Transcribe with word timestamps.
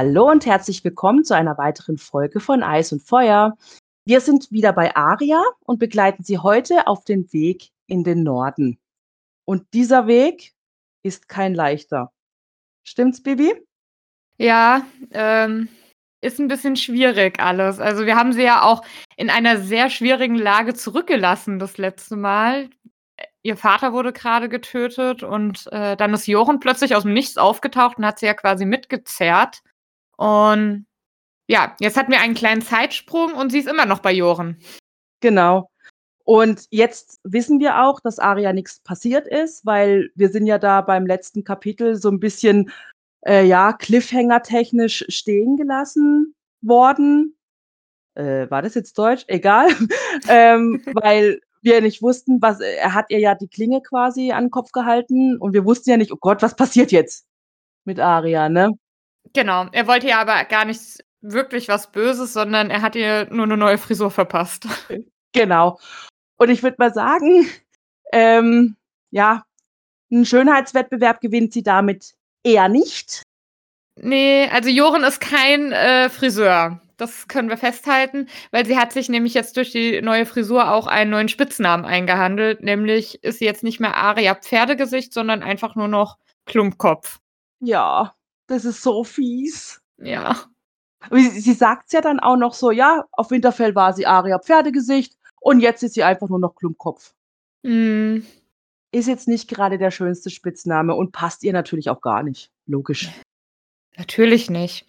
Hallo 0.00 0.30
und 0.30 0.46
herzlich 0.46 0.84
willkommen 0.84 1.24
zu 1.24 1.34
einer 1.34 1.58
weiteren 1.58 1.98
Folge 1.98 2.38
von 2.38 2.62
Eis 2.62 2.92
und 2.92 3.02
Feuer. 3.02 3.58
Wir 4.04 4.20
sind 4.20 4.52
wieder 4.52 4.72
bei 4.72 4.94
Aria 4.94 5.42
und 5.64 5.80
begleiten 5.80 6.22
Sie 6.22 6.38
heute 6.38 6.86
auf 6.86 7.04
den 7.04 7.32
Weg 7.32 7.70
in 7.88 8.04
den 8.04 8.22
Norden. 8.22 8.78
Und 9.44 9.66
dieser 9.74 10.06
Weg 10.06 10.52
ist 11.02 11.28
kein 11.28 11.52
leichter. 11.52 12.12
Stimmt's, 12.84 13.20
Bibi? 13.24 13.52
Ja, 14.36 14.86
ähm, 15.10 15.68
ist 16.20 16.38
ein 16.38 16.46
bisschen 16.46 16.76
schwierig 16.76 17.40
alles. 17.40 17.80
Also, 17.80 18.06
wir 18.06 18.14
haben 18.14 18.32
sie 18.32 18.44
ja 18.44 18.62
auch 18.62 18.84
in 19.16 19.30
einer 19.30 19.56
sehr 19.56 19.90
schwierigen 19.90 20.36
Lage 20.36 20.74
zurückgelassen 20.74 21.58
das 21.58 21.76
letzte 21.76 22.14
Mal. 22.14 22.70
Ihr 23.42 23.56
Vater 23.56 23.92
wurde 23.92 24.12
gerade 24.12 24.48
getötet 24.48 25.24
und, 25.24 25.66
äh, 25.72 25.96
dann 25.96 26.14
ist 26.14 26.28
Jochen 26.28 26.60
plötzlich 26.60 26.94
aus 26.94 27.02
dem 27.02 27.14
Nichts 27.14 27.36
aufgetaucht 27.36 27.98
und 27.98 28.06
hat 28.06 28.20
sie 28.20 28.26
ja 28.26 28.34
quasi 28.34 28.64
mitgezerrt. 28.64 29.60
Und 30.18 30.86
ja, 31.48 31.76
jetzt 31.80 31.96
hatten 31.96 32.12
wir 32.12 32.20
einen 32.20 32.34
kleinen 32.34 32.62
Zeitsprung 32.62 33.34
und 33.34 33.50
sie 33.50 33.60
ist 33.60 33.68
immer 33.68 33.86
noch 33.86 34.00
bei 34.00 34.12
Jochen. 34.12 34.58
Genau. 35.20 35.70
Und 36.24 36.66
jetzt 36.70 37.20
wissen 37.24 37.60
wir 37.60 37.82
auch, 37.82 38.00
dass 38.00 38.18
Aria 38.18 38.52
nichts 38.52 38.80
passiert 38.80 39.26
ist, 39.26 39.64
weil 39.64 40.10
wir 40.14 40.28
sind 40.28 40.46
ja 40.46 40.58
da 40.58 40.82
beim 40.82 41.06
letzten 41.06 41.44
Kapitel 41.44 41.96
so 41.96 42.10
ein 42.10 42.20
bisschen, 42.20 42.70
äh, 43.26 43.46
ja, 43.46 43.72
Cliffhanger-technisch 43.72 45.06
stehen 45.08 45.56
gelassen 45.56 46.34
worden. 46.60 47.36
Äh, 48.14 48.50
war 48.50 48.62
das 48.62 48.74
jetzt 48.74 48.98
Deutsch? 48.98 49.24
Egal. 49.28 49.68
ähm, 50.28 50.82
weil 50.94 51.40
wir 51.62 51.80
nicht 51.80 52.02
wussten, 52.02 52.42
was 52.42 52.60
er 52.60 52.94
hat 52.94 53.06
ihr 53.10 53.20
ja 53.20 53.34
die 53.34 53.48
Klinge 53.48 53.82
quasi 53.82 54.32
an 54.32 54.44
den 54.46 54.50
Kopf 54.50 54.72
gehalten 54.72 55.38
und 55.38 55.54
wir 55.54 55.64
wussten 55.64 55.90
ja 55.90 55.96
nicht: 55.96 56.12
„Oh 56.12 56.18
Gott, 56.20 56.42
was 56.42 56.56
passiert 56.56 56.92
jetzt 56.92 57.26
mit 57.84 58.00
Aria“, 58.00 58.48
ne? 58.48 58.72
Genau, 59.32 59.66
er 59.72 59.86
wollte 59.86 60.08
ja 60.08 60.20
aber 60.20 60.44
gar 60.44 60.64
nicht 60.64 61.04
wirklich 61.20 61.68
was 61.68 61.90
Böses, 61.90 62.32
sondern 62.32 62.70
er 62.70 62.82
hat 62.82 62.94
ihr 62.96 63.28
nur 63.30 63.44
eine 63.44 63.56
neue 63.56 63.78
Frisur 63.78 64.10
verpasst. 64.10 64.66
Genau. 65.34 65.78
Und 66.38 66.48
ich 66.48 66.62
würde 66.62 66.76
mal 66.78 66.92
sagen, 66.92 67.46
ähm, 68.12 68.76
ja, 69.10 69.44
'n 70.10 70.24
Schönheitswettbewerb 70.24 71.20
gewinnt 71.20 71.52
sie 71.52 71.62
damit 71.62 72.14
eher 72.42 72.68
nicht. 72.68 73.22
Ne, 74.00 74.48
also 74.52 74.70
Joren 74.70 75.04
ist 75.04 75.20
kein, 75.20 75.72
äh, 75.72 76.08
Friseur. 76.08 76.80
Das 76.96 77.28
können 77.28 77.48
wir 77.48 77.56
festhalten, 77.58 78.26
weil 78.50 78.66
sie 78.66 78.76
hat 78.78 78.92
sich 78.92 79.08
nämlich 79.08 79.34
jetzt 79.34 79.56
durch 79.56 79.70
die 79.70 80.00
neue 80.02 80.26
Frisur 80.26 80.72
auch 80.72 80.86
einen 80.86 81.10
neuen 81.10 81.28
Spitznamen 81.28 81.84
eingehandelt, 81.84 82.62
nämlich 82.62 83.22
ist 83.22 83.38
sie 83.38 83.44
jetzt 83.44 83.62
nicht 83.62 83.80
mehr 83.80 83.96
Aria 83.96 84.34
Pferdegesicht, 84.34 85.12
sondern 85.12 85.42
einfach 85.42 85.76
nur 85.76 85.88
noch 85.88 86.16
Klumpkopf. 86.46 87.18
Ja, 87.60 88.14
das 88.48 88.64
ist 88.64 88.82
so 88.82 89.04
fies. 89.04 89.80
Ja. 89.98 90.36
Aber 91.00 91.18
sie 91.18 91.40
sie 91.40 91.52
sagt's 91.52 91.92
ja 91.92 92.00
dann 92.00 92.18
auch 92.18 92.36
noch 92.36 92.54
so: 92.54 92.72
„Ja, 92.72 93.04
auf 93.12 93.30
Winterfell 93.30 93.74
war 93.74 93.92
sie 93.92 94.06
Aria 94.06 94.40
Pferdegesicht 94.40 95.16
und 95.40 95.60
jetzt 95.60 95.82
ist 95.84 95.94
sie 95.94 96.02
einfach 96.02 96.28
nur 96.28 96.40
noch 96.40 96.56
Klumpkopf.“ 96.56 97.14
Mhm. 97.62 98.26
Ist 98.90 99.06
jetzt 99.06 99.28
nicht 99.28 99.48
gerade 99.48 99.78
der 99.78 99.90
schönste 99.90 100.30
Spitzname 100.30 100.94
und 100.94 101.12
passt 101.12 101.44
ihr 101.44 101.52
natürlich 101.52 101.90
auch 101.90 102.00
gar 102.00 102.22
nicht, 102.22 102.50
logisch. 102.66 103.10
Natürlich 103.96 104.48
nicht. 104.48 104.86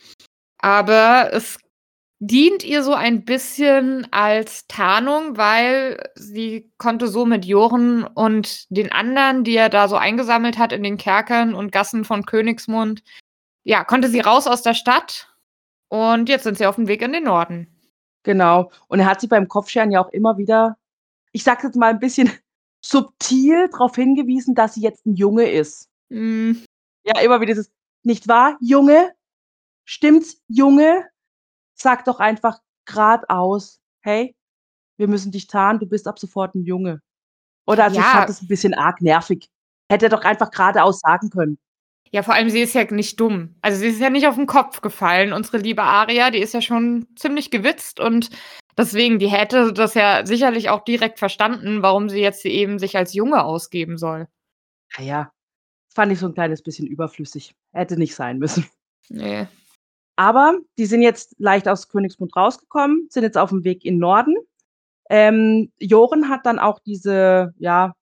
Aber 0.60 1.30
es 1.34 1.58
dient 2.20 2.64
ihr 2.64 2.84
so 2.84 2.94
ein 2.94 3.24
bisschen 3.26 4.08
als 4.12 4.68
Tarnung, 4.68 5.38
weil 5.38 6.12
sie 6.16 6.72
konnte 6.78 7.08
so 7.08 7.26
mit 7.26 7.46
Joren 7.46 8.04
und 8.04 8.70
den 8.70 8.92
anderen, 8.92 9.44
die 9.44 9.56
er 9.56 9.70
da 9.70 9.88
so 9.88 9.96
eingesammelt 9.96 10.58
hat 10.58 10.74
in 10.74 10.84
den 10.84 10.98
Kerkern 10.98 11.54
und 11.54 11.72
Gassen 11.72 12.04
von 12.06 12.26
Königsmund 12.26 13.04
ja, 13.70 13.84
konnte 13.84 14.10
sie 14.10 14.20
raus 14.20 14.48
aus 14.48 14.64
der 14.64 14.74
Stadt 14.74 15.32
und 15.90 16.30
jetzt 16.30 16.44
sind 16.44 16.58
sie 16.58 16.66
auf'm 16.68 16.88
Weg 16.88 17.02
in 17.04 17.14
den 17.14 17.26
Norden. 17.26 17.68
Genau. 18.26 18.72
Und 18.88 19.00
er 19.00 19.06
hat 19.06 19.22
sie 19.22 19.28
beim 19.28 19.48
Kopfscheren 19.48 19.92
ja 19.92 20.02
auch 20.04 20.10
immer 20.10 20.38
wieder, 20.38 20.78
ich 21.34 21.44
sage 21.44 21.68
jetzt 21.68 21.76
mal 21.78 21.92
'n 21.94 22.00
bisschen 22.00 22.32
subtil 22.86 23.70
drauf 23.70 23.96
hingewiesen, 23.96 24.56
dass 24.56 24.76
sie 24.76 24.82
jetzt 24.82 25.06
'n 25.08 25.16
Junge 25.16 25.50
ist. 25.52 25.88
Mhm. 26.10 26.64
Ja, 27.06 27.20
immer 27.22 27.40
wieder 27.42 27.54
dieses: 27.54 27.72
„Nicht 28.04 28.28
wahr, 28.28 28.58
Junge? 28.62 29.14
Stimmt's, 29.86 30.42
Junge? 30.50 31.06
Sag 31.76 32.06
doch 32.06 32.20
einfach 32.20 32.60
geradeaus: 32.86 33.80
‚Hey, 34.02 34.36
wir 34.98 35.08
müssen 35.10 35.32
dich 35.34 35.48
tarnen, 35.48 35.80
du 35.82 35.88
bist 35.88 36.08
ab 36.08 36.20
sofort 36.20 36.56
'n 36.56 36.64
Junge.'“ 36.66 37.02
Oder 37.68 37.86
also, 37.86 38.00
ich 38.00 38.10
fand 38.12 38.24
Ja. 38.24 38.28
das 38.30 38.42
'n 38.44 38.48
bisschen 38.50 38.74
arg 38.76 39.02
nervig. 39.02 39.50
Hätte 39.92 40.08
er 40.08 40.10
doch 40.12 40.24
einfach 40.26 40.52
geradeaus 40.52 41.00
sagen 41.02 41.30
können. 41.32 41.58
Ja, 42.14 42.24
vor 42.24 42.34
allem 42.34 42.50
sie 42.50 42.62
ist 42.62 42.74
ja 42.74 42.84
nicht 42.92 43.20
dumm. 43.20 43.56
Also, 43.62 43.80
sie 43.80 43.88
ist 43.88 44.00
ja 44.02 44.10
nicht 44.10 44.28
auf 44.28 44.38
'n 44.38 44.48
Kopf 44.48 44.82
gefallen. 44.82 45.32
Unsere 45.32 45.58
liebe 45.58 45.84
Aria, 45.84 46.32
die 46.32 46.40
ist 46.40 46.54
ja 46.56 46.62
schon 46.62 47.06
ziemlich 47.16 47.52
gewitzt 47.52 48.00
und 48.00 48.30
deswegen, 48.78 49.20
die 49.20 49.28
hätte 49.28 49.74
das 49.74 49.94
ja 49.94 50.26
sicherlich 50.26 50.70
auch 50.70 50.84
direkt 50.84 51.20
verstanden, 51.20 51.84
warum 51.84 52.10
sie 52.10 52.20
jetzt 52.22 52.44
eben 52.46 52.80
sich 52.80 52.98
als 52.98 53.14
Junge 53.14 53.44
ausgeben 53.44 53.98
soll. 54.00 54.28
Na 54.98 55.04
ja, 55.06 55.32
fand 55.96 56.12
ich 56.14 56.20
so 56.20 56.28
'n 56.28 56.34
kleines 56.36 56.64
bisschen 56.64 56.88
überflüssig. 56.88 57.56
Hätte 57.74 57.98
nicht 57.98 58.16
sein 58.16 58.40
müssen. 58.40 58.66
Ne. 59.10 59.50
Aber 60.18 60.58
die 60.80 60.86
sind 60.88 61.02
jetzt 61.04 61.36
leicht 61.40 61.68
aus 61.70 61.90
Königsmund 61.90 62.36
rausgekommen, 62.36 63.08
sind 63.12 63.24
jetzt 63.24 63.38
auf'm 63.38 63.64
Weg 63.66 63.86
in 63.86 64.00
Norden. 64.00 64.36
Ähm, 65.10 65.72
Joren 65.80 66.30
hat 66.30 66.46
dann 66.46 66.60
auch 66.60 66.80
diese 66.80 67.54
ja, 67.60 67.94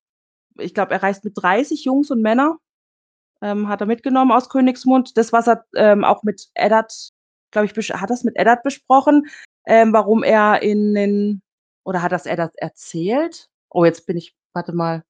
ich 0.59 0.73
glaube, 0.75 0.93
er 0.93 1.03
reist 1.03 1.23
mit 1.25 1.33
30 1.35 1.85
Jungs 1.85 2.11
und 2.11 2.21
Männer 2.21 2.57
ähm, 3.41 3.67
hat 3.67 3.81
er 3.81 3.87
mitgenommen 3.87 4.31
aus 4.31 4.49
Königsmund. 4.49 5.17
Das, 5.17 5.33
was 5.33 5.47
er, 5.47 5.65
ähm, 5.75 6.03
auch 6.03 6.23
mit 6.23 6.47
Eddard, 6.53 6.93
glaube 7.51 7.67
ich, 7.67 7.89
hat 7.89 8.09
er's 8.09 8.23
mit 8.23 8.35
Eddard 8.37 8.63
besprochen, 8.63 9.27
ähm, 9.65 9.93
warum 9.93 10.23
er 10.23 10.61
in 10.61 10.93
den 10.93 11.41
oder 11.83 12.01
hat 12.01 12.11
er's 12.11 12.25
Eddard 12.25 12.55
erzählt? 12.57 13.49
Oh, 13.69 13.85
jetzt 13.85 14.05
bin 14.05 14.17
ich 14.17 14.35
warte 14.57 14.73
mal. 14.73 15.03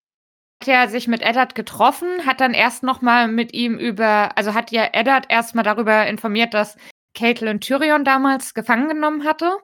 Hat 0.61 0.67
ja 0.67 0.87
sich 0.87 1.07
mit 1.07 1.21
Eddard 1.21 1.55
getroffen, 1.55 2.25
hat 2.25 2.41
dann 2.41 2.53
erst 2.53 2.83
noch 2.83 3.01
mal 3.01 3.27
mit 3.27 3.53
ihm 3.53 3.77
über 3.77 4.37
also, 4.37 4.53
hat 4.53 4.71
ja 4.71 4.89
Eddard 4.91 5.27
erst 5.29 5.55
mal 5.55 5.63
darüber 5.63 6.05
informiert, 6.07 6.53
dass 6.53 6.77
Catelyn 7.13 7.61
Tyrion 7.61 8.03
damals 8.03 8.53
gefangen 8.53 8.89
genommen 8.89 9.23
hatte. 9.23 9.57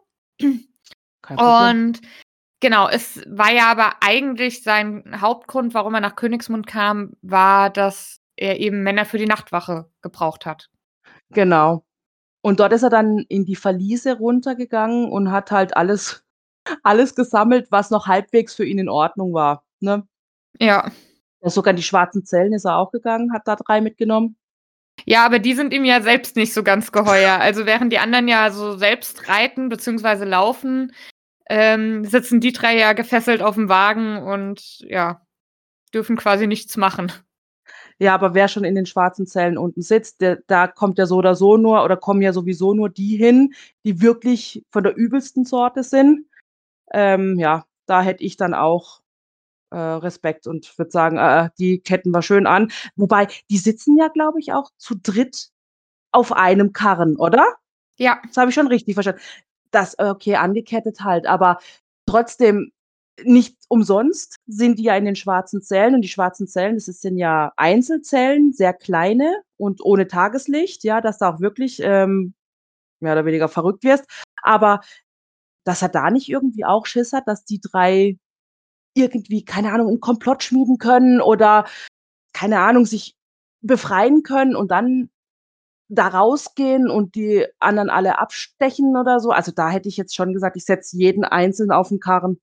Und 1.38 2.02
genau, 2.60 2.88
es 2.90 3.22
war 3.28 3.52
ja 3.52 3.72
aber 3.72 3.98
eigentlich 4.02 4.64
sein 4.64 5.22
Hauptgrund, 5.22 5.74
warum 5.74 5.94
er 5.94 6.02
nach 6.02 6.16
Königsmund 6.16 6.68
kam, 6.68 7.14
war, 7.22 7.70
dass 7.70 8.20
er 8.36 8.60
eben 8.60 8.84
Männer 8.84 9.06
für 9.06 9.18
die 9.18 9.26
Nachtwache 9.26 9.90
gebraucht 10.02 10.46
hat. 10.46 10.70
Genau. 11.32 11.86
Und 12.42 12.60
dort 12.60 12.74
ist 12.74 12.84
er 12.84 12.90
dann 12.90 13.20
in 13.30 13.46
die 13.46 13.56
Verliese 13.56 14.18
runtergegangen 14.18 15.10
und 15.10 15.32
hat 15.32 15.52
halt 15.52 15.76
alles 15.78 16.24
alles 16.84 17.16
gesammelt, 17.16 17.68
was 17.72 17.90
noch 17.90 18.08
halbwegs 18.08 18.56
für 18.56 18.66
ihn 18.66 18.80
in 18.80 18.90
Ordnung 18.90 19.34
war, 19.34 19.66
ne? 19.80 20.08
Ja. 20.60 20.92
Ja, 21.42 21.50
sogar 21.50 21.72
in 21.72 21.78
die 21.78 21.84
schwarzen 21.84 22.26
Zellen 22.26 22.54
ist 22.54 22.66
er 22.66 22.78
auch 22.78 22.92
gegangen, 22.92 23.34
hat 23.34 23.48
da 23.48 23.56
3 23.56 23.82
mitgenommen. 23.82 24.38
Ja, 25.06 25.26
aber 25.26 25.40
die 25.40 25.56
sind 25.56 25.74
ihm 25.74 25.86
ja 25.86 26.02
selbst 26.02 26.36
nicht 26.36 26.54
so 26.54 26.64
ganz 26.64 26.92
geheuer. 26.92 27.40
Also, 27.40 27.66
während 27.66 27.92
die 27.92 28.00
anderen 28.00 28.28
ja 28.28 28.52
so 28.52 28.78
selbst 28.78 29.28
reiten 29.28 29.68
beziehungsweise 29.70 30.26
laufen, 30.26 30.94
ähm, 31.50 32.06
sitzen 32.06 32.40
die 32.40 32.54
3 32.54 32.78
ja 32.78 32.94
gefesselt 32.94 33.42
auf'm 33.42 33.70
Wagen 33.70 34.18
und 34.24 34.80
ja, 34.82 35.26
dürfen 35.94 36.16
quasi 36.16 36.48
nichts 36.48 36.78
machen. 36.78 37.12
Ja, 38.00 38.14
aber 38.16 38.34
wer 38.34 38.48
schon 38.48 38.64
in 38.64 38.76
den 38.76 38.86
schwarzen 38.86 39.26
Zellen 39.28 39.58
unten 39.58 39.82
sitzt, 39.82 40.22
der 40.22 40.38
da 40.48 40.68
kommt 40.68 40.98
ja 40.98 41.06
so 41.06 41.18
oder 41.18 41.36
so 41.36 41.58
nur 41.58 41.84
oder 41.84 41.98
kommen 41.98 42.22
ja 42.22 42.34
sowieso 42.34 42.74
nur 42.74 42.90
die 42.90 43.18
hin, 43.18 43.54
die 43.86 44.02
wirklich 44.02 44.64
von 44.72 44.84
der 44.84 44.96
übelsten 44.96 45.46
Sorte 45.46 45.84
sind. 45.84 46.26
Ähm, 46.94 47.40
ja, 47.40 47.66
da 47.88 48.02
hätte 48.04 48.24
ich 48.24 48.38
dann 48.38 48.54
auch, 48.56 49.02
äh, 49.72 49.78
Respekt 49.78 50.48
und 50.48 50.78
würde 50.78 50.92
sagen: 50.92 51.18
„Äh, 51.18 51.46
äh, 51.48 51.50
die 51.60 51.80
ketten 51.82 52.12
wir 52.12 52.22
schön 52.24 52.48
an.“ 52.48 52.72
Wobei, 52.98 53.28
die 53.52 53.58
sitzen 53.58 53.98
ja, 53.98 54.10
glaube 54.10 54.40
ich, 54.40 54.54
auch 54.54 54.72
zu 54.78 54.96
dritt 55.02 55.50
auf 56.14 56.34
einem 56.34 56.74
Karren, 56.74 57.18
oder? 57.18 57.46
Ja. 58.00 58.22
Das 58.28 58.38
habe 58.38 58.50
ich 58.50 58.56
schon 58.56 58.68
richtig 58.68 58.96
verstanden. 58.96 59.22
Das 59.72 59.98
okay, 60.00 60.36
angekettet 60.38 61.02
halt, 61.02 61.28
aber 61.28 61.60
trotzdem 62.08 62.72
nicht 63.24 63.58
umsonst 63.70 64.38
sind 64.48 64.80
die 64.80 64.84
ja 64.84 64.96
in 64.98 65.06
den 65.06 65.16
schwarzen 65.16 65.62
Zellen 65.62 65.96
und 65.96 66.02
die 66.02 66.10
schwarzen 66.10 66.48
Zellen, 66.48 66.76
das 66.76 66.86
sind 66.86 67.18
ja 67.18 67.54
Einzelzellen, 67.58 68.54
sehr 68.54 68.74
kleine 68.74 69.36
und 69.58 69.82
ohne 69.86 70.08
Tageslicht, 70.08 70.84
ja, 70.84 71.02
dass 71.02 71.20
du 71.20 71.26
auch 71.26 71.40
wirklich, 71.40 71.80
ähm, 71.84 72.34
mehr 73.02 73.14
oder 73.14 73.26
weniger 73.26 73.50
verrückt 73.50 73.84
wirst. 73.86 74.06
Aber 74.44 74.82
dass 75.66 75.82
er 75.84 75.90
da 75.90 76.12
nicht 76.12 76.30
irgendwie 76.30 76.66
auch 76.66 76.86
Schiss 76.88 77.14
hat, 77.14 77.28
dass 77.28 77.46
die 77.46 77.62
3 77.62 78.18
irgendwie, 78.96 79.46
keine 79.46 79.74
Ahnung, 79.74 79.90
'n 79.90 80.02
Komplott 80.02 80.44
schmieden 80.44 80.78
können 80.80 81.22
oder, 81.22 81.66
keine 82.34 82.60
Ahnung, 82.62 82.86
sich 82.88 83.16
befreien 83.62 84.24
können 84.24 84.56
und 84.58 84.72
dann 84.72 85.10
da 85.90 86.08
rausgehen 86.10 86.90
und 86.90 87.16
die 87.16 87.48
anderen 87.60 87.90
alle 87.92 88.20
abstechen 88.20 88.98
oder 88.98 89.20
so. 89.22 89.32
Also, 89.32 89.52
da 89.54 89.70
hätte 89.72 89.90
ich 89.90 89.98
jetzt 89.98 90.16
schon 90.16 90.34
gesagt, 90.34 90.58
ich 90.58 90.66
setze 90.66 90.98
jeden 90.98 91.26
einzeln 91.26 91.72
auf'n 91.72 92.00
Karren. 92.00 92.40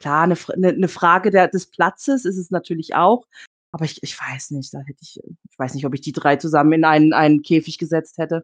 Klar, 0.00 0.26
'ne 0.26 0.34
Fr 0.36 0.52
'ne 0.56 0.72
'ne 0.72 0.88
Frage 0.88 1.30
der 1.30 1.48
des 1.48 1.66
Platzes 1.70 2.24
ist 2.24 2.38
es 2.38 2.50
natürlich 2.50 2.94
auch, 2.94 3.26
aber 3.70 3.84
ich 3.84 4.02
ich 4.02 4.18
weiß 4.18 4.50
nicht, 4.52 4.72
da 4.72 4.78
hätte 4.80 4.98
ich 5.02 5.20
ich 5.50 5.58
weiß 5.58 5.74
nicht, 5.74 5.84
ob 5.84 5.92
ich 5.94 6.00
die 6.00 6.12
3 6.12 6.36
zusammen 6.36 6.72
in 6.72 6.84
einen 6.86 7.12
einen 7.12 7.42
Käfig 7.42 7.76
gesetzt 7.76 8.16
hätte. 8.16 8.42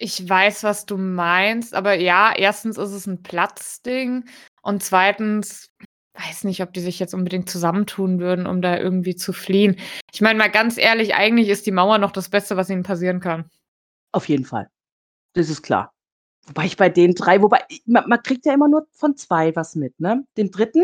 Ich 0.00 0.28
weiß, 0.28 0.64
was 0.64 0.86
du 0.86 0.96
meinst, 0.96 1.74
aber 1.74 1.94
ja, 1.94 2.32
erstens 2.36 2.78
ist 2.78 2.90
es 2.92 3.06
'n 3.06 3.22
Platzding 3.22 4.24
und 4.62 4.82
zweitens 4.82 5.68
weiß 6.14 6.44
nicht, 6.44 6.62
ob 6.62 6.72
die 6.74 6.80
sich 6.80 6.98
jetzt 6.98 7.14
unbedingt 7.14 7.48
zusammentun 7.50 8.20
würden, 8.20 8.46
um 8.46 8.60
da 8.62 8.78
irgendwie 8.78 9.16
zu 9.16 9.32
fliehen. 9.32 9.76
Ich 10.12 10.20
meine 10.20 10.38
mal 10.38 10.50
ganz 10.50 10.76
ehrlich, 10.78 11.14
eigentlich 11.14 11.48
ist 11.48 11.66
die 11.66 11.70
Mauer 11.72 11.98
noch 11.98 12.12
das 12.12 12.28
Beste, 12.30 12.56
was 12.56 12.70
ihnen 12.70 12.82
passieren 12.82 13.20
kann. 13.20 13.48
Auf 14.14 14.28
jeden 14.28 14.44
Fall. 14.44 14.68
Das 15.34 15.50
ist 15.50 15.62
klar. 15.62 15.92
Wobei 16.48 16.64
ich 16.66 16.76
bei 16.76 16.88
den 16.88 17.14
3 17.14 17.40
wobei 17.42 17.60
i 17.70 17.80
ma 17.86 18.04
man 18.06 18.22
kriegt 18.22 18.46
ja 18.46 18.52
immer 18.54 18.68
nur 18.68 18.86
von 18.92 19.16
2 19.16 19.54
was 19.54 19.76
mit, 19.76 19.98
ne? 20.00 20.24
Den 20.36 20.50
3., 20.50 20.82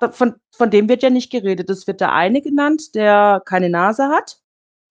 v 0.00 0.10
von 0.12 0.34
von 0.52 0.70
dem 0.70 0.88
wird 0.88 1.02
ja 1.02 1.10
nicht 1.10 1.30
geredet. 1.32 1.70
Es 1.70 1.86
wird 1.86 2.00
der 2.00 2.12
eine 2.12 2.42
genannt, 2.42 2.94
der 2.94 3.42
keine 3.46 3.70
Nase 3.70 4.08
hat. 4.08 4.38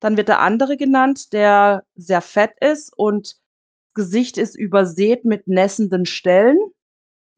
Dann 0.01 0.17
wird 0.17 0.29
der 0.29 0.39
andere 0.41 0.77
genannt, 0.77 1.33
der 1.33 1.83
sehr 1.95 2.21
fett 2.21 2.53
ist 2.61 2.93
und 2.97 3.37
Gesicht 3.95 4.37
ist 4.37 4.55
übersät 4.57 5.25
mit 5.25 5.47
nässenden 5.47 6.05
Stellen. 6.07 6.57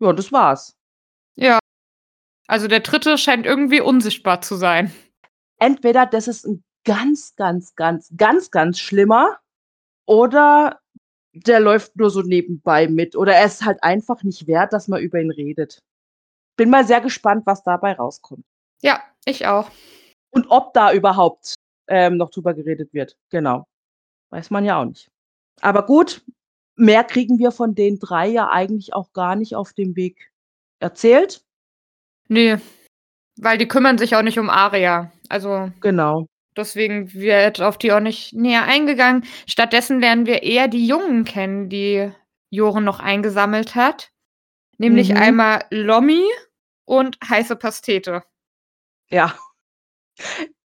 Ja, 0.01 0.13
das 0.13 0.31
war's. 0.33 0.75
Ja. 1.37 1.59
Also, 2.47 2.67
der 2.67 2.81
3. 2.81 3.17
scheint 3.19 3.45
irgendwie 3.47 3.81
unsichtbar 3.81 4.41
zu 4.41 4.55
sein. 4.55 4.91
Entweder 5.59 6.05
das 6.05 6.27
ist 6.27 6.45
'n 6.45 6.63
ganz, 6.85 7.35
ganz, 7.35 7.75
ganz, 7.75 8.11
ganz, 8.17 8.51
ganz 8.51 8.79
schlimmer 8.79 9.37
oder 10.07 10.79
der 11.33 11.59
läuft 11.59 11.95
nur 11.95 12.09
so 12.09 12.21
nebenbei 12.21 12.87
mit 12.87 13.15
oder 13.15 13.33
er 13.35 13.45
ist 13.45 13.65
halt 13.65 13.83
einfach 13.83 14.23
nicht 14.23 14.47
wert, 14.47 14.73
dass 14.73 14.87
man 14.87 15.01
über 15.01 15.19
ihn 15.19 15.31
redet. 15.31 15.79
Bin 16.57 16.69
mal 16.69 16.85
sehr 16.85 17.01
gespannt, 17.01 17.45
was 17.45 17.63
dabei 17.63 17.93
rauskommt. 17.93 18.45
Ja, 18.81 19.01
ich 19.25 19.47
auch. 19.47 19.69
Und 20.31 20.47
ob 20.49 20.73
da 20.73 20.93
überhaupt, 20.93 21.55
ähm, 21.87 22.17
noch 22.17 22.31
drüber 22.31 22.53
geredet 22.53 22.93
wird, 22.93 23.17
genau. 23.29 23.65
Weiß 24.31 24.51
man 24.51 24.65
ja 24.65 24.81
auch 24.81 24.85
nicht. 24.85 25.09
Aber 25.61 25.85
gut, 25.85 26.23
mehr 26.75 27.03
kriegen 27.03 27.39
wir 27.39 27.51
von 27.51 27.75
den 27.75 27.99
3 27.99 28.27
ja 28.29 28.49
eigentlich 28.49 28.93
auch 28.93 29.13
gar 29.13 29.35
nicht 29.35 29.55
auf 29.55 29.73
dem 29.73 29.95
Weg 29.95 30.31
erzählt. 30.79 31.43
Ne, 32.29 32.61
weil 33.37 33.57
die 33.57 33.67
kümmern 33.67 33.97
sich 33.97 34.15
auch 34.15 34.21
nicht 34.21 34.39
um 34.39 34.49
Aria. 34.49 35.11
Also 35.29 35.71
Genau. 35.81 36.27
Deswegen 36.57 37.13
wird 37.13 37.61
auf 37.61 37.77
die 37.77 37.91
auch 37.91 37.99
nicht 37.99 38.33
näher 38.33 38.63
eingegangen. 38.63 39.25
Stattdessen 39.47 39.99
lernen 39.99 40.25
wir 40.25 40.43
eher 40.43 40.67
die 40.67 40.85
Jungen 40.87 41.23
kennen, 41.25 41.69
die 41.69 42.11
Joren 42.49 42.83
noch 42.83 42.99
eingesammelt 42.99 43.75
hat, 43.75 44.11
nämlich 44.77 45.09
Mhm. 45.09 45.17
einmal 45.17 45.65
Lommi 45.71 46.23
und 46.85 47.17
Heiße 47.27 47.55
Pastete. 47.55 48.23
Ja. 49.09 49.33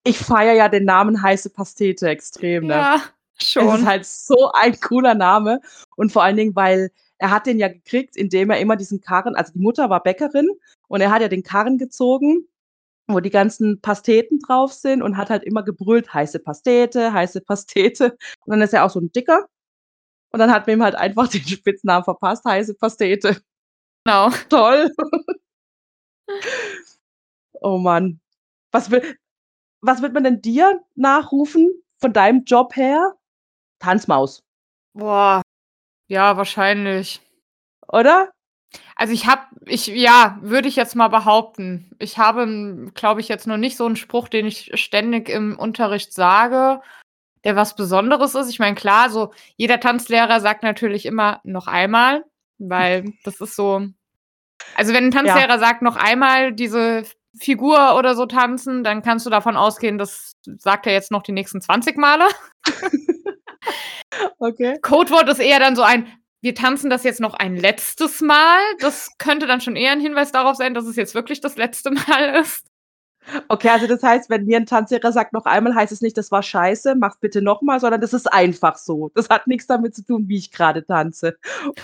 Ich 0.05 0.19
feiere 0.19 0.55
ja 0.55 0.69
den 0.69 0.85
Namen 0.85 1.21
Heiße 1.23 1.51
Pastete 1.51 2.09
extrem, 2.09 2.67
ne? 2.67 2.75
Ja, 2.75 3.03
schon. 3.41 3.81
ist 3.81 3.87
halt 3.87 4.07
so 4.07 4.53
ein 4.53 4.79
cooler 4.81 5.15
Name 5.15 5.61
und 5.97 6.13
vor 6.13 6.23
allen 6.23 6.37
Dingen, 6.37 6.55
weil 6.57 6.91
er 7.19 7.31
hat 7.31 7.47
den 7.47 7.59
ja 7.59 7.69
gekriegt, 7.69 8.17
indem 8.17 8.51
er 8.51 8.59
immer 8.61 8.77
diesen 8.77 9.01
Karren 9.01 9.35
also, 9.35 9.53
die 9.53 9.59
Mutter 9.59 9.91
war 9.91 10.03
Bäckerin 10.03 10.49
und 10.89 11.01
er 11.01 11.11
hat 11.11 11.23
ja 11.23 11.29
den 11.29 11.43
Karren 11.43 11.79
gezogen, 11.79 12.47
wo 13.09 13.21
die 13.21 13.31
ganzen 13.31 13.81
Pasteten 13.81 14.39
drauf 14.41 14.73
sind 14.73 15.03
und 15.03 15.17
hat 15.17 15.31
halt 15.31 15.45
immer 15.45 15.63
gebrüllt: 15.65 16.13
„Heiße 16.15 16.41
Pastete, 16.41 17.13
heiße 17.13 17.41
Pastete.“ 17.43 18.13
Und 18.47 18.51
dann 18.53 18.63
ist 18.63 18.75
er 18.75 18.85
auch 18.85 18.91
so 18.91 19.01
'n 19.01 19.13
Dicker 19.13 19.47
und 20.33 20.41
dann 20.41 20.53
hat 20.53 20.67
man 20.69 20.77
ihm 20.79 20.85
halt 20.85 20.97
einfach 20.97 21.29
den 21.31 21.43
Spitznamen 21.49 22.05
verpasst, 22.05 22.45
Heiße 22.47 22.75
Pastete. 22.77 23.39
Genau. 24.07 24.31
Toll. 24.51 24.91
Oh 27.63 27.79
Mann. 27.79 28.21
Was 28.73 28.91
wür 28.91 29.03
was 29.83 30.03
wird 30.03 30.15
man 30.15 30.25
denn 30.25 30.43
dir 30.43 30.83
nachrufen 30.97 31.71
von 32.01 32.13
deinem 32.13 32.45
Job 32.45 32.77
her? 32.77 33.15
Tanzmaus. 33.81 34.43
Boah, 34.95 35.43
ja, 36.09 36.37
wahrscheinlich. 36.37 37.23
Oder? 37.89 38.33
Also, 38.99 39.13
ich 39.13 39.27
habe 39.27 39.43
ich 39.67 39.87
ja, 39.89 40.39
würde 40.41 40.69
ich 40.69 40.77
jetzt 40.77 40.97
mal 40.97 41.09
behaupten. 41.09 41.91
Ich 41.99 42.17
habe, 42.17 42.91
glaube 42.95 43.21
ich, 43.21 43.29
jetzt 43.29 43.47
noch 43.47 43.59
nicht 43.59 43.77
so 43.77 43.85
'n 43.87 43.95
Spruch, 43.95 44.29
den 44.29 44.47
ich 44.47 44.71
ständig 44.75 45.29
im 45.29 45.59
Unterricht 45.59 46.15
sage, 46.15 46.81
der 47.45 47.55
was 47.57 47.77
Besonderes 47.77 48.35
ist. 48.35 48.51
Ich 48.51 48.59
meine, 48.59 48.75
klar, 48.77 49.11
so 49.11 49.33
jeder 49.57 49.79
Tanzlehrer 49.81 50.41
sagt 50.41 50.65
natürlich 50.65 51.07
immer: 51.07 51.41
„Noch 51.45 51.69
einmal“, 51.69 52.25
weil 52.59 53.05
das 53.25 53.41
ist 53.41 53.55
so 53.57 53.87
also, 54.77 54.93
wenn 54.95 55.05
'n 55.07 55.13
Ja. 55.13 55.21
Tanzlehrer 55.35 55.59
sagt: 55.61 55.83
„Noch 55.83 55.97
einmal 55.97 56.53
diese 56.53 57.05
Figur 57.39 57.97
oder 57.99 58.17
so 58.17 58.27
tanzen“, 58.27 58.83
dann 58.85 59.03
kannst 59.03 59.25
du 59.27 59.31
davon 59.31 59.57
ausgehen, 59.57 59.99
das 59.99 60.33
sagt 60.59 60.87
er 60.87 60.93
jetzt 60.95 61.13
noch 61.13 61.23
die 61.23 61.33
nächsten 61.33 61.61
20 61.63 61.97
Male. 61.99 62.25
Okay. 64.41 64.77
Codewort 64.83 65.29
ist 65.31 65.41
eher 65.41 65.59
dann 65.61 65.77
so 65.77 65.83
ein: 65.83 66.07
„Wir 66.47 66.55
tanzen 66.55 66.91
das 66.91 67.03
jetzt 67.03 67.19
noch 67.21 67.35
ein 67.35 67.57
letztes 67.57 68.21
Mal.“ 68.21 68.61
Das 68.81 69.19
könnte 69.19 69.49
dann 69.49 69.61
schon 69.61 69.75
eher 69.75 69.91
'n 69.93 70.01
Hinweis 70.01 70.31
darauf 70.31 70.55
sein, 70.57 70.75
dass 70.75 70.87
es 70.87 70.95
jetzt 70.95 71.13
wirklich 71.17 71.41
das 71.41 71.57
letzte 71.57 71.91
Mal 71.91 72.37
ist. 72.41 72.63
Okay, 73.51 73.69
also 73.71 73.87
das 73.87 74.03
heißt, 74.03 74.31
wenn 74.31 74.45
mir 74.47 74.59
'n 74.59 74.67
Tanzlehrer 74.67 75.13
sagt: 75.13 75.33
„Noch 75.33 75.47
einmal“, 75.47 75.75
heißt 75.75 75.93
es 75.93 76.01
nicht: 76.01 76.17
„Das 76.19 76.33
war 76.33 76.43
scheiße, 76.43 76.97
mach's 76.97 77.19
bitte 77.21 77.43
noch 77.43 77.63
mal“, 77.63 77.81
sondern 77.81 78.01
das 78.01 78.13
ist 78.13 78.33
einfach 78.33 78.77
so. 78.77 79.11
Das 79.15 79.29
hat 79.31 79.47
nix 79.47 79.67
damit 79.69 79.95
zu 79.95 80.05
tun, 80.05 80.29
wie 80.29 80.39
ich 80.39 80.53
grade 80.53 80.85
tanze. 80.87 81.37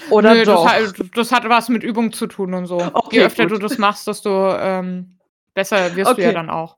Oder 0.09 0.37
Nö, 0.37 0.47
das 0.47 0.65
doch? 0.65 0.65
halt 0.65 0.95
das 1.17 1.33
hat 1.33 1.49
was 1.49 1.69
mit 1.69 1.83
Übung 1.83 2.13
zu 2.13 2.27
tun 2.27 2.55
und 2.55 2.67
so. 2.67 2.93
Je 3.11 3.23
Okay, 3.23 3.25
öfter 3.25 3.47
du 3.47 3.59
gut. 3.59 3.59
das 3.59 3.79
machst, 3.79 4.07
desto, 4.07 4.55
ähm, 4.57 5.19
besser 5.55 5.95
wirst 5.97 6.17
du 6.17 6.21
ja 6.23 6.33
Okay. 6.33 6.33
dann 6.33 6.51
auch. 6.51 6.77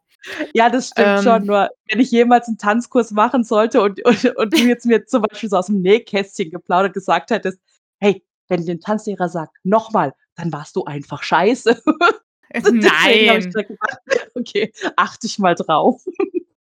Ja, 0.54 0.70
das 0.70 0.88
stimmt 0.90 1.20
schon, 1.20 1.46
Ähm 1.46 1.46
nur 1.46 1.70
wenn 1.90 2.00
ich 2.00 2.10
jemals 2.12 2.48
'n 2.48 2.58
Tanzkurs 2.58 3.12
machen 3.12 3.44
sollte 3.44 3.82
und 3.82 4.04
und 4.06 4.24
und 4.36 4.54
du 4.56 4.62
jetzt 4.64 4.86
mir 4.86 5.06
zum 5.06 5.22
Beispiel 5.22 5.50
so 5.50 5.56
aus'm 5.58 5.80
Nähkästchen 5.82 6.50
geplaudert 6.50 6.94
gesagt 6.94 7.30
hättest: 7.30 7.60
„Hey, 8.04 8.22
wenn 8.48 8.64
dir 8.66 8.72
'n 8.74 8.80
Tanzlehrer 8.80 9.28
sagt: 9.30 9.56
„Noch 9.64 9.92
mal“, 9.92 10.14
dann 10.36 10.52
warst 10.52 10.76
du 10.76 10.84
einfach 10.84 11.22
scheiße.“ 11.22 11.82
Äh, 12.50 12.62
nein. 12.72 13.50
gedacht: 13.52 13.98
„Okay, 14.36 14.72
achte 14.96 15.26
ich 15.26 15.38
mal 15.40 15.54
drauf.“ 15.56 16.04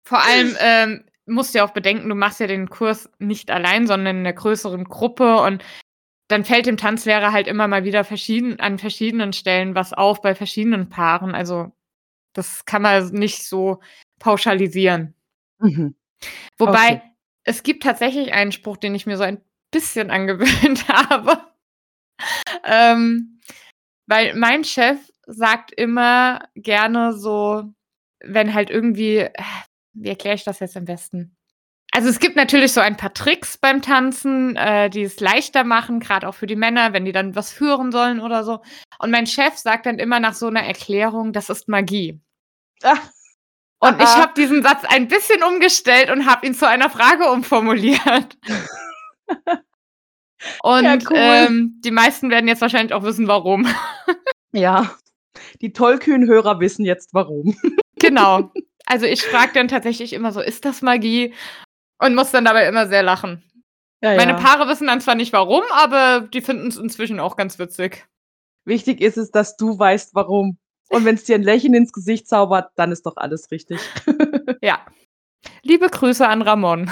Vor 0.04 0.20
allem, 0.24 0.56
ähm, 0.60 1.04
musst 1.26 1.54
du 1.54 1.58
ja 1.60 1.66
auch 1.66 1.72
bedenken, 1.72 2.08
du 2.10 2.14
machst 2.16 2.40
ja 2.40 2.46
den 2.48 2.70
Kurs 2.70 3.10
nicht 3.20 3.50
allein, 3.50 3.86
sondern 3.88 4.18
in 4.18 4.22
'ner 4.24 4.32
größeren 4.34 4.84
Gruppe 4.84 5.38
und 5.42 5.64
dann 6.28 6.44
fällt 6.44 6.66
dem 6.66 6.76
Tanzlehrer 6.78 7.32
halt 7.32 7.48
immer 7.48 7.68
mal 7.68 7.84
wieder 7.84 8.04
verschieden 8.04 8.60
an 8.60 8.78
verschiedenen 8.78 9.32
Stellen 9.34 9.74
was 9.76 9.92
auf 9.94 10.22
bei 10.22 10.34
verschiedenen 10.36 10.88
Paaren. 10.90 11.34
Also, 11.36 11.72
das 12.34 12.64
kann 12.66 12.82
man 12.82 13.02
s 13.02 13.12
nicht 13.12 13.44
so 13.46 13.80
pauschalisieren. 14.20 15.14
Mhm. 15.60 15.96
Wobei, 16.58 16.96
Okay. 16.96 17.02
es 17.44 17.62
gibt 17.64 17.82
tatsächlich 17.84 18.32
einen 18.34 18.52
Spruch, 18.52 18.78
den 18.78 18.94
ich 18.96 19.06
mir 19.06 19.16
so 19.18 19.24
ein 19.24 19.40
bisschen 19.70 20.10
angewöhnt 20.10 20.88
habe. 20.88 21.38
Ähm, 22.64 23.40
weil 24.06 24.34
mein 24.34 24.64
Chef 24.64 24.98
sagt 25.26 25.72
immer 25.72 26.48
gerne 26.54 27.12
so, 27.12 27.64
wenn 28.20 28.54
halt 28.54 28.70
irgendwie 28.70 29.18
äh, 29.18 29.32
wie 29.94 30.08
erkläre 30.10 30.34
ich 30.36 30.44
das 30.44 30.60
jetzt 30.60 30.76
am 30.76 30.84
besten? 30.84 31.36
Also, 31.92 32.08
es 32.10 32.18
gibt 32.18 32.36
natürlich 32.36 32.72
so 32.72 32.80
ein 32.80 32.96
paar 32.98 33.14
Tricks 33.14 33.56
beim 33.56 33.80
Tanzen, 33.80 34.54
äh, 34.56 34.90
die 34.90 35.02
es 35.02 35.18
leichter 35.20 35.64
machen, 35.64 36.00
grad 36.00 36.24
auch 36.26 36.34
für 36.34 36.46
die 36.46 36.56
Männer, 36.56 36.92
wenn 36.92 37.06
die 37.06 37.12
dann 37.12 37.34
was 37.34 37.52
führen 37.52 37.90
sollen 37.92 38.20
oder 38.20 38.44
so. 38.44 38.60
Und 38.98 39.10
mein 39.10 39.26
Chef 39.26 39.56
sagt 39.56 39.86
dann 39.86 39.98
immer 39.98 40.20
nach 40.20 40.34
so 40.34 40.50
'ner 40.50 40.64
Erklärung: 40.64 41.32
„Das 41.32 41.48
ist 41.48 41.68
Magie.“ 41.68 42.20
Und 43.80 44.00
ich 44.00 44.08
habe 44.16 44.32
diesen 44.36 44.62
Satz 44.62 44.84
ein 44.84 45.08
bisschen 45.08 45.42
umgestellt 45.42 46.10
und 46.10 46.26
habe 46.26 46.46
ihn 46.46 46.54
zu 46.54 46.66
einer 46.68 46.90
Frage 46.90 47.30
umformuliert. 47.30 48.36
Ja, 50.62 50.92
Und, 50.92 51.10
cool. 51.10 51.16
ähm, 51.18 51.80
die 51.82 51.90
meisten 51.90 52.30
werden 52.30 52.46
jetzt 52.46 52.60
wahrscheinlich 52.60 52.92
auch 52.92 53.02
wissen, 53.02 53.26
warum. 53.28 53.66
Ja, 54.52 54.94
die 55.60 55.72
tollkühnen 55.72 56.26
Hörer 56.28 56.60
wissen 56.60 56.84
jetzt 56.84 57.12
warum. 57.12 57.56
Genau. 57.98 58.52
Also, 58.84 59.06
ich 59.06 59.22
frage 59.22 59.52
dann 59.54 59.68
tatsächlich 59.68 60.12
immer 60.12 60.30
so: 60.32 60.40
„Ist 60.40 60.64
das 60.66 60.82
Magie?“ 60.82 61.32
Und 61.98 62.14
muss 62.14 62.30
dann 62.30 62.44
dabei 62.44 62.66
immer 62.68 62.86
sehr 62.86 63.02
lachen. 63.02 63.42
Ja, 64.02 64.14
Meine 64.16 64.32
ja. 64.32 64.38
Paare 64.38 64.68
wissen 64.68 64.86
dann 64.86 65.00
zwar 65.00 65.14
nicht 65.14 65.32
warum, 65.32 65.62
aber 65.72 66.28
die 66.32 66.42
finden's 66.42 66.76
inzwischen 66.76 67.18
auch 67.20 67.36
ganz 67.36 67.58
witzig. 67.58 68.06
Wichtig 68.66 69.00
ist 69.00 69.16
es, 69.16 69.30
dass 69.30 69.56
du 69.56 69.78
weißt, 69.78 70.14
warum. 70.14 70.58
Und 70.90 71.04
wenn's 71.06 71.24
dir 71.24 71.36
'n 71.36 71.42
Lächeln 71.42 71.74
ins 71.74 71.92
Gesicht 71.92 72.28
zaubert, 72.28 72.70
dann 72.76 72.92
ist 72.92 73.06
doch 73.06 73.16
alles 73.16 73.50
richtig. 73.50 73.80
Ja. 74.60 74.84
Liebe 75.62 75.88
Grüße 75.88 76.26
an 76.28 76.42
Ramon. 76.42 76.90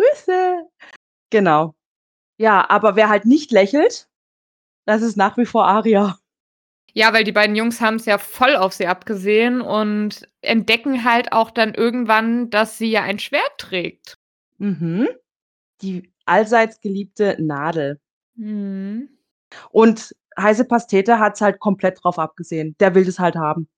Grüße. 0.00 0.68
Genau. 1.30 1.74
Ja, 2.38 2.68
aber 2.70 2.96
wer 2.96 3.08
halt 3.08 3.26
nicht 3.26 3.52
lächelt, 3.52 4.08
das 4.86 5.02
ist 5.02 5.16
nach 5.16 5.36
wie 5.36 5.46
vor 5.46 5.66
Aria. 5.66 6.18
Ja, 6.92 7.12
weil 7.12 7.24
die 7.24 7.32
beiden 7.32 7.54
Jungs 7.54 7.80
haben's 7.80 8.06
ja 8.06 8.18
voll 8.18 8.56
auf 8.56 8.72
sie 8.72 8.86
abgesehen 8.86 9.60
und 9.60 10.26
entdecken 10.40 11.04
halt 11.04 11.32
auch 11.32 11.50
dann 11.50 11.74
irgendwann, 11.74 12.50
dass 12.50 12.78
sie 12.78 12.90
ja 12.90 13.02
ein 13.02 13.18
Schwert 13.18 13.58
trägt. 13.58 14.14
Mhm. 14.58 15.08
Die 15.82 16.12
allseits 16.24 16.80
geliebte 16.80 17.36
Nadel. 17.38 18.00
Mhm. 18.34 19.08
Und 19.70 20.14
Heiße 20.38 20.64
Pastete 20.64 21.18
hat's 21.18 21.40
halt 21.40 21.60
komplett 21.60 22.02
drauf 22.02 22.18
abgesehen. 22.18 22.74
Der 22.80 22.94
will 22.94 23.04
das 23.04 23.18
halt 23.18 23.36
haben. 23.36 23.68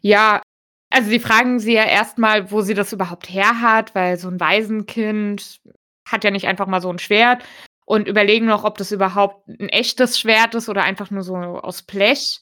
Ja, 0.00 0.42
also, 0.90 1.10
sie 1.10 1.20
fragen 1.20 1.58
sie 1.60 1.74
ja 1.74 1.84
erst 1.84 2.18
mal, 2.18 2.50
wo 2.50 2.62
sie 2.62 2.74
das 2.74 2.92
überhaupt 2.92 3.28
her 3.28 3.60
hat, 3.60 3.94
weil 3.94 4.18
so 4.18 4.28
'n 4.28 4.40
Waisenkind 4.40 5.60
hat 6.08 6.24
ja 6.24 6.30
nicht 6.30 6.46
einfach 6.46 6.66
mal 6.66 6.80
so 6.80 6.90
ein 6.90 6.98
Schwert 6.98 7.44
und 7.84 8.08
überlegen 8.08 8.46
noch, 8.46 8.64
ob 8.64 8.78
das 8.78 8.92
überhaupt 8.92 9.48
ein 9.48 9.68
echtes 9.68 10.18
Schwert 10.18 10.54
ist 10.54 10.68
oder 10.68 10.82
einfach 10.84 11.10
nur 11.10 11.22
so 11.22 11.36
aus 11.36 11.82
Blech. 11.82 12.40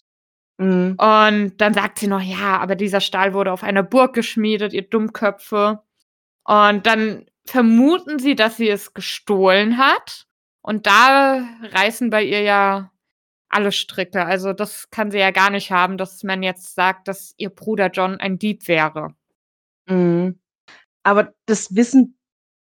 Mhm. 0.58 0.96
Und 0.98 1.54
dann 1.58 1.74
sagt 1.74 1.98
sie 1.98 2.06
noch, 2.08 2.20
ja, 2.22 2.58
aber 2.58 2.76
dieser 2.76 3.00
Stahl 3.00 3.34
wurde 3.34 3.52
auf 3.52 3.62
einer 3.62 3.82
Burg 3.82 4.14
geschmiedet, 4.14 4.72
ihr 4.72 4.82
Dummköpfe. 4.88 5.82
Und 6.44 6.86
dann 6.86 7.26
vermuten 7.46 8.18
sie, 8.18 8.34
dass 8.36 8.56
sie 8.56 8.68
es 8.68 8.94
gestohlen 8.94 9.78
hat. 9.78 10.26
Und 10.62 10.86
da 10.86 11.44
reißen 11.62 12.10
bei 12.10 12.24
ihr 12.24 12.42
ja 12.42 12.90
alle 13.56 13.72
Stricke. 13.72 14.26
Also 14.26 14.52
das 14.52 14.90
kann 14.90 15.10
sie 15.10 15.18
ja 15.18 15.30
gar 15.30 15.50
nicht 15.50 15.72
haben, 15.72 15.96
dass 15.96 16.22
man 16.22 16.42
jetzt 16.42 16.74
sagt, 16.74 17.08
dass 17.08 17.34
ihr 17.38 17.48
Bruder 17.48 17.90
John 17.90 18.20
ein 18.20 18.38
Dieb 18.38 18.68
wäre. 18.68 19.14
Mhm. 19.88 20.38
Aber 21.02 21.32
das 21.46 21.74
wissen 21.74 22.18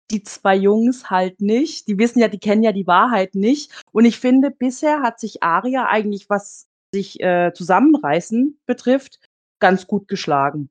die 0.09 0.23
zwei 0.23 0.55
Jungs 0.55 1.09
halt 1.09 1.41
nicht. 1.41 1.89
Die 1.89 1.97
wissen 1.97 2.19
ja, 2.19 2.29
die 2.29 2.39
kennen 2.39 2.63
ja 2.63 2.71
die 2.71 2.87
Wahrheit 2.87 3.35
nicht. 3.35 3.83
Und 3.91 4.05
ich 4.05 4.17
finde, 4.17 4.49
bisher 4.49 5.01
hat 5.01 5.19
sich 5.19 5.43
Aria 5.43 5.87
eigentlich, 5.87 6.29
was 6.29 6.69
sich 6.93 7.19
äh, 7.19 7.51
Zusammenreißen 7.53 8.57
betrifft, 8.65 9.19
ganz 9.59 9.87
gut 9.87 10.07
geschlagen. 10.07 10.69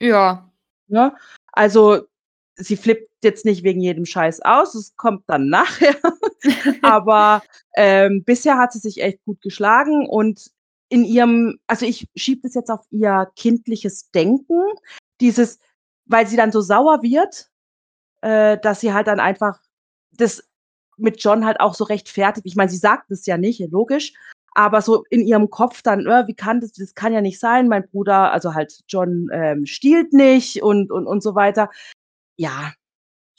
Ja. 0.00 0.52
Ne? 0.86 1.16
Also 1.52 2.06
sie 2.54 2.76
flippt 2.76 3.07
jetzt 3.24 3.44
nicht 3.44 3.64
wegen 3.64 3.80
jedem 3.80 4.06
Scheiß 4.06 4.42
aus, 4.42 4.74
es 4.74 4.96
kommt 4.96 5.24
dann 5.26 5.48
nachher. 5.48 5.96
Aber 6.82 7.42
ähm, 7.76 8.24
bisher 8.24 8.58
hat 8.58 8.72
sie 8.72 8.78
sich 8.78 9.02
echt 9.02 9.24
gut 9.24 9.40
geschlagen 9.40 10.06
und 10.08 10.50
in 10.88 11.04
ihrem, 11.04 11.58
also 11.66 11.84
ich 11.84 12.08
schiebe 12.16 12.42
das 12.42 12.54
jetzt 12.54 12.70
auf 12.70 12.80
ihr 12.90 13.30
kindliches 13.36 14.10
Denken, 14.10 14.62
dieses, 15.20 15.58
weil 16.06 16.26
sie 16.26 16.36
dann 16.36 16.52
so 16.52 16.60
sauer 16.60 17.02
wird, 17.02 17.50
äh, 18.22 18.58
dass 18.58 18.80
sie 18.80 18.92
halt 18.92 19.06
dann 19.06 19.20
einfach 19.20 19.60
das 20.12 20.42
mit 20.96 21.22
John 21.22 21.44
halt 21.44 21.60
auch 21.60 21.74
so 21.74 21.84
rechtfertigt. 21.84 22.46
Ich 22.46 22.56
meine, 22.56 22.70
sie 22.70 22.76
sagt 22.76 23.10
es 23.10 23.26
ja 23.26 23.36
nicht, 23.36 23.60
logisch, 23.70 24.14
aber 24.54 24.82
so 24.82 25.04
in 25.10 25.20
ihrem 25.20 25.50
Kopf 25.50 25.82
dann, 25.82 26.06
äh, 26.06 26.26
wie 26.26 26.34
kann 26.34 26.60
das, 26.60 26.72
das 26.72 26.94
kann 26.94 27.12
ja 27.12 27.20
nicht 27.20 27.38
sein, 27.38 27.68
mein 27.68 27.88
Bruder, 27.88 28.32
also 28.32 28.54
halt 28.54 28.80
John 28.88 29.28
ähm, 29.32 29.66
stiehlt 29.66 30.12
nicht 30.12 30.62
und, 30.62 30.90
und, 30.90 31.06
und 31.06 31.22
so 31.22 31.34
weiter. 31.34 31.70
Ja. 32.36 32.72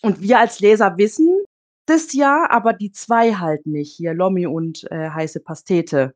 Und 0.02 0.22
wir 0.22 0.40
als 0.40 0.60
Leser 0.60 0.98
wissen 0.98 1.44
das 1.90 2.14
ja, 2.14 2.46
aber 2.52 2.74
die 2.74 2.92
zwei 2.92 3.34
halt 3.34 3.66
nicht, 3.66 3.96
hier 3.96 4.14
Lommi 4.14 4.46
und 4.46 4.90
äh, 4.92 5.10
heiße 5.10 5.40
Pastete. 5.40 6.14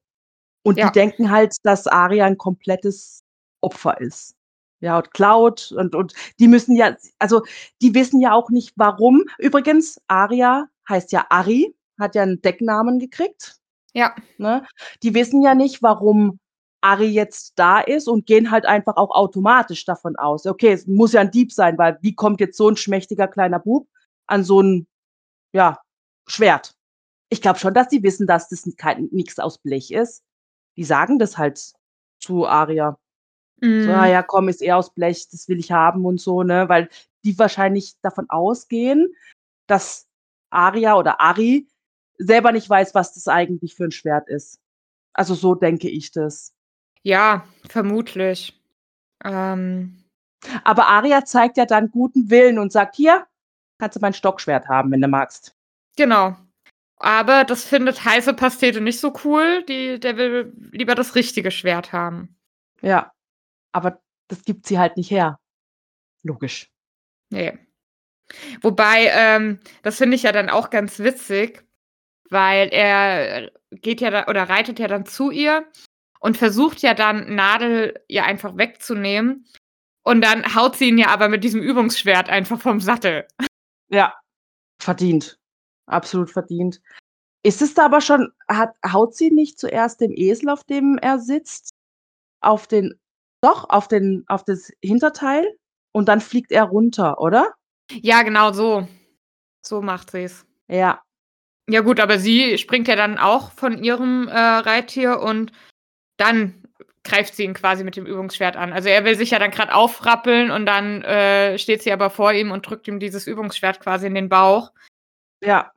Und 0.63 0.77
Ja. 0.77 0.87
die 0.87 0.91
denken 0.93 1.31
halt, 1.31 1.55
dass 1.63 1.87
Aria 1.87 2.25
ein 2.25 2.37
komplettes 2.37 3.23
Opfer 3.61 3.99
ist. 3.99 4.35
Ja, 4.81 4.97
und 4.97 5.11
klaut 5.13 5.71
und, 5.75 5.95
und 5.95 6.13
die 6.39 6.47
müssen 6.47 6.75
ja, 6.75 6.95
also 7.17 7.41
die 7.81 7.95
wissen 7.95 8.21
ja 8.21 8.33
auch 8.33 8.49
nicht 8.51 8.73
warum. 8.75 9.23
Übrigens, 9.39 9.99
Aria 10.07 10.67
heißt 10.87 11.11
ja 11.11 11.25
Ari, 11.29 11.73
hat 11.99 12.15
ja 12.15 12.21
einen 12.21 12.41
Decknamen 12.41 12.99
gekriegt. 12.99 13.55
Ja. 13.93 14.13
Ne? 14.37 14.65
Die 15.01 15.15
wissen 15.15 15.41
ja 15.41 15.55
nicht, 15.55 15.81
warum 15.81 16.39
Ari 16.83 17.07
jetzt 17.07 17.53
da 17.57 17.79
ist 17.79 18.07
und 18.07 18.25
gehen 18.25 18.51
halt 18.51 18.65
einfach 18.65 18.97
auch 18.97 19.11
automatisch 19.11 19.85
davon 19.85 20.15
aus. 20.17 20.45
Okay, 20.45 20.73
es 20.73 20.85
muss 20.87 21.13
ja 21.13 21.21
ein 21.21 21.31
Dieb 21.31 21.51
sein, 21.51 21.77
weil 21.77 21.97
wie 22.01 22.13
kommt 22.13 22.41
jetzt 22.41 22.57
so 22.57 22.69
ein 22.69 22.77
schmächtiger 22.77 23.27
kleiner 23.27 23.59
Bub 23.59 23.87
an 24.27 24.43
so 24.43 24.61
ein 24.61 24.87
ja, 25.53 25.79
Schwert? 26.27 26.75
Ich 27.29 27.41
glaube 27.41 27.59
schon, 27.59 27.73
dass 27.73 27.87
die 27.87 28.03
wissen, 28.03 28.27
dass 28.27 28.49
das 28.49 28.65
nichts 28.65 29.39
aus 29.39 29.57
Blech 29.59 29.91
ist. 29.91 30.23
Die 30.77 30.83
sagen 30.83 31.19
das 31.19 31.37
halt 31.37 31.73
zu 32.19 32.45
Aria. 32.47 32.97
So, 33.61 33.91
ah 33.91 34.05
Mhm. 34.05 34.11
ja, 34.11 34.23
komm, 34.23 34.49
ist 34.49 34.61
eher 34.61 34.77
aus 34.77 34.93
Blech, 34.93 35.29
das 35.31 35.47
will 35.47 35.59
ich 35.59 35.71
haben 35.71 36.05
und 36.05 36.19
so, 36.19 36.43
ne? 36.43 36.67
Weil 36.67 36.89
die 37.23 37.39
wahrscheinlich 37.39 37.95
davon 38.01 38.29
ausgehen, 38.29 39.13
dass 39.67 40.07
Aria 40.49 40.97
oder 40.97 41.21
Ari 41.21 41.67
selber 42.17 42.51
nicht 42.51 42.69
weiß, 42.69 42.93
was 42.93 43.13
das 43.13 43.27
eigentlich 43.27 43.75
für 43.75 43.85
ein 43.85 43.91
Schwert 43.91 44.27
ist. 44.27 44.59
Also 45.13 45.33
so 45.35 45.55
denke 45.55 45.89
ich 45.89 46.11
das. 46.11 46.52
Ja, 47.03 47.45
vermutlich. 47.69 48.59
Ähm, 49.25 50.03
Aber 50.65 50.87
Aria 50.87 51.25
zeigt 51.25 51.57
ja 51.57 51.65
dann 51.65 51.91
guten 51.91 52.29
Willen 52.29 52.59
und 52.59 52.71
sagt: 52.73 52.95
„Hier, 52.97 53.27
kannst 53.79 53.97
du 53.97 54.01
mein 54.01 54.13
Stockschwert 54.13 54.67
haben, 54.69 54.91
wenn 54.91 55.01
du 55.01 55.07
magst.“ 55.09 55.55
genau. 55.97 56.37
Aber 56.99 57.45
das 57.45 57.65
findet 57.65 58.05
heiße 58.05 58.33
Pastete 58.35 58.81
nicht 58.81 58.99
so 59.01 59.13
cool. 59.25 59.63
Die 59.67 59.99
der 59.99 60.17
will 60.17 60.53
lieber 60.71 60.95
das 60.95 61.15
richtige 61.15 61.51
Schwert 61.51 61.93
haben. 61.93 62.37
Ja, 62.81 63.13
aber 63.73 64.01
das 64.29 64.43
gibt 64.45 64.67
sie 64.67 64.79
halt 64.79 64.97
nicht 64.97 65.11
her. 65.11 65.39
Logisch. 66.23 66.69
Ne. 67.31 67.59
Wobei, 68.61 69.07
ähm, 69.13 69.59
das 69.83 69.97
finde 69.97 70.15
ich 70.15 70.23
ja 70.23 70.31
dann 70.31 70.49
auch 70.49 70.69
ganz 70.69 70.99
witzig, 70.99 71.63
weil 72.29 72.69
er 72.69 73.51
geht 73.71 74.01
ja 74.01 74.11
da 74.11 74.27
oder 74.27 74.49
reitet 74.49 74.79
ja 74.79 74.87
dann 74.87 75.05
zu 75.05 75.31
ihr 75.31 75.65
und 76.23 76.37
versucht 76.37 76.81
ja 76.81 76.93
dann 76.93 77.35
Nadel 77.35 78.01
ihr 78.07 78.23
einfach 78.23 78.55
wegzunehmen. 78.57 79.45
Und 80.03 80.21
dann 80.21 80.55
haut 80.55 80.75
sie 80.75 80.89
ihn 80.89 80.97
ja 80.97 81.07
aber 81.07 81.27
mit 81.27 81.43
diesem 81.43 81.61
Übungsschwert 81.61 82.29
einfach 82.29 82.59
vom 82.59 82.79
Sattel. 82.79 83.27
Ja, 83.89 84.13
verdient. 84.81 85.37
Absolut 85.85 86.31
verdient. 86.31 86.81
Ist 87.43 87.61
es 87.61 87.73
da 87.73 87.85
aber 87.85 87.99
schon 87.99 88.31
hat 88.47 88.73
haut 88.89 89.15
sie 89.15 89.31
nicht 89.31 89.59
zuerst 89.59 89.99
dem 89.99 90.13
Esel, 90.15 90.49
auf 90.49 90.63
dem 90.63 90.97
er 91.01 91.19
sitzt, 91.19 91.71
auf 92.41 92.67
den 92.67 92.97
doch, 93.41 93.69
auf 93.69 93.89
den 93.89 94.23
auf 94.27 94.45
das 94.45 94.71
Hinterteil 94.81 95.57
und 95.91 96.07
dann 96.07 96.21
fliegt 96.21 96.53
er 96.53 96.63
runter, 96.63 97.19
oder? 97.19 97.53
Ja, 97.91 98.23
genau 98.23 98.53
so. 98.53 98.87
So 99.61 99.81
macht 99.81 100.11
sie's. 100.11 100.45
Ja. 100.69 101.01
Ja 101.69 101.81
gut, 101.81 101.99
aber 101.99 102.17
sie 102.17 102.57
springt 102.57 102.87
ja 102.87 102.95
dann 102.95 103.17
auch 103.17 103.51
von 103.51 103.83
ihrem, 103.83 104.27
äh, 104.29 104.37
Reittier 104.37 105.19
und 105.19 105.51
dann 106.17 106.63
greift 107.03 107.35
sie 107.35 107.43
ihn 107.43 107.53
quasi 107.53 107.83
mit 107.83 107.95
dem 107.97 108.05
Übungsschwert 108.05 108.55
an. 108.57 108.73
Also, 108.73 108.89
er 108.89 109.05
will 109.05 109.15
sich 109.17 109.31
ja 109.31 109.39
dann 109.39 109.51
grad 109.51 109.71
aufrappeln 109.71 110.51
und 110.51 110.65
dann, 110.65 111.01
äh, 111.03 111.57
steht 111.59 111.83
sie 111.83 111.91
aber 111.93 112.09
vor 112.09 112.33
ihm 112.33 112.51
und 112.51 112.67
drückt 112.69 112.87
ihm 112.87 112.99
dieses 112.99 113.27
Übungsschwert 113.27 113.79
quasi 113.81 114.07
in 114.07 114.15
den 114.15 114.29
Bauch. 114.29 114.71
Ja. 115.43 115.71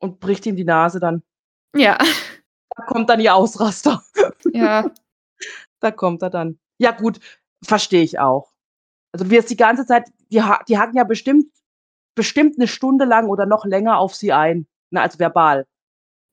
Und 0.00 0.20
bricht 0.20 0.46
ihm 0.46 0.56
die 0.56 0.64
Nase 0.64 1.00
dann. 1.00 1.22
Ja. 1.76 1.98
Da 2.76 2.84
kommt 2.84 3.10
dann 3.10 3.20
ihr 3.20 3.34
Ausraster. 3.34 4.02
Ja. 4.52 4.90
Da 5.80 5.90
kommt 5.92 6.22
er 6.22 6.30
dann. 6.30 6.58
Ja 6.78 6.92
gut, 6.92 7.20
verstehe 7.64 8.02
ich 8.02 8.18
auch. 8.20 8.52
Also, 9.12 9.24
du 9.26 9.30
wirst 9.32 9.50
die 9.50 9.56
ganze 9.56 9.86
Zeit 9.86 10.06
die 10.32 10.42
ha 10.42 10.62
die 10.68 10.78
hacken 10.78 10.96
ja 10.96 11.04
bestimmt 11.04 11.46
bestimmt 12.16 12.58
'ne 12.58 12.68
Stunde 12.68 13.04
lang 13.06 13.28
oder 13.28 13.46
noch 13.46 13.64
länger 13.66 13.98
auf 13.98 14.14
sie 14.16 14.32
ein, 14.32 14.66
ne, 14.90 15.02
also 15.02 15.18
verbal. 15.20 15.66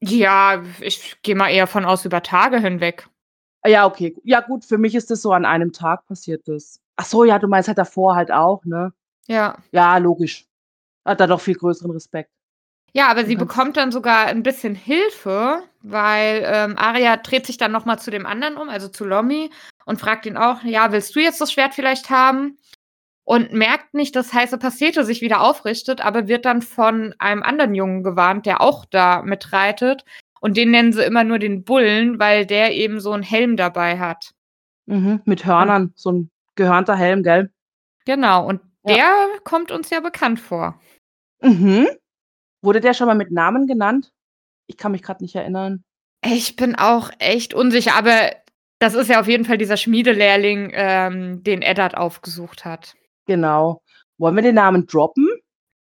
Ja, 0.01 0.63
ich 0.81 1.21
gehe 1.23 1.35
mal 1.35 1.49
eher 1.51 1.67
von 1.67 1.85
aus 1.85 2.05
über 2.05 2.23
Tage 2.23 2.59
hinweg. 2.59 3.07
Ah 3.63 3.69
ja, 3.69 3.85
okay. 3.85 4.15
Ja 4.23 4.41
gut, 4.41 4.65
für 4.65 4.77
mich 4.77 4.95
ist 4.95 5.09
das 5.11 5.21
so 5.21 5.31
an 5.33 5.45
einem 5.45 5.71
Tag 5.73 6.05
passiert 6.07 6.47
das. 6.47 6.79
Ach 6.95 7.05
so, 7.05 7.23
ja, 7.23 7.39
du 7.39 7.47
meinst 7.47 7.67
halt 7.67 7.77
davor 7.77 8.15
halt 8.15 8.31
auch, 8.31 8.63
ne? 8.65 8.93
Ja. 9.27 9.57
Ja, 9.71 9.97
logisch. 9.97 10.45
Hat 11.05 11.21
er 11.21 11.27
doch 11.27 11.41
viel 11.41 11.55
größeren 11.55 11.91
Respekt. 11.91 12.31
Ja, 12.93 13.09
aber 13.09 13.25
sie 13.25 13.35
bekommt 13.37 13.77
dann 13.77 13.91
sogar 13.91 14.27
'n 14.29 14.43
bisschen 14.43 14.75
Hilfe, 14.75 15.63
weil, 15.83 16.43
ähm, 16.45 16.77
Aria 16.77 17.17
dreht 17.17 17.45
sich 17.47 17.57
dann 17.57 17.71
noch 17.71 17.85
mal 17.85 17.99
zu 17.99 18.11
dem 18.11 18.25
anderen 18.27 18.57
um, 18.57 18.69
also 18.69 18.87
zu 18.89 19.05
Lommi 19.05 19.51
und 19.85 19.99
fragt 20.01 20.25
ihn 20.27 20.37
auch: 20.37 20.63
„Ja, 20.63 20.91
willst 20.93 21.15
du 21.15 21.21
jetzt 21.21 21.41
das 21.41 21.51
Schwert 21.53 21.73
vielleicht 21.75 22.09
haben?“ 22.11 22.57
Und 23.25 23.53
merkt 23.53 23.93
nicht, 23.95 24.15
dass 24.15 24.33
heiße 24.33 24.57
Pastete 24.59 25.05
sich 25.05 25.21
wieder 25.21 25.41
aufrichtet, 25.41 26.01
aber 26.05 26.27
wird 26.29 26.45
dann 26.45 26.61
von 26.63 27.15
einem 27.19 27.43
anderen 27.43 27.75
Jungen 27.75 28.03
gewarnt, 28.03 28.45
der 28.47 28.61
auch 28.61 28.85
da 28.85 29.21
mitreitet. 29.23 30.05
Und 30.41 30.57
den 30.57 30.71
nennen 30.71 30.93
sie 30.93 31.03
immer 31.03 31.23
nur 31.23 31.39
den 31.39 31.63
Bullen, 31.63 32.19
weil 32.19 32.45
der 32.45 32.73
eben 32.75 32.99
so 32.99 33.13
'n 33.13 33.23
Helm 33.23 33.57
dabei 33.57 33.99
hat. 33.99 34.31
Mhm, 34.87 35.21
mit 35.25 35.45
Hörnern, 35.45 35.93
so 35.95 36.11
'n 36.11 36.31
gehörnter 36.55 36.95
Helm, 36.95 37.23
gell? 37.23 37.51
Genau, 38.05 38.47
und 38.47 38.61
Ja. 38.85 38.95
der 38.95 39.39
kommt 39.43 39.71
uns 39.71 39.89
ja 39.91 39.99
bekannt 40.01 40.39
vor. 40.39 40.79
Mhm. 41.41 41.87
Wurde 42.63 42.81
der 42.81 42.93
schon 42.95 43.07
mal 43.07 43.15
mit 43.15 43.31
Namen 43.31 43.67
genannt? 43.67 44.11
Ich 44.67 44.77
kann 44.77 44.91
mich 44.93 45.03
grad 45.03 45.21
nicht 45.21 45.35
erinnern. 45.35 45.83
Ich 46.25 46.55
bin 46.57 46.75
auch 46.75 47.11
echt 47.19 47.53
unsicher, 47.53 47.95
aber 47.95 48.31
das 48.79 48.95
ist 48.95 49.09
ja 49.09 49.19
auf 49.21 49.27
jeden 49.27 49.45
Fall 49.45 49.57
dieser 49.57 49.77
Schmiedelehrling, 49.77 50.71
ähm, 50.73 51.43
den 51.43 51.61
Eddard 51.63 51.97
aufgesucht 51.97 52.65
hat. 52.65 52.95
Genau. 53.27 53.81
Wollen 54.17 54.35
wir 54.35 54.43
den 54.43 54.55
Namen 54.55 54.87
droppen? 54.87 55.29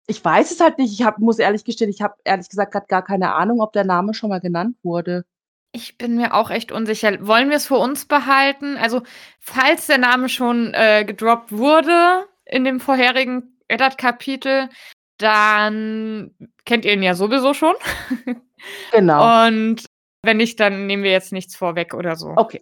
Ich 0.08 0.24
weiß 0.24 0.52
es 0.52 0.60
halt 0.60 0.78
nicht. 0.78 0.94
Ich 0.94 1.06
habe 1.06 1.22
muss 1.22 1.38
ehrlich 1.40 1.66
gestehen, 1.66 1.90
ich 1.90 2.02
habe 2.02 2.16
ehrlich 2.24 2.50
gesagt 2.50 2.72
grad 2.72 2.88
gar 2.88 3.04
keine 3.04 3.36
Ahnung, 3.36 3.62
ob 3.62 3.74
der 3.74 3.84
Name 3.84 4.14
schon 4.14 4.30
mal 4.30 4.40
genannt 4.40 4.78
wurde. 4.84 5.26
Ich 5.74 5.98
bin 5.98 6.16
mir 6.16 6.34
auch 6.34 6.50
echt 6.50 6.72
unsicher. 6.72 7.28
Wollen 7.28 7.50
wir's 7.50 7.68
für 7.68 7.76
uns 7.76 8.06
behalten? 8.06 8.78
Also, 8.78 9.04
falls 9.40 9.88
der 9.88 9.98
Name 9.98 10.30
schon, 10.30 10.74
äh, 10.74 11.04
gedroppt 11.06 11.52
wurde 11.52 12.26
in 12.46 12.64
dem 12.64 12.80
vorherigen 12.80 13.58
Eddard-Kapitel, 13.68 14.70
dann 15.18 16.32
kennt 16.66 16.86
ihr 16.86 16.94
ihn 16.94 17.04
ja 17.04 17.16
sowieso 17.16 17.54
schon. 17.54 17.76
Genau. 18.92 19.46
Und 19.46 19.86
wenn 20.24 20.38
nicht, 20.38 20.60
dann 20.60 20.88
nehmen 20.88 21.04
wir 21.04 21.12
jetzt 21.12 21.32
nichts 21.32 21.56
vorweg 21.56 21.94
oder 21.94 22.16
so. 22.16 22.34
Okay. 22.36 22.62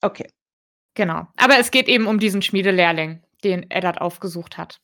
Okay. 0.00 0.28
Genau. 0.94 1.26
Aber 1.36 1.58
es 1.58 1.70
geht 1.70 1.88
eben 1.88 2.06
um 2.06 2.20
diesen 2.20 2.42
Schmiedelehrling, 2.42 3.22
den 3.42 3.68
Eddard 3.70 4.00
aufgesucht 4.00 4.56
hat. 4.56 4.78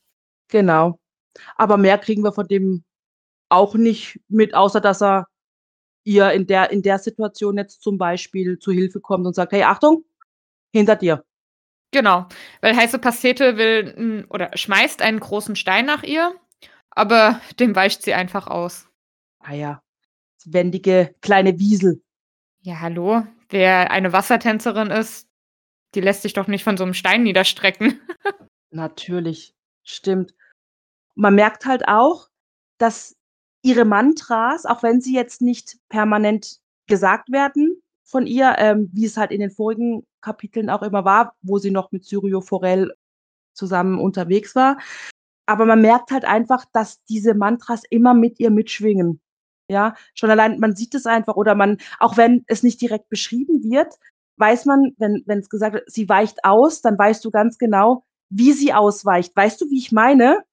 Genau. 0.50 0.98
Aber 1.56 1.76
mehr 1.76 1.98
kriegen 1.98 2.22
wir 2.24 2.32
von 2.32 2.46
dem 2.48 2.84
auch 3.50 3.74
nicht 3.76 4.20
mit, 4.28 4.54
außer 4.54 4.80
dass 4.80 5.02
er 5.02 5.28
ihr 6.04 6.32
in 6.32 6.46
der 6.46 6.70
in 6.72 6.82
der 6.82 6.98
Situation 6.98 7.58
jetzt 7.58 7.82
zum 7.82 7.98
Beispiel 7.98 8.58
zu 8.58 8.72
Hilfe 8.72 9.00
kommt 9.00 9.26
und 9.26 9.34
sagt: 9.34 9.52
„Hey, 9.52 9.64
Achtung, 9.64 10.04
hinter 10.74 10.96
dir.“ 10.96 11.24
Genau, 11.92 12.26
weil 12.62 12.76
heiße 12.76 12.98
Pastete 13.00 13.56
will 13.58 14.26
oder 14.30 14.50
schmeißt 14.56 15.02
einen 15.02 15.20
großen 15.20 15.56
Stein 15.56 15.86
nach 15.86 16.02
ihr, 16.04 16.34
aber 16.90 17.40
dem 17.60 17.76
weicht 17.76 18.02
sie 18.02 18.14
einfach 18.14 18.48
aus. 18.48 18.88
Ah 19.40 19.54
ja, 19.54 19.82
wendige 20.46 21.14
kleine 21.22 21.58
Wiesel. 21.60 22.02
Ja, 22.62 22.80
hallo? 22.80 23.24
Wer 23.50 23.90
eine 23.92 24.12
Wassertänzerin 24.12 24.90
ist, 24.90 25.28
die 25.94 26.00
lässt 26.02 26.22
sich 26.22 26.34
doch 26.34 26.48
nicht 26.48 26.64
von 26.64 26.76
so 26.78 26.84
'nem 26.84 26.94
Stein 26.94 27.22
niederstrecken. 27.24 28.00
Natürlich, 28.72 29.54
stimmt. 29.84 30.34
Man 31.18 31.34
merkt 31.34 31.66
halt 31.66 31.88
auch, 31.88 32.28
dass 32.78 33.16
ihre 33.62 33.84
Mantras, 33.84 34.66
auch 34.66 34.84
wenn 34.84 35.00
sie 35.00 35.14
jetzt 35.14 35.42
nicht 35.42 35.76
permanent 35.88 36.60
gesagt 36.86 37.32
werden 37.32 37.82
von 38.04 38.26
ihr, 38.26 38.54
ähm, 38.58 38.88
wie 38.92 39.04
es 39.04 39.16
halt 39.16 39.32
in 39.32 39.40
den 39.40 39.50
vorigen 39.50 40.06
Kapiteln 40.20 40.70
auch 40.70 40.82
immer 40.82 41.04
war, 41.04 41.34
wo 41.42 41.58
sie 41.58 41.72
noch 41.72 41.90
mit 41.90 42.04
Syrio 42.04 42.40
Forel 42.40 42.94
zusammen 43.52 43.98
unterwegs 43.98 44.54
war. 44.54 44.78
Aber 45.46 45.66
man 45.66 45.80
merkt 45.80 46.12
halt 46.12 46.24
einfach, 46.24 46.64
dass 46.72 47.02
diese 47.06 47.34
Mantras 47.34 47.82
immer 47.90 48.14
mit 48.14 48.38
ihr 48.38 48.50
mitschwingen. 48.50 49.20
Ja, 49.70 49.94
schon 50.14 50.30
allein 50.30 50.60
man 50.60 50.76
sieht 50.76 50.94
es 50.94 51.04
einfach 51.06 51.34
oder 51.36 51.54
man 51.56 51.78
auch 51.98 52.16
wenn 52.16 52.44
es 52.46 52.62
nicht 52.62 52.80
direkt 52.80 53.08
beschrieben 53.08 53.62
wird, 53.64 53.92
weiß 54.36 54.66
man, 54.66 54.94
wenn 54.98 55.24
wenn's 55.26 55.48
gesagt 55.50 55.74
wird, 55.74 55.90
sie 55.90 56.08
weicht 56.08 56.44
aus, 56.44 56.80
dann 56.80 56.96
weißt 56.96 57.24
du 57.24 57.30
ganz 57.32 57.58
genau, 57.58 58.04
wie 58.30 58.52
sie 58.52 58.72
ausweicht. 58.72 59.34
Weißt 59.36 59.60
du, 59.60 59.68
wie 59.68 59.78
ich 59.78 59.90
meine? 59.92 60.44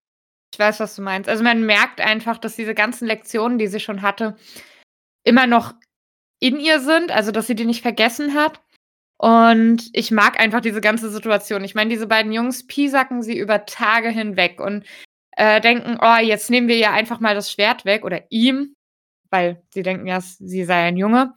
Ich 0.56 0.60
weiß, 0.60 0.80
was 0.80 0.96
du 0.96 1.02
meinst. 1.02 1.28
Also, 1.30 1.44
man 1.44 1.66
merkt 1.66 2.00
einfach, 2.00 2.38
dass 2.38 2.56
diese 2.56 2.74
ganzen 2.74 3.08
Lektionen, 3.08 3.58
die 3.58 3.68
sie 3.68 3.82
schon 3.82 4.02
hatte, 4.02 4.38
immer 5.24 5.48
noch 5.48 5.74
in 6.40 6.60
ihr 6.60 6.80
sind, 6.80 7.12
also, 7.12 7.32
dass 7.32 7.48
sie 7.48 7.56
die 7.56 7.66
nicht 7.66 7.82
vergessen 7.82 8.36
hat. 8.36 8.62
Und 9.18 9.90
ich 9.94 10.12
mag 10.12 10.40
einfach 10.40 10.62
diese 10.62 10.82
ganze 10.82 11.10
Situation. 11.10 11.64
Ich 11.66 11.76
meine, 11.76 11.90
diese 11.90 12.08
beiden 12.08 12.32
Jungs 12.34 12.68
piesacken 12.68 13.22
sie 13.24 13.38
über 13.38 13.66
Tage 13.66 14.10
hinweg 14.10 14.62
und, 14.62 14.86
äh, 15.38 15.62
denken: 15.62 15.98
„Oh, 16.02 16.18
jetzt 16.22 16.50
nehmen 16.52 16.70
wir 16.70 16.78
ihr 16.78 16.92
einfach 16.94 17.20
mal 17.20 17.36
das 17.36 17.52
Schwert 17.52 17.86
weg“ 17.86 18.06
oder 18.06 18.24
ihm, 18.32 18.76
weil 19.32 19.64
sie 19.74 19.84
denken 19.84 20.08
ja, 20.08 20.22
sie 20.22 20.66
sei 20.66 20.86
ein 20.88 20.98
Junge. 20.98 21.36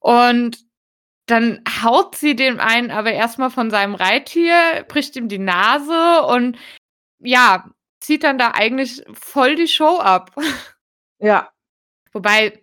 Und 0.00 0.58
dann 1.26 1.62
haut 1.84 2.16
sie 2.16 2.36
dem 2.36 2.60
einen 2.60 2.90
aber 2.92 3.12
erst 3.12 3.38
mal 3.38 3.50
von 3.50 3.70
seinem 3.70 3.94
Reittier, 3.96 4.84
bricht 4.88 5.16
ihm 5.16 5.28
die 5.28 5.38
Nase 5.40 6.22
und 6.26 6.58
ja, 7.20 7.70
zieht 8.00 8.24
dann 8.24 8.38
da 8.38 8.52
eigentlich 8.52 9.04
voll 9.12 9.56
die 9.56 9.68
Show 9.68 9.98
ab. 9.98 10.32
Ja. 11.20 11.50
Wobei, 12.12 12.62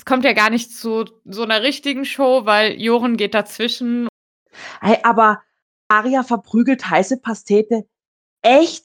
es 0.00 0.04
kommt 0.06 0.24
ja 0.24 0.32
gar 0.34 0.50
nicht 0.50 0.72
zu 0.76 1.04
so 1.24 1.44
'ner 1.46 1.62
richtigen 1.62 2.04
Show, 2.06 2.46
weil 2.46 2.80
Joren 2.82 3.16
geht 3.18 3.34
dazwischen. 3.34 4.08
Hey, 4.82 4.98
aber 5.04 5.42
Arya 5.88 6.24
verprügelt 6.24 6.88
heiße 6.90 7.18
Pastete 7.18 7.86
echt 8.42 8.84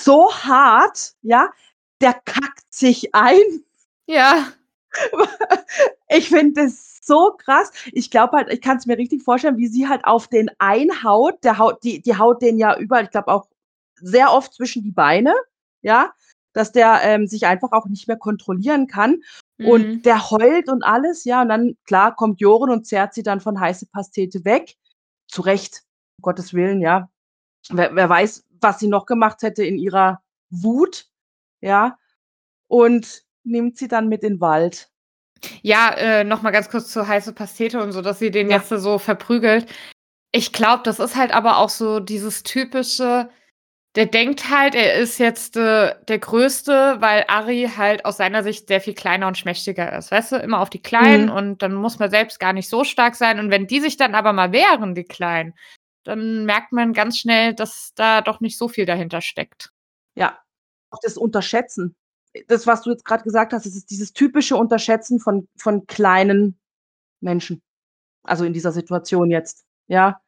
so 0.00 0.32
hart, 0.34 1.14
ja? 1.22 1.50
Der 2.02 2.14
kackt 2.14 2.72
sich 2.74 3.14
ein. 3.14 3.40
Ja. 4.08 4.48
Ich 6.10 6.28
finde 6.30 6.62
das 6.64 7.00
so 7.02 7.36
krass. 7.38 7.72
Ich 7.92 8.10
glaube 8.10 8.36
halt 8.38 8.52
ich 8.52 8.60
kann's 8.62 8.86
mir 8.86 8.98
richtig 8.98 9.22
vorstellen, 9.24 9.58
wie 9.58 9.68
sie 9.68 9.88
halt 9.88 10.04
auf 10.06 10.28
den 10.28 10.50
einhaut. 10.60 11.44
Der 11.44 11.58
haut 11.58 11.84
die 11.84 12.02
die 12.02 12.16
haut 12.18 12.42
den 12.42 12.58
ja 12.58 12.78
überall 12.78 13.04
ich 13.04 13.10
glaube 13.12 13.28
auch 13.32 13.48
sehr 14.00 14.32
oft 14.32 14.54
zwischen 14.54 14.82
die 14.82 14.92
Beine, 14.92 15.34
ja, 15.82 16.12
dass 16.54 16.72
der, 16.72 17.00
ähm, 17.04 17.26
sich 17.26 17.46
einfach 17.46 17.72
auch 17.72 17.86
nicht 17.86 18.08
mehr 18.08 18.16
kontrollieren 18.18 18.86
kann. 18.88 19.22
Mhm. 19.58 19.66
Und 19.68 20.02
der 20.02 20.30
heult 20.30 20.68
und 20.68 20.82
alles, 20.84 21.24
ja, 21.24 21.42
und 21.42 21.48
dann, 21.50 21.76
klar, 21.86 22.14
kommt 22.16 22.40
Joren 22.40 22.70
und 22.70 22.86
zerrt 22.86 23.14
sie 23.14 23.22
dann 23.22 23.40
von 23.40 23.60
heiße 23.60 23.86
Pastete 23.92 24.44
weg. 24.44 24.76
Zu 25.28 25.42
Recht, 25.42 25.82
um 26.18 26.22
Gottes 26.22 26.54
Willen, 26.54 26.80
ja. 26.80 27.10
Wer 27.70 27.94
wer 27.96 28.08
weiß, 28.08 28.44
was 28.60 28.78
sie 28.80 28.88
noch 28.88 29.06
gemacht 29.06 29.42
hätte 29.42 29.64
in 29.64 29.78
ihrer 29.78 30.22
Wut, 30.50 31.06
ja? 31.62 31.98
Und 32.68 33.24
nimmt 33.44 33.78
sie 33.78 33.88
dann 33.88 34.08
mit 34.08 34.22
in 34.24 34.34
'n 34.36 34.40
Wald. 34.40 34.90
Ja, 35.62 35.90
äh, 35.94 36.24
noch 36.24 36.42
mal 36.42 36.50
ganz 36.50 36.68
kurz 36.70 36.90
zu 36.92 37.06
heiße 37.06 37.32
Pastete 37.32 37.82
und 37.82 37.92
so, 37.92 38.02
dass 38.02 38.18
sie 38.18 38.30
den 38.30 38.50
Ja. 38.50 38.56
jetzt 38.58 38.68
so 38.70 38.98
verprügelt. 38.98 39.66
Ich 40.32 40.52
glaube, 40.52 40.82
das 40.84 41.00
ist 41.00 41.16
halt 41.16 41.32
aber 41.32 41.58
auch 41.58 41.70
so 41.70 42.00
dieses 42.00 42.42
typische 42.42 43.30
der 43.98 44.06
denkt 44.06 44.48
halt, 44.48 44.76
er 44.76 44.94
ist 44.94 45.18
jetzt, 45.18 45.56
äh, 45.56 45.94
der 46.06 46.18
Größte, 46.20 46.96
weil 47.00 47.24
Arry 47.28 47.68
halt 47.76 48.04
aus 48.04 48.16
seiner 48.16 48.44
Sicht 48.44 48.68
sehr 48.68 48.80
viel 48.80 48.94
kleiner 48.94 49.26
und 49.26 49.36
schmächtiger 49.36 49.98
ist. 49.98 50.12
Weißt 50.12 50.30
du, 50.32 50.36
immer 50.36 50.60
auf 50.60 50.70
die 50.70 50.80
Kleinen 50.80 51.26
Mhm. 51.26 51.32
und 51.32 51.62
dann 51.62 51.74
muss 51.74 51.98
man 51.98 52.08
selbst 52.08 52.38
gar 52.38 52.52
nicht 52.52 52.68
so 52.68 52.84
stark 52.84 53.16
sein. 53.16 53.40
Und 53.40 53.50
wenn 53.50 53.66
die 53.66 53.80
sich 53.80 53.96
dann 53.96 54.14
aber 54.14 54.32
mal 54.32 54.52
wehren, 54.52 54.94
die 54.94 55.02
Kleinen, 55.04 55.54
dann 56.04 56.46
merkt 56.46 56.72
man 56.72 56.92
ganz 56.92 57.18
schnell, 57.18 57.54
dass 57.54 57.92
da 57.96 58.20
doch 58.22 58.38
nicht 58.40 58.56
so 58.56 58.68
viel 58.68 58.86
dahinter 58.86 59.20
steckt. 59.20 59.72
Ja, 60.14 60.38
auch 60.90 61.00
das 61.02 61.16
Unterschätzen. 61.18 61.96
Das, 62.46 62.68
was 62.68 62.82
du 62.82 62.90
jetzt 62.90 63.04
grad 63.04 63.24
gesagt 63.24 63.52
hast, 63.52 63.66
ist 63.66 63.90
dieses 63.90 64.12
typische 64.12 64.56
Unterschätzen 64.56 65.18
von 65.18 65.48
von 65.58 65.86
kleinen 65.88 66.58
Menschen. 67.20 67.62
Also, 68.22 68.44
in 68.44 68.52
dieser 68.52 68.70
Situation 68.72 69.30
jetzt, 69.30 69.64
ja? 69.88 70.20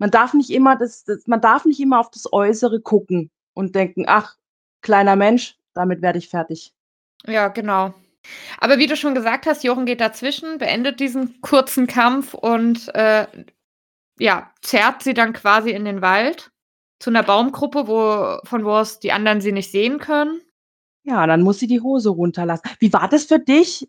Man 0.00 0.10
darf 0.10 0.34
nicht 0.34 0.50
immer 0.50 0.76
das 0.76 1.04
das 1.04 1.26
man 1.26 1.40
darf 1.40 1.64
nicht 1.64 1.80
immer 1.80 2.00
auf 2.00 2.10
das 2.10 2.32
Äußere 2.32 2.80
gucken 2.80 3.30
und 3.54 3.74
denken: 3.74 4.04
„Ach, 4.08 4.36
kleiner 4.82 5.16
Mensch, 5.16 5.56
damit 5.74 6.02
werde 6.02 6.18
ich 6.18 6.28
fertig.“ 6.28 6.72
Ja, 7.26 7.48
genau. 7.48 7.94
Aber 8.60 8.78
wie 8.78 8.86
du 8.88 8.96
schon 8.96 9.14
gesagt 9.16 9.46
hast, 9.46 9.64
Jochen 9.64 9.86
geht 9.86 10.00
dazwischen, 10.02 10.58
beendet 10.58 11.00
diesen 11.00 11.40
kurzen 11.42 11.86
Kampf 11.88 12.34
und, 12.34 12.94
äh, 12.94 13.26
ja, 14.20 14.52
zerrt 14.62 15.02
sie 15.04 15.14
dann 15.14 15.32
quasi 15.34 15.70
in 15.72 15.84
den 15.86 16.02
Wald 16.02 16.52
zu 17.00 17.10
'ner 17.12 17.22
Baumgruppe, 17.24 17.88
wo 17.88 18.38
von 18.48 18.64
wo 18.66 18.72
aus 18.72 19.00
die 19.00 19.12
anderen 19.12 19.40
sie 19.42 19.52
nicht 19.52 19.72
sehen 19.72 19.98
können. 20.00 20.40
Ja, 21.04 21.26
dann 21.26 21.42
muss 21.42 21.60
sie 21.60 21.68
die 21.68 21.80
Hose 21.82 22.10
runterlassen. 22.10 22.70
Wie 22.80 22.92
war 22.94 23.08
das 23.08 23.24
für 23.26 23.38
dich, 23.40 23.88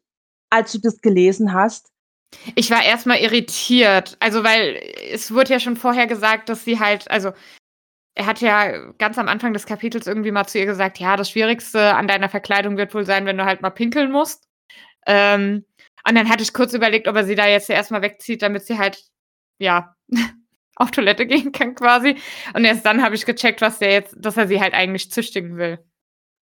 als 0.51 0.71
du 0.73 0.79
das 0.79 1.01
gelesen 1.01 1.53
hast? 1.53 1.89
Ich 2.55 2.69
war 2.71 2.83
erst 2.83 3.05
mal 3.05 3.17
irritiert. 3.19 4.17
Also, 4.19 4.43
weil 4.43 4.79
es 5.11 5.33
wurde 5.33 5.53
ja 5.53 5.59
schon 5.59 5.75
vorher 5.75 6.07
gesagt, 6.07 6.49
dass 6.49 6.63
sie 6.65 6.79
halt 6.79 7.09
also, 7.09 7.31
er 8.15 8.27
hat 8.27 8.41
ja 8.41 8.91
ganz 8.99 9.17
am 9.17 9.27
Anfang 9.29 9.53
des 9.53 9.65
Kapitels 9.65 10.07
irgendwie 10.07 10.31
mal 10.31 10.47
zu 10.47 10.59
ihr 10.59 10.65
gesagt: 10.67 10.99
„Ja, 10.99 11.17
das 11.17 11.31
Schwierigste 11.31 11.95
an 11.95 12.07
deiner 12.07 12.29
Verkleidung 12.29 12.77
wird 12.77 12.93
wohl 12.95 13.05
sein, 13.05 13.25
wenn 13.25 13.38
du 13.38 13.45
halt 13.45 13.61
mal 13.61 13.71
pinkeln 13.71 14.11
musst.“ 14.11 14.47
Ähm, 15.07 15.65
und 16.07 16.15
dann 16.15 16.29
hatte 16.29 16.43
ich 16.43 16.53
kurz 16.53 16.73
überlegt, 16.73 17.07
ob 17.07 17.15
er 17.17 17.25
sie 17.25 17.35
da 17.35 17.47
jetzt 17.47 17.69
ja 17.69 17.75
erst 17.75 17.91
mal 17.91 18.01
wegzieht, 18.03 18.41
damit 18.43 18.65
sie 18.65 18.77
halt, 18.79 19.03
ja, 19.59 19.95
auf 20.77 20.91
Toilette 20.91 21.27
gehen 21.27 21.51
kann 21.53 21.75
quasi. 21.75 22.17
Und 22.55 22.65
erst 22.65 22.85
dann 22.85 23.03
habe 23.03 23.15
ich 23.15 23.25
gecheckt, 23.25 23.61
was 23.61 23.79
der 23.79 23.91
jetzt 23.93 24.15
dass 24.19 24.38
er 24.38 24.47
sie 24.47 24.61
halt 24.61 24.73
eigentlich 24.75 25.11
züchtigen 25.11 25.57
will. 25.57 25.79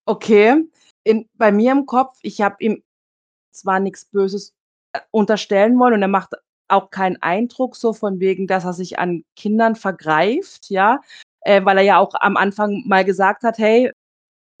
Okay, 0.06 0.64
in 1.04 1.28
bei 1.34 1.52
mir 1.52 1.72
im 1.72 1.86
Kopf 1.86 2.18
ich 2.22 2.40
habe 2.42 2.56
ihm 2.60 2.82
zwar 3.52 3.80
nix 3.80 4.06
Böses, 4.06 4.54
unterstellen 5.12 5.78
wollen 5.78 5.94
und 5.94 6.02
er 6.02 6.08
macht 6.08 6.34
auch 6.68 6.90
keinen 6.90 7.20
Eindruck 7.22 7.76
so 7.76 7.92
von 7.92 8.20
wegen, 8.20 8.46
dass 8.46 8.64
er 8.64 8.72
sich 8.74 8.98
an 8.98 9.24
Kindern 9.36 9.76
vergreift, 9.76 10.70
ja, 10.70 11.00
äh, 11.42 11.64
weil 11.64 11.78
er 11.78 11.84
ja 11.84 11.98
auch 11.98 12.14
am 12.20 12.36
Anfang 12.36 12.82
mal 12.86 13.04
gesagt 13.04 13.42
hat: 13.44 13.58
„Hey, 13.58 13.90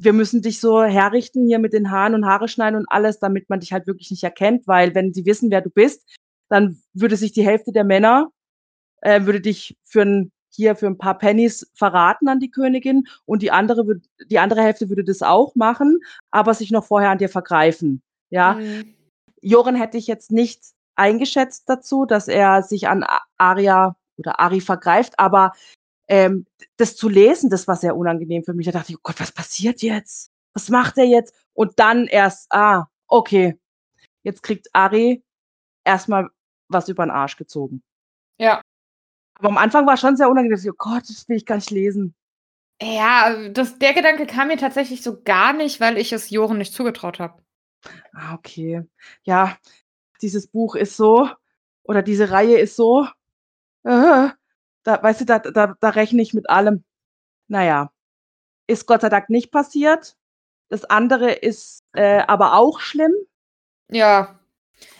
wir 0.00 0.12
müssen 0.14 0.42
dich 0.42 0.60
so 0.60 0.82
herrichten 0.84 1.46
hier 1.46 1.58
mit 1.60 1.72
den 1.74 1.90
Haaren 1.92 2.14
und 2.14 2.26
Haare 2.26 2.48
schneiden 2.48 2.76
und 2.78 2.86
alles, 2.90 3.20
damit 3.20 3.50
man 3.50 3.60
dich 3.60 3.72
halt 3.72 3.86
wirklich 3.88 4.10
nicht 4.12 4.24
erkennt, 4.24 4.66
weil 4.68 4.94
wenn 4.94 5.14
sie 5.14 5.26
wissen, 5.26 5.50
wer 5.52 5.62
du 5.62 5.70
bist, 5.70 6.04
dann 6.50 6.80
würde 6.94 7.16
sich 7.16 7.32
die 7.32 7.44
Hälfte 7.46 7.72
der 7.72 7.84
Männer 7.84 8.30
äh, 9.02 9.26
würde 9.26 9.40
dich 9.42 9.76
für 9.84 10.02
'n 10.02 10.32
hier 10.50 10.76
für 10.76 10.86
'n 10.88 10.98
paar 10.98 11.18
Pennies 11.18 11.70
verraten 11.74 12.28
an 12.28 12.40
die 12.40 12.50
Königin 12.52 13.04
und 13.26 13.42
die 13.42 13.50
andere 13.52 13.84
die 14.30 14.38
andere 14.40 14.62
Hälfte 14.62 14.88
würde 14.90 15.04
das 15.04 15.22
auch 15.22 15.54
machen, 15.56 16.00
aber 16.32 16.54
sich 16.54 16.70
noch 16.72 16.84
vorher 16.86 17.10
an 17.10 17.18
dir 17.18 17.28
vergreifen“, 17.30 18.02
ja? 18.30 18.54
Mhm. 18.54 18.94
Joren 19.44 19.76
hätte 19.76 19.98
ich 19.98 20.06
jetzt 20.06 20.32
nicht 20.32 20.62
eingeschätzt 20.96 21.64
dazu, 21.68 22.06
dass 22.06 22.28
er 22.28 22.62
sich 22.62 22.88
an 22.88 23.02
A 23.04 23.20
Arya 23.36 23.96
oder 24.16 24.40
Arry 24.40 24.60
vergreift, 24.62 25.18
aber, 25.18 25.52
ähm, 26.08 26.46
das 26.78 26.96
zu 26.96 27.08
lesen, 27.10 27.50
das 27.50 27.68
war 27.68 27.76
sehr 27.76 27.96
unangenehm 27.96 28.44
für 28.44 28.54
mich. 28.54 28.66
Da 28.66 28.72
dachte 28.72 28.92
ich: 28.92 28.98
„Oh 28.98 29.02
Gott, 29.04 29.20
was 29.20 29.32
passiert 29.32 29.82
jetzt? 29.82 30.30
Was 30.54 30.70
macht 30.70 30.98
er 30.98 31.04
jetzt?“ 31.06 31.34
Und 31.54 31.78
dann 31.80 32.06
erst: 32.08 32.48
„Ah, 32.52 32.86
okay, 33.08 33.58
jetzt 34.24 34.42
kriegt 34.44 34.68
Arry 34.74 35.24
erst 35.84 36.08
mal 36.08 36.28
was 36.68 36.88
über 36.88 37.04
'n 37.04 37.10
Arsch 37.12 37.36
gezogen.“ 37.38 37.82
Ja. 38.40 38.62
Aber 39.38 39.48
am 39.50 39.58
Anfang 39.58 39.86
war's 39.86 40.00
schon 40.02 40.16
sehr 40.18 40.30
unangenehm, 40.30 40.58
so: 40.58 40.70
„Oh 40.70 40.74
Gott, 40.78 41.04
das 41.10 41.28
will 41.28 41.36
ich 41.38 41.46
gar 41.46 41.56
nicht 41.56 41.70
lesen.“ 41.72 42.14
Ja, 42.82 43.48
das 43.50 43.78
der 43.80 43.94
Gedanke 43.94 44.26
kam 44.26 44.48
mir 44.48 44.58
tatsächlich 44.58 45.02
so 45.02 45.22
gar 45.24 45.52
nicht, 45.54 45.80
weil 45.80 45.98
ich 45.98 46.12
es 46.14 46.30
Joren 46.30 46.58
nicht 46.58 46.74
zugetraut 46.74 47.20
habe. 47.20 47.43
Ah, 48.12 48.34
okay. 48.34 48.82
Ja, 49.24 49.56
dieses 50.22 50.46
Buch 50.46 50.74
ist 50.74 50.96
so 50.96 51.28
oder 51.82 52.02
diese 52.02 52.30
Reihe 52.30 52.58
ist 52.58 52.76
so 52.76 53.06
da 54.84 55.02
weißt 55.02 55.22
du, 55.22 55.24
da 55.24 55.38
da 55.38 55.74
da 55.78 55.88
rechne 55.90 56.22
ich 56.22 56.34
mit 56.34 56.48
allem. 56.48 56.84
Na 57.48 57.64
ja, 57.64 57.92
ist 58.66 58.86
Gott 58.86 59.02
sei 59.02 59.08
Dank 59.08 59.30
nicht 59.30 59.50
passiert. 59.50 60.16
Das 60.68 60.84
andere 60.84 61.32
ist 61.32 61.82
äh, 61.92 62.22
aber 62.26 62.54
auch 62.54 62.80
schlimm. 62.80 63.12
Ja. 63.90 64.38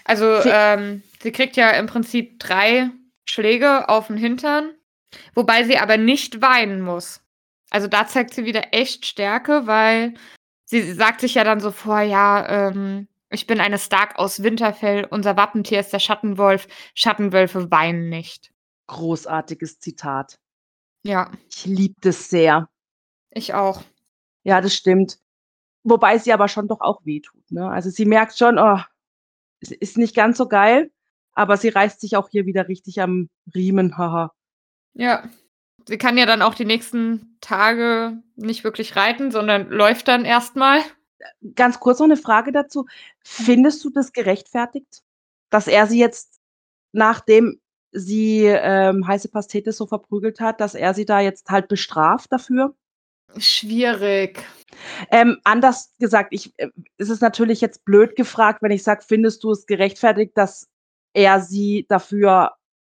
Also, 0.04 0.40
ähm, 0.44 1.02
sie 1.22 1.32
kriegt 1.32 1.56
ja 1.56 1.70
im 1.70 1.86
Prinzip 1.86 2.38
drei 2.38 2.90
Schläge 3.24 3.88
auf 3.88 4.06
den 4.08 4.16
Hintern, 4.16 4.74
wobei 5.34 5.64
sie 5.64 5.78
aber 5.78 5.96
nicht 5.96 6.42
weinen 6.42 6.80
muss. 6.80 7.22
Also 7.70 7.88
da 7.88 8.06
zeigt 8.06 8.34
sie 8.34 8.44
wieder 8.44 8.72
echt 8.72 9.04
Stärke, 9.04 9.66
weil 9.66 10.14
sie 10.64 10.92
sagt 10.92 11.20
sich 11.20 11.35
ja 11.35 11.44
dann 11.44 11.61
so 11.61 11.70
vor, 11.70 12.00
ja, 12.00 12.68
ähm, 12.68 13.09
ich 13.31 13.46
bin 13.46 13.61
eine 13.61 13.79
Stark 13.79 14.18
aus 14.18 14.42
Winterfell, 14.42 15.07
unser 15.11 15.37
Wappentier 15.37 15.81
ist 15.81 15.92
der 15.92 15.98
Schattenwolf, 15.98 16.68
Schattenwölfe 16.94 17.70
weinen 17.70 18.09
nicht. 18.09 18.53
Großartiges 18.87 19.81
Zitat. 19.81 20.38
Ja. 21.03 21.31
Ich 21.50 21.66
liebe 21.66 21.94
das 22.00 22.29
sehr. 22.31 22.68
Ich 23.31 23.55
auch. 23.55 23.83
Ja, 24.44 24.61
das 24.61 24.74
stimmt. 24.74 25.18
Wobei 25.83 26.18
sie 26.18 26.33
aber 26.33 26.48
schon 26.48 26.68
doch 26.68 26.81
auch 26.81 27.05
wehtut. 27.05 27.50
Ne? 27.50 27.68
Also 27.68 27.90
sie 27.90 28.07
merkt 28.07 28.38
schon, 28.38 28.59
oh, 28.59 28.79
es 29.61 29.70
ist 29.70 29.98
nicht 29.98 30.14
ganz 30.14 30.38
so 30.38 30.48
geil, 30.48 30.90
aber 31.33 31.57
sie 31.57 31.68
reißt 31.68 32.00
sich 32.00 32.16
auch 32.16 32.29
hier 32.31 32.46
wieder 32.46 32.68
richtig 32.68 33.00
am 33.00 33.29
Riemen, 33.55 33.98
haha. 33.98 34.33
Ja. 34.94 35.29
Sie 35.86 35.98
kann 35.98 36.16
ja 36.16 36.26
dann 36.26 36.42
auch 36.42 36.54
die 36.54 36.64
nächsten 36.64 37.36
Tage 37.40 38.22
nicht 38.36 38.64
wirklich 38.64 38.96
reiten, 38.96 39.30
sondern 39.30 39.68
läuft 39.68 40.08
dann 40.08 40.24
erstmal. 40.24 40.80
Ganz 41.54 41.80
kurz 41.80 41.98
noch 41.98 42.06
eine 42.06 42.16
Frage 42.16 42.52
dazu. 42.52 42.86
Findest 43.22 43.84
du 43.84 43.90
das 43.90 44.12
gerechtfertigt, 44.12 45.02
dass 45.50 45.66
er 45.66 45.86
sie 45.86 45.98
jetzt, 45.98 46.40
nachdem 46.92 47.60
sie 47.92 48.44
ähm, 48.46 49.06
heiße 49.06 49.28
Pastete 49.28 49.72
so 49.72 49.86
verprügelt 49.86 50.40
hat, 50.40 50.60
dass 50.60 50.74
er 50.74 50.94
sie 50.94 51.04
da 51.04 51.20
jetzt 51.20 51.48
halt 51.48 51.68
bestraft 51.68 52.32
dafür? 52.32 52.74
Schwierig. 53.36 54.44
Ähm, 55.10 55.38
anders 55.44 55.92
gesagt, 55.98 56.28
ich, 56.32 56.52
äh, 56.56 56.68
es 56.98 57.08
ist 57.08 57.22
natürlich 57.22 57.60
jetzt 57.60 57.84
blöd 57.84 58.16
gefragt, 58.16 58.62
wenn 58.62 58.70
ich 58.70 58.82
sage, 58.82 59.04
findest 59.06 59.44
du 59.44 59.52
es 59.52 59.66
gerechtfertigt, 59.66 60.32
dass 60.36 60.68
er 61.12 61.40
sie 61.40 61.86
dafür 61.88 62.52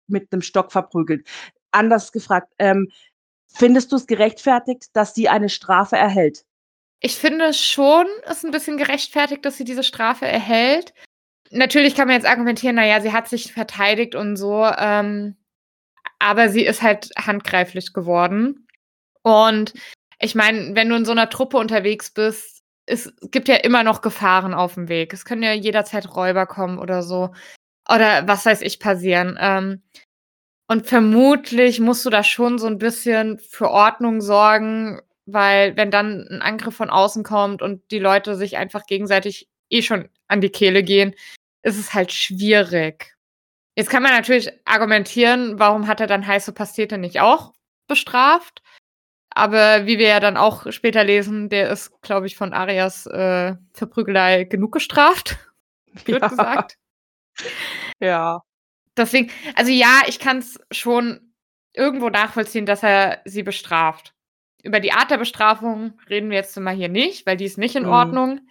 mit 0.07 0.31
einem 0.31 0.41
Stock 0.41 0.71
verprügelt? 0.71 1.27
Anders 1.77 2.11
gefragt, 2.11 2.51
ähm, 2.59 2.89
findest 3.47 3.91
du 3.91 3.95
es 3.95 4.07
gerechtfertigt, 4.07 4.85
dass 4.93 5.13
sie 5.13 5.29
eine 5.29 5.49
Strafe 5.49 5.95
erhält? 5.95 6.43
Ich 6.99 7.15
finde 7.15 7.53
schon, 7.53 8.07
es 8.25 8.37
ist 8.37 8.45
ein 8.45 8.51
bisschen 8.51 8.77
gerechtfertigt, 8.77 9.45
dass 9.45 9.57
sie 9.57 9.63
diese 9.63 9.83
Strafe 9.83 10.25
erhält. 10.25 10.93
Natürlich 11.51 11.95
kann 11.95 12.07
man 12.07 12.15
jetzt 12.15 12.27
argumentieren, 12.27 12.75
naja, 12.75 12.99
sie 13.01 13.13
hat 13.13 13.27
sich 13.29 13.53
verteidigt 13.53 14.15
und 14.15 14.35
so, 14.35 14.65
ähm, 14.65 15.37
aber 16.19 16.49
sie 16.49 16.65
ist 16.65 16.81
halt 16.81 17.09
handgreiflich 17.17 17.93
geworden. 17.93 18.67
Und 19.21 19.73
ich 20.19 20.35
meine, 20.35 20.75
wenn 20.75 20.89
du 20.89 20.95
in 20.95 21.05
so 21.05 21.11
einer 21.11 21.29
Truppe 21.29 21.57
unterwegs 21.57 22.11
bist, 22.11 22.63
es 22.87 23.13
gibt 23.31 23.47
ja 23.47 23.57
immer 23.57 23.83
noch 23.83 24.01
Gefahren 24.01 24.53
auf 24.53 24.73
dem 24.75 24.87
Weg. 24.89 25.13
Es 25.13 25.25
können 25.25 25.43
ja 25.43 25.53
jederzeit 25.53 26.15
Räuber 26.15 26.45
kommen 26.45 26.79
oder 26.79 27.03
so. 27.03 27.33
Oder 27.89 28.27
was 28.27 28.45
weiß 28.45 28.61
ich 28.61 28.79
passieren. 28.79 29.37
Ähm, 29.39 29.83
und 30.67 30.87
vermutlich 30.87 31.79
musst 31.79 32.05
du 32.05 32.09
da 32.09 32.23
schon 32.23 32.59
so 32.59 32.67
ein 32.67 32.77
bisschen 32.77 33.39
für 33.39 33.69
Ordnung 33.69 34.21
sorgen, 34.21 35.01
weil 35.25 35.75
wenn 35.77 35.91
dann 35.91 36.27
ein 36.27 36.41
Angriff 36.41 36.75
von 36.75 36.89
außen 36.89 37.23
kommt 37.23 37.61
und 37.61 37.89
die 37.91 37.99
Leute 37.99 38.35
sich 38.35 38.57
einfach 38.57 38.85
gegenseitig 38.85 39.47
eh 39.69 39.81
schon 39.81 40.09
an 40.27 40.41
die 40.41 40.49
Kehle 40.49 40.83
gehen, 40.83 41.15
ist 41.63 41.77
es 41.77 41.93
halt 41.93 42.11
schwierig. 42.11 43.15
Jetzt 43.75 43.89
kann 43.89 44.03
man 44.03 44.11
natürlich 44.11 44.51
argumentieren, 44.65 45.59
warum 45.59 45.87
hat 45.87 46.01
er 46.01 46.07
dann 46.07 46.25
heiße 46.25 46.51
Pastete 46.51 46.97
nicht 46.97 47.21
auch 47.21 47.53
bestraft? 47.87 48.61
Aber 49.29 49.85
wie 49.85 49.99
wir 49.99 50.07
ja 50.07 50.19
dann 50.19 50.35
auch 50.35 50.71
später 50.71 51.03
lesen, 51.03 51.49
der 51.49 51.69
ist, 51.69 52.01
glaube 52.01 52.25
ich, 52.25 52.35
von 52.35 52.53
Arias 52.53 53.05
äh, 53.05 53.55
Verprügelei 53.73 54.45
genug 54.45 54.71
gestraft. 54.71 55.37
Wird 56.05 56.23
ja. 56.23 56.27
gesagt. 56.27 56.77
Ja. 57.99 58.41
Deswegen, 58.97 59.31
also 59.55 59.71
ja, 59.71 60.01
ich 60.07 60.19
kann 60.19 60.39
es 60.39 60.59
schon 60.71 61.33
irgendwo 61.73 62.09
nachvollziehen, 62.09 62.65
dass 62.65 62.83
er 62.83 63.21
sie 63.25 63.43
bestraft. 63.43 64.13
Über 64.63 64.79
die 64.79 64.91
Art 64.91 65.11
der 65.11 65.17
Bestrafung 65.17 65.99
reden 66.09 66.29
wir 66.29 66.37
jetzt 66.37 66.57
mal 66.59 66.75
hier 66.75 66.89
nicht, 66.89 67.25
weil 67.25 67.37
die 67.37 67.45
ist 67.45 67.57
nicht 67.57 67.75
in 67.75 67.83
mhm. 67.83 67.89
Ordnung. 67.89 68.41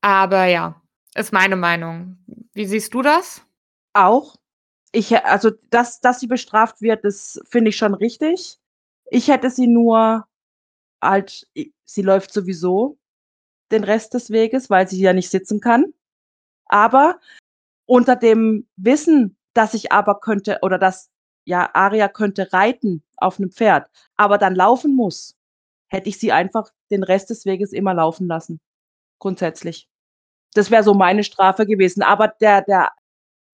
Aber 0.00 0.46
ja, 0.46 0.82
ist 1.14 1.32
meine 1.32 1.56
Meinung. 1.56 2.16
Wie 2.54 2.66
siehst 2.66 2.94
du 2.94 3.02
das? 3.02 3.44
Auch. 3.92 4.36
Ich, 4.92 5.16
also, 5.24 5.50
dass, 5.70 6.00
dass 6.00 6.20
sie 6.20 6.26
bestraft 6.26 6.80
wird, 6.80 7.04
das 7.04 7.40
finde 7.48 7.70
ich 7.70 7.76
schon 7.76 7.94
richtig. 7.94 8.58
Ich 9.10 9.28
hätte 9.28 9.50
sie 9.50 9.66
nur 9.66 10.26
halt, 11.02 11.46
sie 11.84 12.02
läuft 12.02 12.32
sowieso 12.32 12.98
den 13.70 13.84
Rest 13.84 14.14
des 14.14 14.30
Weges, 14.30 14.70
weil 14.70 14.88
sie 14.88 15.00
ja 15.00 15.12
nicht 15.12 15.30
sitzen 15.30 15.60
kann. 15.60 15.92
Aber 16.66 17.20
unter 17.86 18.16
dem 18.16 18.66
Wissen, 18.76 19.36
dass 19.54 19.74
ich 19.74 19.92
aber 19.92 20.20
könnte, 20.20 20.58
oder 20.62 20.78
dass, 20.78 21.10
ja, 21.44 21.70
Aria 21.74 22.08
könnte 22.08 22.52
reiten 22.52 23.02
auf 23.16 23.38
einem 23.38 23.50
Pferd, 23.50 23.90
aber 24.16 24.38
dann 24.38 24.54
laufen 24.54 24.94
muss, 24.94 25.36
hätte 25.88 26.08
ich 26.08 26.18
sie 26.18 26.32
einfach 26.32 26.70
den 26.90 27.02
Rest 27.02 27.30
des 27.30 27.44
Weges 27.46 27.72
immer 27.72 27.94
laufen 27.94 28.26
lassen. 28.26 28.60
Grundsätzlich. 29.18 29.88
Das 30.54 30.70
wäre 30.70 30.82
so 30.82 30.94
meine 30.94 31.24
Strafe 31.24 31.66
gewesen. 31.66 32.02
Aber 32.02 32.28
der, 32.28 32.62
der 32.62 32.92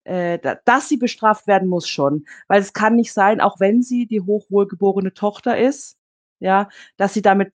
äh, 0.09 0.39
dass 0.65 0.89
sie 0.89 0.97
bestraft 0.97 1.47
werden 1.47 1.69
muss 1.69 1.87
schon. 1.89 2.25
Weil 2.49 2.61
es 2.61 2.73
kann 2.73 2.97
nicht 2.97 3.13
sein, 3.13 3.41
auch 3.41 3.61
wenn 3.61 3.83
sie 3.83 4.07
die 4.07 4.23
hochwohlgeborene 4.23 5.13
Tochter 5.13 5.59
ist, 5.59 5.99
ja, 6.41 6.69
dass 6.97 7.15
sie 7.15 7.23
damit 7.23 7.53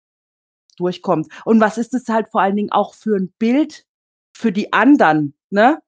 durchkommt. 0.77 1.29
Und 1.45 1.61
was 1.61 1.79
ist 1.79 1.95
es 1.95 2.09
halt 2.09 2.29
vor 2.31 2.43
allen 2.43 2.57
Dingen 2.57 2.73
auch 2.73 2.95
für 2.95 3.17
ein 3.17 3.33
Bild 3.39 3.87
für 4.35 4.53
die 4.53 4.73
anderen, 4.73 5.35
ne? 5.51 5.81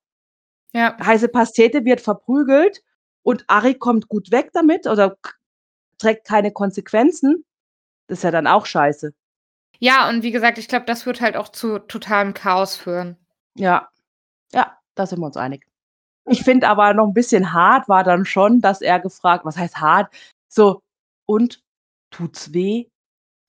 Ja. 0.75 0.97
Heiße 1.03 1.29
Pastete 1.29 1.85
wird 1.85 2.01
verprügelt 2.01 2.83
und 3.23 3.45
Ari 3.49 3.75
kommt 3.75 4.09
gut 4.09 4.31
weg 4.33 4.51
damit 4.53 4.87
oder 4.87 5.17
trägt 5.99 6.27
keine 6.27 6.53
Konsequenzen. 6.53 7.45
Das 8.09 8.19
ist 8.19 8.25
ja 8.25 8.33
dann 8.33 8.47
auch 8.49 8.67
scheiße. 8.67 9.13
Ja, 9.81 10.09
und 10.09 10.23
wie 10.23 10.33
gesagt, 10.33 10.59
ich 10.59 10.69
glaube, 10.69 10.87
das 10.87 11.07
wird 11.07 11.21
halt 11.21 11.37
auch 11.37 11.49
zu 11.49 11.79
totalem 11.81 12.35
Chaos 12.35 12.77
führen. 12.77 13.17
Ja. 13.57 13.89
Ja, 14.55 14.79
da 14.97 15.07
sind 15.07 15.21
wir 15.21 15.27
uns 15.27 15.37
einig. 15.37 15.67
Ich 16.27 16.43
finde 16.45 16.69
aber 16.69 16.95
noch 16.95 17.07
ein 17.09 17.15
bisschen 17.15 17.53
hart 17.53 17.89
war 17.89 18.05
dann 18.05 18.25
schon, 18.27 18.61
dass 18.63 18.81
er 18.83 19.01
gefragt 19.01 19.45
was 19.47 19.57
heißt 19.59 19.79
hart? 19.81 20.13
So: 20.49 20.83
„Und, 21.27 21.63
tut's 22.11 22.53
weh?“ 22.55 22.87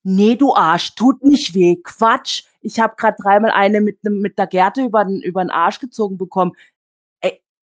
„Ne, 0.03 0.37
du 0.37 0.53
Arsch, 0.55 0.95
tut 0.95 1.23
nicht 1.23 1.55
weh. 1.55 1.77
Quatsch. 1.83 2.43
Ich 2.61 2.79
habe 2.79 2.95
grad 2.97 3.15
dreimal 3.23 3.51
eine 3.51 3.81
mit 3.81 4.03
mit 4.03 4.37
der 4.39 4.47
Gerte 4.47 4.83
übern 4.83 5.21
übern 5.21 5.49
Arsch 5.51 5.79
gezogen 5.79 6.17
bekommen. 6.17 6.53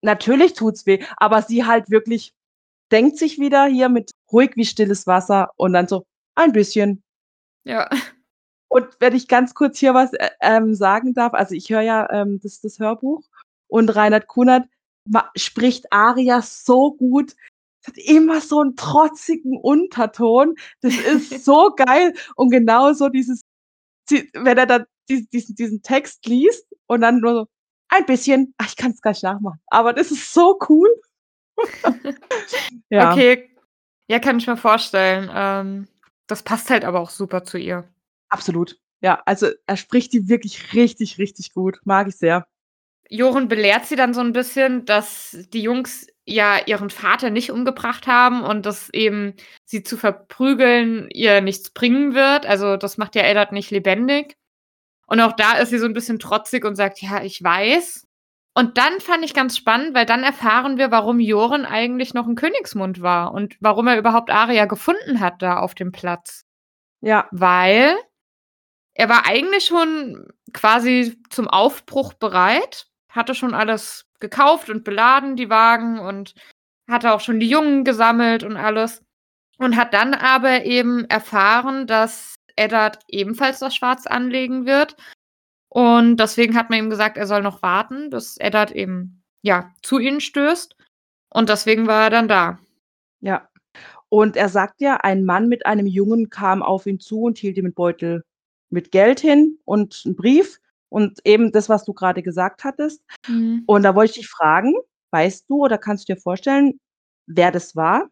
Natürlich 0.03 0.55
tut's 0.55 0.87
weh.“ 0.87 1.05
Aber 1.17 1.43
sie 1.43 1.65
halt 1.65 1.91
wirklich 1.91 2.33
denkt 2.93 3.19
sich 3.19 3.39
wieder 3.39 3.67
hier 3.67 3.89
mit 3.89 4.11
ruhig 4.33 4.53
wie 4.57 4.65
stilles 4.67 5.07
Wasser 5.07 5.51
und 5.57 5.73
dann 5.75 5.89
so: 5.89 6.05
„Ein 6.37 6.53
bisschen.“ 6.53 7.03
Ja. 7.65 7.89
Und 8.69 8.89
wenn 9.01 9.15
ich 9.15 9.29
ganz 9.29 9.55
kurz 9.55 9.79
hier 9.79 9.95
was, 9.95 10.13
äh, 10.15 10.31
ähm, 10.41 10.75
sagen 10.75 11.15
darf, 11.15 11.35
also 11.35 11.55
ich 11.55 11.71
höre 11.71 11.83
ja, 11.83 12.11
ähm, 12.11 12.41
das 12.43 12.61
das 12.61 12.79
Hörbuch 12.79 13.23
und 13.69 13.91
Reinhard 13.91 14.29
Kunert 14.29 14.67
spricht 15.37 15.93
Aria 15.93 16.43
so 16.43 16.93
gut. 16.95 17.35
Es 17.83 17.89
hat 17.89 17.99
immer 17.99 18.41
so 18.41 18.61
einen 18.61 18.77
trotzigen 18.77 19.57
Unterton. 19.59 20.55
Das 20.81 20.95
ist 20.97 21.45
so 21.45 21.75
geil. 21.77 22.15
Und 22.37 22.51
genauso 22.51 23.09
dieses, 23.09 23.43
wenn 24.11 24.59
er 24.59 24.67
dann 24.67 24.87
diesen, 25.09 25.55
diesen 25.57 25.83
Text 25.83 26.27
liest 26.27 26.67
und 26.87 27.03
dann 27.03 27.21
nur 27.21 27.35
so 27.35 27.47
ein 27.93 28.07
bisschen, 28.07 28.55
ach, 28.59 28.69
ich 28.69 28.77
kann 28.77 28.93
es 28.93 29.01
gar 29.01 29.11
nicht 29.11 29.23
nachmachen, 29.23 29.61
aber 29.67 29.93
das 29.93 30.11
ist 30.11 30.33
so 30.33 30.59
cool. 30.69 30.89
ja. 32.91 33.13
Okay. 33.13 33.51
Ja, 34.09 34.19
kann 34.19 34.39
ich 34.39 34.47
mir 34.47 34.57
vorstellen. 34.57 35.31
Ähm, 35.33 35.89
das 36.27 36.43
passt 36.43 36.71
halt 36.71 36.85
aber 36.85 37.01
auch 37.01 37.11
super 37.11 37.45
zu 37.45 37.59
ihr. 37.59 37.89
Absolut. 38.29 38.79
Ja, 39.01 39.23
also 39.27 39.49
er 39.67 39.77
spricht 39.77 40.13
die 40.13 40.29
wirklich 40.29 40.75
richtig, 40.75 41.19
richtig 41.19 41.53
gut. 41.53 41.81
Mag 41.85 42.09
ich 42.09 42.17
sehr. 42.17 42.47
Joren 43.09 43.49
belehrt 43.49 43.87
sie 43.87 43.97
dann 43.97 44.15
so 44.15 44.21
ein 44.21 44.33
bisschen, 44.33 44.87
dass 44.87 45.37
die 45.53 45.63
Jungs 45.63 46.07
ja 46.25 46.59
ihren 46.65 46.89
Vater 46.89 47.31
nicht 47.31 47.51
umgebracht 47.51 48.07
haben 48.07 48.43
und 48.43 48.65
dass 48.65 48.89
eben 48.91 49.35
sie 49.65 49.83
zu 49.83 49.97
verprügeln 49.97 51.11
ihr 51.11 51.41
nichts 51.41 51.71
bringen 51.71 52.15
wird. 52.15 52.47
Also, 52.47 52.77
das 52.77 52.97
macht 52.97 53.15
ja 53.15 53.23
Eddard 53.23 53.53
nicht 53.53 53.71
lebendig. 53.71 54.37
Und 55.13 55.21
auch 55.21 55.35
da 55.35 55.55
ist 55.59 55.69
sie 55.71 55.79
so 55.79 55.85
ein 55.87 55.93
bisschen 55.93 56.19
trotzig 56.19 56.65
und 56.65 56.75
sagt: 56.77 57.03
„Ja, 57.03 57.23
ich 57.23 57.43
weiß.“ 57.45 58.07
Und 58.55 58.79
dann 58.79 58.99
fand 59.01 59.25
ich 59.27 59.35
ganz 59.35 59.59
spannend, 59.59 59.95
weil 59.95 60.07
dann 60.07 60.25
erfahren 60.25 60.79
wir, 60.79 60.91
warum 60.91 61.21
Joren 61.21 61.67
eigentlich 61.67 62.15
noch 62.15 62.27
'n 62.27 62.35
Königsmund 62.37 63.03
war 63.03 63.35
und 63.35 63.57
warum 63.61 63.89
er 63.89 63.99
überhaupt 63.99 64.31
Aria 64.31 64.65
gefunden 64.67 65.21
hat 65.21 65.43
da 65.43 65.59
auf 65.59 65.75
dem 65.75 65.93
Platz. 65.93 66.45
Ja. 67.03 67.29
Weil 67.33 67.97
er 68.95 69.09
war 69.11 69.27
eigentlich 69.27 69.67
schon 69.67 70.29
quasi 70.55 71.19
zum 71.31 71.49
Aufbruch 71.49 72.15
bereit 72.15 72.87
hatte 73.11 73.35
schon 73.35 73.55
alles 73.55 74.07
gekauft 74.21 74.71
und 74.71 74.85
beladen, 74.85 75.37
die 75.37 75.51
Wagen, 75.51 75.99
und 76.01 76.35
hatte 76.91 77.13
auch 77.15 77.21
schon 77.21 77.41
die 77.41 77.49
Jungen 77.51 77.85
gesammelt 77.85 78.45
und 78.45 78.57
alles. 78.59 79.03
Und 79.59 79.77
hat 79.77 79.95
dann 79.95 80.15
aber 80.15 80.65
eben 80.67 81.05
erfahren, 81.07 81.87
dass 81.89 82.37
Eddard 82.57 82.99
ebenfalls 83.09 83.59
das 83.61 83.75
Schwarz 83.77 84.07
anlegen 84.07 84.67
wird 84.67 84.97
Und 85.71 86.19
deswegen 86.19 86.57
hat 86.57 86.71
man 86.71 86.81
ihm 86.81 86.91
gesagt, 86.91 87.17
er 87.19 87.27
soll 87.27 87.43
noch 87.43 87.63
warten, 87.63 88.11
bis 88.11 88.37
Eddard 88.39 88.73
eben, 88.73 89.23
ja, 89.43 89.73
zu 89.83 89.99
ihnen 90.01 90.21
stößt. 90.21 90.77
Und 91.31 91.49
deswegen 91.51 91.87
war 91.89 92.05
er 92.05 92.11
dann 92.11 92.29
da. 92.29 92.59
Ja. 93.23 93.49
Und 94.11 94.37
er 94.37 94.49
sagt 94.51 94.81
ja, 94.83 94.97
ein 94.99 95.25
Mann 95.25 95.49
mit 95.49 95.67
einem 95.67 95.87
Jungen 95.87 96.31
kam 96.31 96.63
auf 96.63 96.87
ihn 96.87 97.01
zu 97.01 97.23
und 97.23 97.39
hielt 97.39 97.59
ihm 97.59 97.67
'n 97.67 97.75
Beutel 97.75 98.25
mit 98.71 98.93
Geld 98.93 99.21
hin 99.21 99.59
und 99.65 100.03
'n 100.07 100.17
Brief 100.17 100.61
und 100.91 101.21
eben 101.27 101.53
das, 101.53 101.69
was 101.71 101.85
du 101.85 101.95
grade 101.95 102.23
gesagt 102.23 102.65
hattest. 102.65 103.03
Mhm. 103.29 103.65
Und 103.67 103.83
da 103.85 103.95
wollte 103.97 104.13
ich 104.13 104.17
dich 104.21 104.29
fragen, 104.31 104.75
weißt 105.13 105.49
du 105.51 105.65
oder 105.65 105.79
kannst 105.79 106.09
du 106.09 106.15
dir 106.15 106.21
vorstellen, 106.21 106.81
wer 107.29 107.51
das 107.53 107.77
war, 107.77 108.09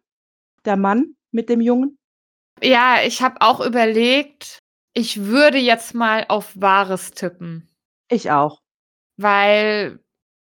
der 0.65 0.77
Mann 0.77 1.15
mit 1.31 1.49
dem 1.49 1.61
Jungen? 1.61 1.97
Ja, 2.63 2.97
ich 3.03 3.23
habe 3.23 3.37
auch 3.41 3.59
überlegt, 3.59 4.59
ich 4.93 5.25
würde 5.25 5.57
jetzt 5.57 5.95
mal 5.95 6.25
auf 6.29 6.51
Wahres 6.55 7.09
tippen. 7.11 7.67
Ich 8.07 8.29
auch. 8.29 8.59
Weil 9.17 9.99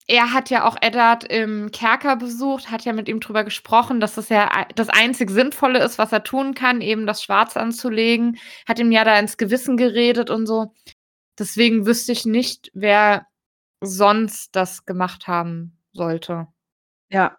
er 0.08 0.32
hat 0.34 0.50
ja 0.50 0.66
auch 0.66 0.76
Eddard 0.82 1.24
im 1.24 1.70
Kerker 1.72 2.16
besucht, 2.16 2.70
hat 2.70 2.84
ja 2.84 2.92
mit 2.94 3.08
ihm 3.08 3.20
drüber 3.20 3.44
gesprochen, 3.44 4.00
dass 4.00 4.16
das 4.16 4.28
ja 4.30 4.66
das 4.76 4.88
einzig 4.90 5.30
Sinnvolle 5.30 5.82
ist, 5.84 5.98
was 5.98 6.12
er 6.12 6.24
tun 6.24 6.54
kann, 6.54 6.80
eben 6.82 7.06
das 7.06 7.22
Schwarz 7.24 7.56
anzulegen, 7.56 8.38
hat 8.68 8.78
ihm 8.80 8.92
ja 8.92 9.04
da 9.04 9.18
ins 9.18 9.36
Gewissen 9.38 9.76
geredet 9.78 10.30
und 10.30 10.46
so. 10.46 10.74
Deswegen 11.38 11.86
wüsste 11.86 12.12
ich 12.12 12.26
nicht, 12.26 12.70
wer 12.74 13.26
sonst 13.82 14.56
das 14.56 14.86
gemacht 14.86 15.28
haben 15.28 15.78
sollte. 15.92 16.48
Ja. 17.10 17.38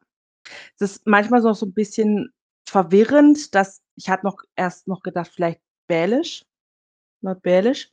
Das 0.79 0.91
ist 0.93 1.08
manchmal 1.08 1.41
so 1.43 1.53
so 1.53 1.65
'n 1.67 1.73
bisschen 1.73 2.32
verwirrend, 2.69 3.53
dass 3.55 3.82
ich 3.95 4.10
hatte 4.10 4.25
noch 4.25 4.38
erst 4.55 4.88
noch 4.88 5.01
gedacht, 5.03 5.32
vielleicht 5.34 5.62
Baelish, 5.88 6.45
Lord 7.21 7.41
Baelish, 7.43 7.89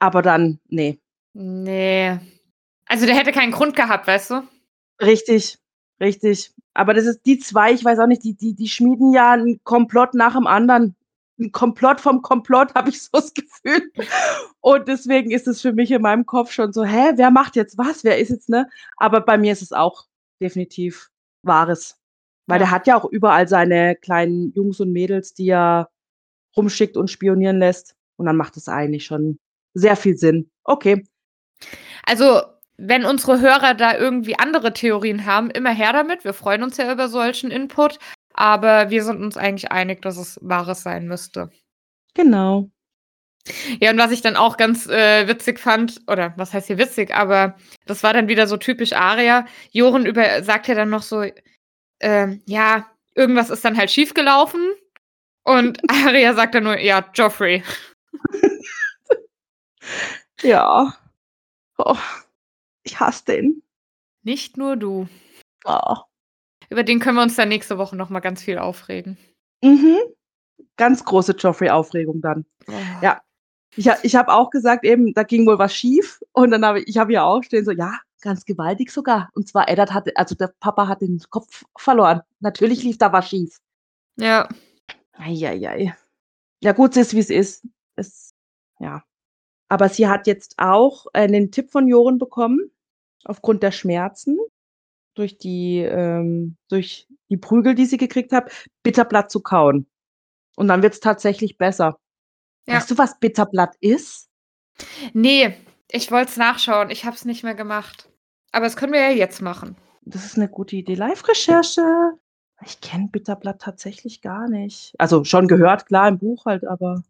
aber 0.00 0.22
dann, 0.22 0.60
ne. 0.68 0.98
Ne. 1.34 2.20
Also, 2.86 3.06
der 3.06 3.16
hätte 3.16 3.32
keinen 3.32 3.52
Grund 3.52 3.76
gehabt, 3.76 4.06
weißt 4.08 4.30
du? 4.30 4.42
Richtig, 5.00 5.58
richtig. 6.00 6.52
Aber 6.74 6.94
das 6.94 7.06
ist 7.06 7.22
die 7.26 7.38
2, 7.38 7.72
ich 7.72 7.84
weiß 7.84 7.98
auch 8.00 8.06
nicht, 8.06 8.24
die 8.24 8.34
die 8.34 8.54
die 8.54 8.68
schmieden 8.68 9.12
ja 9.12 9.34
'n 9.34 9.60
Komplott 9.64 10.14
nach 10.14 10.34
dem 10.34 10.46
anderen. 10.46 10.96
'N 11.38 11.52
Komplott 11.52 12.00
vom 12.00 12.22
Komplott, 12.22 12.74
habe 12.76 12.90
ich 12.90 13.02
so 13.02 13.10
das 13.12 13.34
Gefühl. 13.34 13.92
Und 14.60 14.88
deswegen 14.88 15.30
ist 15.30 15.48
es 15.48 15.60
für 15.62 15.72
mich 15.72 15.90
in 15.92 16.02
meinem 16.02 16.26
Kopf 16.26 16.52
schon 16.52 16.72
so: 16.72 16.84
„Hä, 16.84 17.12
wer 17.16 17.30
macht 17.30 17.56
jetzt 17.56 17.78
was? 17.78 18.04
Wer 18.04 18.18
ist 18.18 18.30
jetzt“, 18.30 18.48
ne? 18.48 18.68
Aber 18.96 19.20
bei 19.20 19.38
mir 19.38 19.52
ist 19.52 19.62
es 19.62 19.72
auch 19.72 20.06
definitiv 20.42 21.10
Wahres. 21.42 21.97
Weil 22.48 22.58
der 22.58 22.68
Ja. 22.68 22.72
hat 22.72 22.86
ja 22.88 22.96
auch 22.96 23.04
überall 23.04 23.46
seine 23.48 23.94
kleinen 23.96 24.52
Jungs 24.54 24.80
und 24.80 24.92
Mädels, 24.92 25.34
die 25.34 25.48
er 25.50 25.90
rumschickt 26.56 26.96
und 26.96 27.10
spionieren 27.10 27.58
lässt. 27.60 27.94
Und 28.16 28.26
dann 28.26 28.36
macht 28.36 28.56
es 28.56 28.68
eigentlich 28.68 29.04
schon 29.06 29.38
sehr 29.74 29.96
viel 29.96 30.16
Sinn. 30.16 30.50
Okay. 30.64 31.04
Also, 32.04 32.42
wenn 32.78 33.04
unsere 33.04 33.40
Hörer 33.40 33.74
da 33.74 33.96
irgendwie 33.96 34.38
andere 34.38 34.72
Theorien 34.72 35.26
haben, 35.26 35.50
immer 35.50 35.72
her 35.72 35.92
damit. 35.92 36.24
Wir 36.24 36.32
freuen 36.32 36.62
uns 36.62 36.76
ja 36.76 36.92
über 36.92 37.08
solchen 37.08 37.50
Input, 37.50 37.98
aber 38.34 38.90
wir 38.90 39.04
sind 39.04 39.22
uns 39.22 39.36
eigentlich 39.36 39.70
einig, 39.72 40.02
dass 40.02 40.16
es 40.16 40.38
Wahres 40.42 40.82
sein 40.82 41.06
müsste. 41.08 41.50
Genau. 42.14 42.70
Ja, 43.80 43.90
und 43.92 43.98
was 43.98 44.10
ich 44.12 44.20
dann 44.20 44.36
auch 44.36 44.56
ganz, 44.58 44.86
äh, 44.88 45.26
witzig 45.28 45.58
fand 45.58 46.00
oder 46.06 46.34
was 46.36 46.52
heißt 46.52 46.66
hier 46.66 46.78
witzig, 46.78 47.14
aber 47.14 47.56
das 47.86 48.02
war 48.02 48.12
dann 48.12 48.28
wieder 48.28 48.46
so 48.46 48.56
typisch 48.58 48.92
Arya. 48.92 49.46
Joren 49.72 50.06
über 50.06 50.42
sagt 50.42 50.68
ja 50.68 50.74
dann 50.74 50.90
noch 50.90 51.02
so, 51.02 51.24
ähm, 52.00 52.42
ja, 52.46 52.86
irgendwas 53.14 53.50
ist 53.50 53.64
dann 53.64 53.76
halt 53.76 53.90
schiefgelaufen 53.90 54.60
und 55.44 55.80
Arya 55.90 56.34
sagt 56.34 56.54
dann 56.54 56.64
nur: 56.64 56.78
„Ja, 56.78 57.04
Joffrey.“ 57.14 57.62
Ja. 60.42 60.94
Oh, 61.78 61.96
ich 62.84 63.00
hasse 63.00 63.24
den. 63.26 63.62
Nicht 64.24 64.56
nur 64.56 64.76
du. 64.76 65.08
Oh. 65.64 65.96
Über 66.70 66.84
den 66.84 67.00
können 67.00 67.16
wir 67.16 67.22
uns 67.22 67.36
dann 67.36 67.48
nächste 67.50 67.78
Woche 67.78 67.96
noch 67.96 68.10
mal 68.10 68.20
ganz 68.20 68.42
viel 68.42 68.58
aufregen. 68.58 69.18
Mhm. 69.62 69.98
Ganz 70.76 71.04
große 71.04 71.32
Joffrey-Aufregung 71.32 72.20
dann. 72.20 72.46
Oh. 72.68 72.72
Ja. 73.02 73.22
Ich 73.76 73.88
ich 74.02 74.16
habe 74.16 74.32
auch 74.32 74.50
gesagt 74.50 74.84
eben, 74.84 75.14
da 75.14 75.22
ging 75.24 75.46
wohl 75.46 75.58
was 75.58 75.74
schief 75.74 76.20
und 76.32 76.50
dann 76.50 76.64
habe 76.64 76.80
ich 76.82 76.98
habe 76.98 77.12
hier 77.12 77.24
auch 77.24 77.42
stehen 77.42 77.64
so: 77.64 77.72
„Ja, 77.72 77.98
ganz 78.20 78.44
gewaltig 78.44 78.90
sogar.“ 78.90 79.30
Und 79.34 79.48
zwar 79.48 79.68
Eddard 79.68 79.92
hatte 79.94 80.12
also, 80.16 80.34
der 80.34 80.52
Papa 80.60 80.88
hat 80.88 81.02
den 81.02 81.20
Kopf 81.30 81.64
verloren. 81.78 82.22
Natürlich 82.40 82.82
lief 82.82 82.98
da 82.98 83.12
was 83.12 83.28
schief. 83.28 83.58
Ja. 84.16 84.48
Ei, 85.12 85.34
ei, 85.46 85.68
ei. 85.68 85.94
Ja 86.62 86.72
gut, 86.72 86.96
es 86.96 87.08
ist, 87.08 87.14
wie's 87.14 87.30
ist. 87.30 87.66
Es 87.96 88.34
ja. 88.80 89.02
Aber 89.68 89.88
sie 89.88 90.08
hat 90.08 90.26
jetzt 90.26 90.54
auch, 90.58 91.06
äh, 91.14 91.28
'nen 91.28 91.50
Tipp 91.52 91.70
von 91.70 91.88
Joren 91.88 92.18
bekommen, 92.18 92.70
aufgrund 93.24 93.62
der 93.62 93.72
Schmerzen 93.72 94.38
durch 95.14 95.38
die 95.38 95.80
ähm, 95.80 96.56
durch 96.68 97.08
die 97.30 97.36
Prügel, 97.36 97.74
die 97.74 97.86
sie 97.86 97.98
gekriegt 97.98 98.32
hat, 98.32 98.50
Bitterblatt 98.82 99.30
zu 99.30 99.40
kauen. 99.40 99.86
Und 100.56 100.68
dann 100.68 100.82
wird's 100.82 101.00
tatsächlich 101.00 101.58
besser. 101.58 101.98
Ja. 102.66 102.76
Weißt 102.76 102.90
du, 102.90 102.98
was 102.98 103.18
Bitterblatt 103.20 103.76
ist? 103.80 104.28
Ne, 105.12 105.54
ich 105.90 106.10
wollte 106.10 106.30
es 106.30 106.36
nachschauen. 106.36 106.90
Ich 106.90 107.04
habe 107.04 107.16
es 107.16 107.24
nicht 107.24 107.44
mehr 107.44 107.54
gemacht. 107.54 108.08
Aber 108.52 108.64
das 108.66 108.76
können 108.76 108.92
wir 108.92 109.00
ja 109.00 109.10
jetzt 109.10 109.40
machen. 109.42 109.76
Das 110.02 110.24
ist 110.24 110.36
'ne 110.38 110.48
gute 110.48 110.76
Idee. 110.76 110.94
Live-Recherche. 110.94 112.12
Ich 112.64 112.80
kenne 112.80 113.08
Bitterblatt 113.12 113.60
tatsächlich 113.60 114.20
gar 114.22 114.48
nicht. 114.48 114.92
Also, 114.98 115.24
schon 115.24 115.46
gehört, 115.48 115.86
klar, 115.86 116.08
im 116.08 116.18
Buch 116.18 116.44
halt, 116.46 116.64
aber 116.66 117.02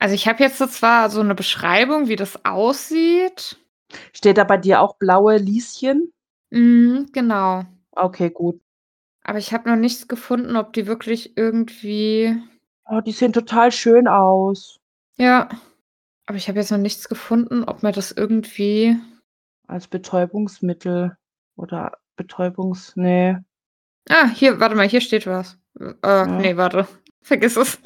Also, 0.00 0.14
ich 0.14 0.28
habe 0.28 0.42
jetzt 0.44 0.58
so 0.58 0.66
zwar 0.66 1.10
so 1.10 1.22
'ne 1.22 1.34
Beschreibung, 1.34 2.08
wie 2.08 2.16
das 2.16 2.44
aussieht. 2.44 3.58
Steht 4.12 4.38
da 4.38 4.44
bei 4.44 4.58
dir 4.58 4.80
auch 4.82 4.96
blaue 4.96 5.38
Lieschen? 5.38 6.12
Mhm, 6.50 7.08
genau. 7.12 7.64
Okay, 7.92 8.30
gut. 8.30 8.60
Aber 9.24 9.38
ich 9.38 9.52
habe 9.54 9.68
noch 9.70 9.76
nichts 9.76 10.08
gefunden, 10.08 10.56
ob 10.56 10.72
die 10.74 10.86
wirklich 10.86 11.36
irgendwie 11.36 12.36
Oh, 12.88 13.00
die 13.00 13.12
sehen 13.12 13.32
total 13.32 13.72
schön 13.72 14.08
aus. 14.08 14.80
Ja. 15.18 15.48
Aber 16.26 16.36
ich 16.38 16.48
habe 16.48 16.58
jetzt 16.58 16.70
noch 16.72 16.78
nichts 16.78 17.08
gefunden, 17.08 17.64
ob 17.64 17.82
man 17.82 17.92
das 17.92 18.10
irgendwie 18.12 18.96
Als 19.68 19.88
Betäubungsmittel 19.88 21.16
oder 21.56 21.98
Betäubungs 22.16 22.96
ne. 22.96 23.44
Ah, 24.08 24.28
hier, 24.28 24.60
warte 24.60 24.74
mal, 24.76 24.88
hier 24.88 25.00
steht 25.00 25.26
was. 25.26 25.58
Äh, 25.80 25.94
Ja. 26.04 26.26
ne, 26.26 26.56
warte. 26.56 26.86
Vergiss 27.22 27.56
es. 27.56 27.78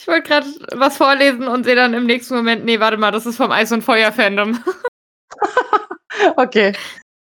Ich 0.00 0.08
wollte 0.08 0.28
grad 0.28 0.44
was 0.72 0.96
vorlesen 0.96 1.46
und 1.46 1.64
sehe 1.64 1.76
dann 1.76 1.94
im 1.94 2.06
nächsten 2.06 2.34
Moment: 2.34 2.64
„Ne, 2.64 2.80
warte 2.80 2.96
mal, 2.96 3.12
das 3.12 3.26
ist 3.26 3.36
vom 3.36 3.52
Eis 3.52 3.70
und 3.72 3.82
Feuer 3.82 4.12
Fandom.“ 4.12 4.58
Okay. 6.36 6.72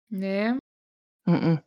Ne. 0.09 0.59
M-m. 1.27 1.59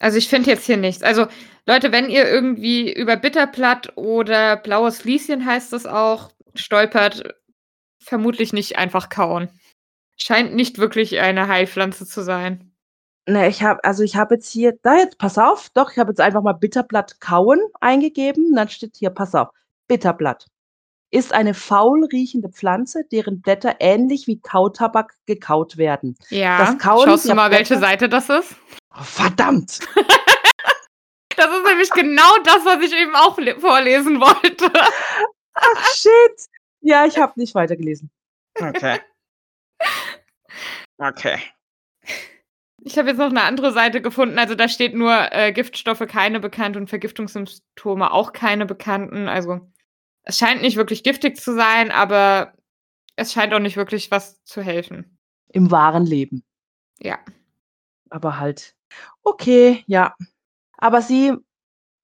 Also, 0.00 0.18
ich 0.18 0.28
finde 0.28 0.50
jetzt 0.50 0.66
hier 0.66 0.76
nichts. 0.78 1.02
Also, 1.02 1.26
Leute, 1.66 1.92
wenn 1.92 2.10
ihr 2.10 2.28
irgendwie 2.28 2.92
über 2.92 3.16
Bitterblatt 3.16 3.96
oder 3.96 4.56
blaues 4.56 5.04
Lieschen 5.04 5.46
heißt 5.46 5.72
das 5.72 5.86
auch, 5.86 6.30
stolpert, 6.54 7.34
vermutlich 7.98 8.52
nicht 8.52 8.78
einfach 8.78 9.08
kauen. 9.08 9.50
Scheint 10.16 10.54
nicht 10.54 10.78
wirklich 10.78 11.18
eine 11.18 11.48
Heilpflanze 11.48 12.06
zu 12.06 12.22
sein. 12.22 12.72
Ne, 13.26 13.48
ich 13.48 13.62
habe 13.62 13.82
also, 13.84 14.02
ich 14.02 14.16
habe 14.16 14.34
jetzt 14.34 14.50
hier 14.50 14.78
da 14.82 14.96
jetzt 14.96 15.18
pass 15.18 15.38
auf, 15.38 15.68
doch, 15.74 15.92
ich 15.92 15.98
habe 15.98 16.10
jetzt 16.10 16.20
einfach 16.20 16.42
mal 16.42 16.52
Bitterblatt 16.52 17.20
kauen 17.20 17.60
eingegeben. 17.80 18.54
Dann 18.54 18.68
steht 18.68 18.96
hier 18.96 19.10
pass 19.10 19.34
auf, 19.34 19.48
Bitterblatt 19.88 20.46
ist 21.10 21.32
eine 21.32 21.54
faul 21.54 22.04
riechende 22.04 22.48
Pflanze, 22.48 23.02
deren 23.10 23.40
Blätter 23.40 23.76
ähnlich 23.80 24.26
wie 24.26 24.40
Kautabak 24.40 25.14
gekaut 25.26 25.76
werden. 25.76 26.16
Ja, 26.28 26.58
Das 26.58 26.78
Kauen 26.78 27.04
schaust 27.04 27.28
du 27.28 27.34
mal, 27.34 27.50
welche 27.50 27.74
Blätter 27.74 27.86
Seite 27.86 28.08
das 28.08 28.28
ist? 28.30 28.56
Oh, 28.98 29.02
verdammt! 29.02 29.80
Das 31.36 31.48
ist 31.56 31.64
nämlich 31.64 31.90
genau 31.92 32.36
das, 32.44 32.66
was 32.66 32.84
ich 32.84 32.92
eben 32.92 33.14
auch 33.16 33.38
le 33.38 33.58
vorlesen 33.58 34.20
wollte. 34.20 34.70
Ach, 35.60 35.94
shit. 35.94 36.46
Ja, 36.80 37.06
ich 37.06 37.18
habe 37.18 37.32
nicht 37.36 37.54
weitergelesen. 37.54 38.10
Okay. 38.60 38.98
Okay. 41.00 41.38
Ich 42.82 42.98
habe 42.98 43.08
jetzt 43.10 43.18
noch 43.18 43.30
'ne 43.30 43.42
andere 43.42 43.72
Seite 43.72 44.00
gefunden. 44.02 44.38
Also, 44.38 44.54
da 44.54 44.68
steht 44.68 44.94
nur, 44.94 45.32
äh, 45.32 45.52
Giftstoffe 45.52 46.06
keine 46.08 46.40
bekannt 46.40 46.76
und 46.76 46.88
Vergiftungssymptome 46.88 48.10
auch 48.12 48.32
keine 48.32 48.66
bekannten. 48.66 49.28
Also, 49.28 49.60
es 50.24 50.38
scheint 50.38 50.62
nicht 50.62 50.76
wirklich 50.76 51.04
giftig 51.04 51.38
zu 51.38 51.54
sein, 51.54 51.90
aber 51.92 52.54
es 53.16 53.32
scheint 53.34 53.54
auch 53.54 53.60
nicht 53.60 53.76
wirklich 53.78 54.10
was 54.10 54.42
zu 54.44 54.62
helfen. 54.62 55.18
Im 55.52 55.70
wahren 55.70 56.06
Leben. 56.06 56.44
Ja. 57.00 57.18
Aber 58.10 58.38
halt 58.40 58.74
okay, 59.24 59.84
ja. 59.88 60.14
Aber 60.78 61.02
sie 61.02 61.34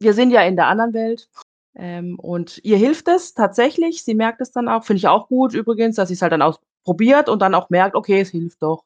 wir 0.01 0.15
sind 0.15 0.31
ja 0.33 0.43
in 0.45 0.57
der 0.57 0.67
anderen 0.69 0.95
Welt, 0.95 1.29
ähm, 1.77 2.19
und 2.19 2.61
ihr 2.65 2.79
hilft 2.79 3.09
es 3.09 3.35
tatsächlich. 3.35 4.05
Sie 4.05 4.15
merkt 4.15 4.41
es 4.43 4.53
dann 4.53 4.69
auch. 4.69 4.85
Finde 4.85 4.99
ich 4.99 5.09
auch 5.09 5.29
gut 5.29 5.55
übrigens, 5.55 5.97
dass 5.97 6.09
sie's 6.11 6.23
halt 6.23 6.33
dann 6.33 6.43
auch 6.43 6.61
probiert 6.85 7.29
und 7.29 7.41
dann 7.43 7.55
auch 7.55 7.71
merkt: 7.71 7.97
„Okay, 7.97 8.21
es 8.21 8.31
hilft 8.31 8.63
doch.“ 8.63 8.85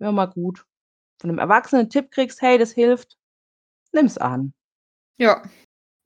Ja, 0.00 0.12
mal 0.12 0.26
gut. 0.26 0.64
Von 1.20 1.30
'nem 1.30 1.38
Erwachsenen 1.40 1.90
Tipp 1.90 2.10
kriegst: 2.12 2.42
„Hey, 2.42 2.58
das 2.58 2.72
hilft.“ 2.72 3.18
Nimm's 3.92 4.18
an. 4.18 4.54
Ja. 5.18 5.42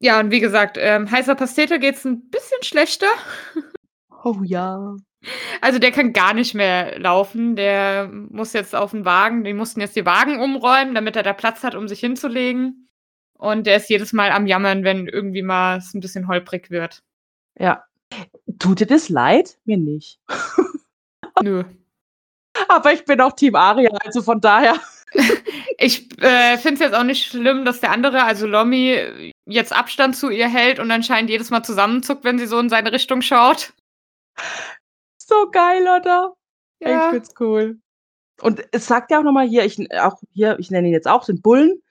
Ja, 0.00 0.20
und 0.20 0.31
wie 0.33 0.40
gesagt, 0.40 0.79
ähm, 0.81 1.11
heißer 1.11 1.35
Pastete 1.37 1.79
geht's 1.81 2.05
'n 2.07 2.31
bisschen 2.31 2.62
schlechter. 2.64 3.07
Oh 4.24 4.42
ja. 4.44 4.96
Also, 5.62 5.79
der 5.81 5.92
kann 5.92 6.12
gar 6.14 6.35
nicht 6.35 6.55
mehr 6.55 6.98
laufen. 7.00 7.57
Der 7.57 8.09
muss 8.09 8.52
jetzt 8.55 8.74
auf 8.76 8.94
'n 8.94 9.05
Wagen 9.07 9.44
die 9.44 9.55
mussten 9.55 9.81
jetzt 9.83 9.96
die 9.96 10.07
Wagen 10.07 10.40
umräumen, 10.40 10.94
damit 10.96 11.16
er 11.16 11.22
da 11.24 11.33
Platz 11.35 11.64
hat, 11.64 11.74
um 11.76 11.88
sich 11.88 12.00
hinzulegen. 12.00 12.86
Und 13.38 13.66
der 13.66 13.77
ist 13.77 13.90
jedes 13.90 14.12
Mal 14.12 14.31
am 14.31 14.46
Jammern, 14.46 14.85
wenn 14.85 15.09
irgendwie 15.09 15.42
mal 15.42 15.79
es 15.79 15.94
'n 15.94 16.01
bisschen 16.01 16.29
holprig 16.29 16.70
wird. 16.70 17.03
Ja. 17.59 17.85
Tut 18.59 18.81
dir 18.81 18.87
das 18.87 19.09
leid? 19.11 19.59
Mir 19.66 19.79
nicht. 19.79 20.20
Nö. 21.42 21.64
Aber 22.68 22.92
ich 22.92 23.05
bin 23.07 23.20
auch 23.20 23.35
Team 23.35 23.57
Aria, 23.57 23.90
also 24.05 24.22
von 24.22 24.40
daher. 24.40 24.77
Ich, 25.79 26.09
äh, 26.22 26.59
finde 26.59 26.75
es 26.75 26.81
jetzt 26.81 26.94
auch 26.94 27.05
nicht 27.05 27.27
schlimm, 27.27 27.64
dass 27.64 27.81
der 27.81 27.92
andere, 27.92 28.25
also 28.25 28.46
Lommi, 28.46 29.33
jetzt 29.46 29.72
Abstand 29.75 30.16
zu 30.16 30.31
ihr 30.31 30.49
hält 30.49 30.79
und 30.81 30.90
anscheinend 30.90 31.31
jedes 31.31 31.51
Mal 31.51 31.62
zusammenzuckt, 31.64 32.25
wenn 32.25 32.38
sie 32.38 32.46
so 32.46 32.59
in 32.61 32.68
seine 32.70 32.92
Richtung 32.92 33.22
schaut. 33.22 33.72
So 35.18 35.51
geil, 35.51 35.83
oder? 35.83 36.35
Ich 36.81 36.88
Ja. 36.88 37.11
finde 37.11 37.25
es 37.27 37.35
cool. 37.40 37.79
Und 38.42 38.64
es 38.72 38.87
sagt 38.87 39.11
ja 39.11 39.20
auch 39.20 39.25
noch 39.25 39.33
mal 39.33 39.46
hier, 39.49 39.64
ich 39.64 39.79
auch 40.01 40.20
hier, 40.33 40.59
ich 40.61 40.70
nenne 40.70 40.88
ihn 40.88 40.94
jetzt 40.94 41.09
auch 41.09 41.25
den 41.27 41.42
Bullen. 41.42 41.83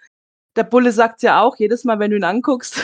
Der 0.55 0.63
Bulle 0.63 0.91
sagt's 0.91 1.21
ja 1.21 1.41
auch 1.41 1.57
jedes 1.57 1.83
Mal, 1.83 1.99
wenn 1.99 2.11
du 2.11 2.17
ihn 2.17 2.23
anguckst. 2.23 2.81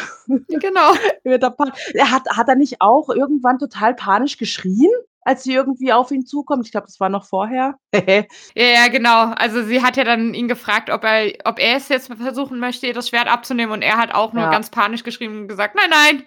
Genau. 0.49 0.93
wird 1.23 1.43
er 1.43 2.11
hat 2.11 2.23
hat 2.29 2.47
er 2.49 2.55
nicht 2.55 2.81
auch 2.81 3.09
irgendwann 3.09 3.59
total 3.59 3.95
panisch 3.95 4.37
geschrien, 4.37 4.91
als 5.21 5.43
sie 5.43 5.53
irgendwie 5.53 5.93
auf 5.93 6.11
ihn 6.11 6.25
zukommt? 6.25 6.65
Ich 6.65 6.71
glaube, 6.71 6.87
das 6.87 6.99
war 6.99 7.09
noch 7.09 7.25
vorher. 7.25 7.77
Ja, 7.93 8.65
ja, 8.65 8.87
genau. 8.89 9.31
Also, 9.35 9.63
sie 9.63 9.81
hat 9.81 9.95
ja 9.97 10.03
dann 10.03 10.33
ihn 10.33 10.47
gefragt, 10.47 10.89
ob 10.89 11.03
er 11.03 11.33
ob 11.45 11.59
er 11.59 11.77
es 11.77 11.89
jetzt 11.89 12.13
versuchen 12.13 12.59
möchte, 12.59 12.87
ihr 12.87 12.93
das 12.93 13.09
Schwert 13.09 13.27
abzunehmen 13.27 13.71
und 13.71 13.81
er 13.81 13.97
hat 13.97 14.13
auch 14.13 14.33
nur 14.33 14.43
Ja. 14.43 14.51
ganz 14.51 14.69
panisch 14.69 15.03
geschrien 15.03 15.41
und 15.41 15.47
gesagt: 15.47 15.75
„Nein, 15.75 15.89
nein, 15.89 16.23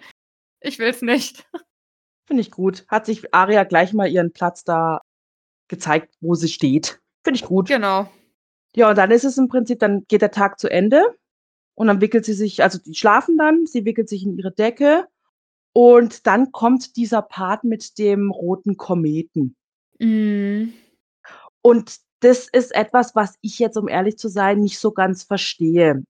ich 0.61 0.79
will's 0.79 1.01
nicht.“ 1.01 1.45
Finde 2.27 2.41
ich 2.41 2.49
gut. 2.49 2.85
Hat 2.87 3.05
sich 3.05 3.33
Aria 3.33 3.63
gleich 3.65 3.93
mal 3.93 4.07
ihren 4.07 4.33
Platz 4.33 4.63
da 4.63 5.01
gezeigt, 5.67 6.13
wo 6.21 6.33
sie 6.33 6.47
steht. 6.47 6.99
Finde 7.23 7.39
ich 7.39 7.45
gut. 7.45 7.67
Genau. 7.67 8.09
Ja, 8.75 8.89
und 8.89 8.97
dann 8.97 9.11
ist 9.11 9.23
es 9.23 9.37
im 9.37 9.47
Prinzip 9.47 9.79
dann 9.79 10.03
geht 10.07 10.21
der 10.21 10.31
Tag 10.31 10.59
zu 10.59 10.69
Ende 10.69 11.03
und 11.75 11.87
dann 11.87 12.01
wickelt 12.01 12.25
sie 12.25 12.33
sich 12.33 12.63
also, 12.63 12.79
die 12.79 12.95
schlafen 12.95 13.37
dann, 13.37 13.65
sie 13.67 13.85
wickelt 13.85 14.09
sich 14.09 14.23
in 14.25 14.37
ihre 14.37 14.51
Decke 14.51 15.07
und 15.73 16.27
dann 16.27 16.51
kommt 16.53 16.97
dieser 16.97 17.21
Part 17.23 17.63
mit 17.65 17.97
dem 17.99 18.31
roten 18.31 18.77
Kometen. 18.77 19.55
Mhm. 19.99 20.73
Und 21.63 21.97
das 22.21 22.47
ist 22.49 22.75
etwas, 22.75 23.15
was 23.15 23.35
ich 23.41 23.59
jetzt, 23.59 23.77
um 23.77 23.87
ehrlich 23.89 24.17
zu 24.17 24.29
sein, 24.29 24.61
nicht 24.61 24.79
so 24.79 24.91
ganz 24.93 25.23
verstehe. 25.23 26.03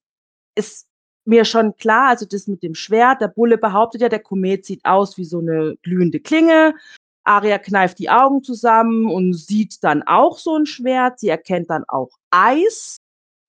Ist 0.55 0.87
mir 1.25 1.45
schon 1.45 1.75
klar, 1.77 2.09
also 2.09 2.25
das 2.27 2.47
mit 2.47 2.63
dem 2.63 2.75
Schwert, 2.75 3.21
der 3.21 3.29
Bulle 3.29 3.57
behauptet 3.59 4.01
ja, 4.01 4.09
der 4.09 4.19
Komet 4.21 4.65
sieht 4.65 4.85
aus 4.85 5.17
wie 5.17 5.25
so 5.25 5.41
'ne 5.41 5.77
glühende 5.83 6.19
Klinge. 6.21 6.75
Aria 7.25 7.59
kneift 7.59 7.99
die 7.99 8.09
Augen 8.11 8.43
zusammen 8.43 9.07
und 9.07 9.33
sieht 9.35 9.83
dann 9.83 10.03
auch 10.03 10.39
so 10.39 10.55
'n 10.57 10.65
Schwert. 10.67 11.19
Sie 11.19 11.29
erkennt 11.29 11.69
dann 11.71 11.85
auch 11.87 12.11
Eis, 12.31 12.97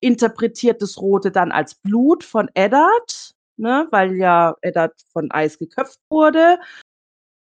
interpretiert 0.06 0.82
das 0.82 0.98
Rote 0.98 1.30
dann 1.30 1.52
als 1.52 1.74
Blut 1.74 2.24
von 2.24 2.48
Eddard, 2.54 3.34
ne, 3.56 3.88
weil 3.90 4.16
ja 4.16 4.54
Eddard 4.62 4.94
von 5.12 5.30
Eis 5.30 5.58
geköpft 5.58 6.00
wurde. 6.08 6.58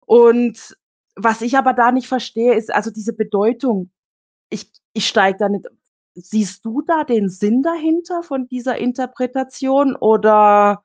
Und 0.06 0.78
was 1.16 1.42
ich 1.42 1.58
aber 1.58 1.74
da 1.74 1.92
nicht 1.92 2.08
verstehe, 2.08 2.56
ist 2.56 2.74
also 2.74 2.92
diese 2.92 3.14
Bedeutung. 3.14 3.92
Ich 4.50 4.72
ich 4.94 5.08
steige 5.08 5.38
da 5.40 5.50
nicht 5.50 5.68
siehst 6.16 6.64
du 6.66 6.82
da 6.82 7.04
den 7.04 7.30
Sinn 7.30 7.64
dahinter 7.64 8.24
von 8.24 8.48
dieser 8.48 8.78
Interpretation 8.78 9.96
oder 9.96 10.84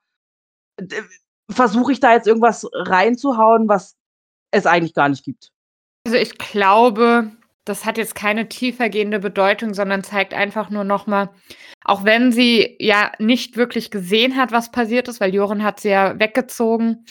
d 0.81 1.03
versuche 1.51 1.93
ich 1.93 2.01
da 2.01 2.13
jetzt 2.13 2.27
irgendwas 2.27 2.69
reinzuhauen, 2.73 3.69
was 3.69 3.97
es 4.51 4.67
eigentlich 4.67 4.95
gar 4.95 5.09
nicht 5.09 5.25
gibt? 5.25 5.51
Also, 6.07 6.19
ich 6.19 6.37
glaube, 6.37 7.33
das 7.69 7.85
hat 7.85 7.99
jetzt 7.99 8.15
keine 8.15 8.49
tiefergehende 8.49 9.19
Bedeutung, 9.19 9.75
sondern 9.75 10.03
zeigt 10.03 10.35
einfach 10.35 10.71
nur 10.71 10.85
noch 10.85 11.07
mal 11.07 11.31
auch 11.89 12.05
wenn 12.05 12.33
sie 12.33 12.77
ja 12.79 13.13
nicht 13.19 13.57
wirklich 13.57 13.91
gesehen 13.91 14.37
hat, 14.37 14.53
was 14.53 14.71
passiert 14.71 15.09
ist, 15.09 15.21
weil 15.21 15.35
Joren 15.35 15.65
hat 15.65 15.81
sie 15.81 15.89
ja 15.89 16.19
weggezogen, 16.19 17.07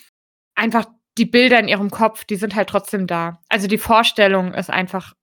einfach 0.54 0.86
die 1.18 1.26
Bilder 1.26 1.60
in 1.60 1.68
ihrem 1.68 1.90
Kopf, 1.90 2.26
die 2.26 2.36
sind 2.36 2.54
halt 2.54 2.70
trotzdem 2.70 3.08
da. 3.08 3.42
Also, 3.50 3.68
die 3.68 3.80
Vorstellung 3.80 4.54
ist 4.54 4.70
einfach 4.70 5.14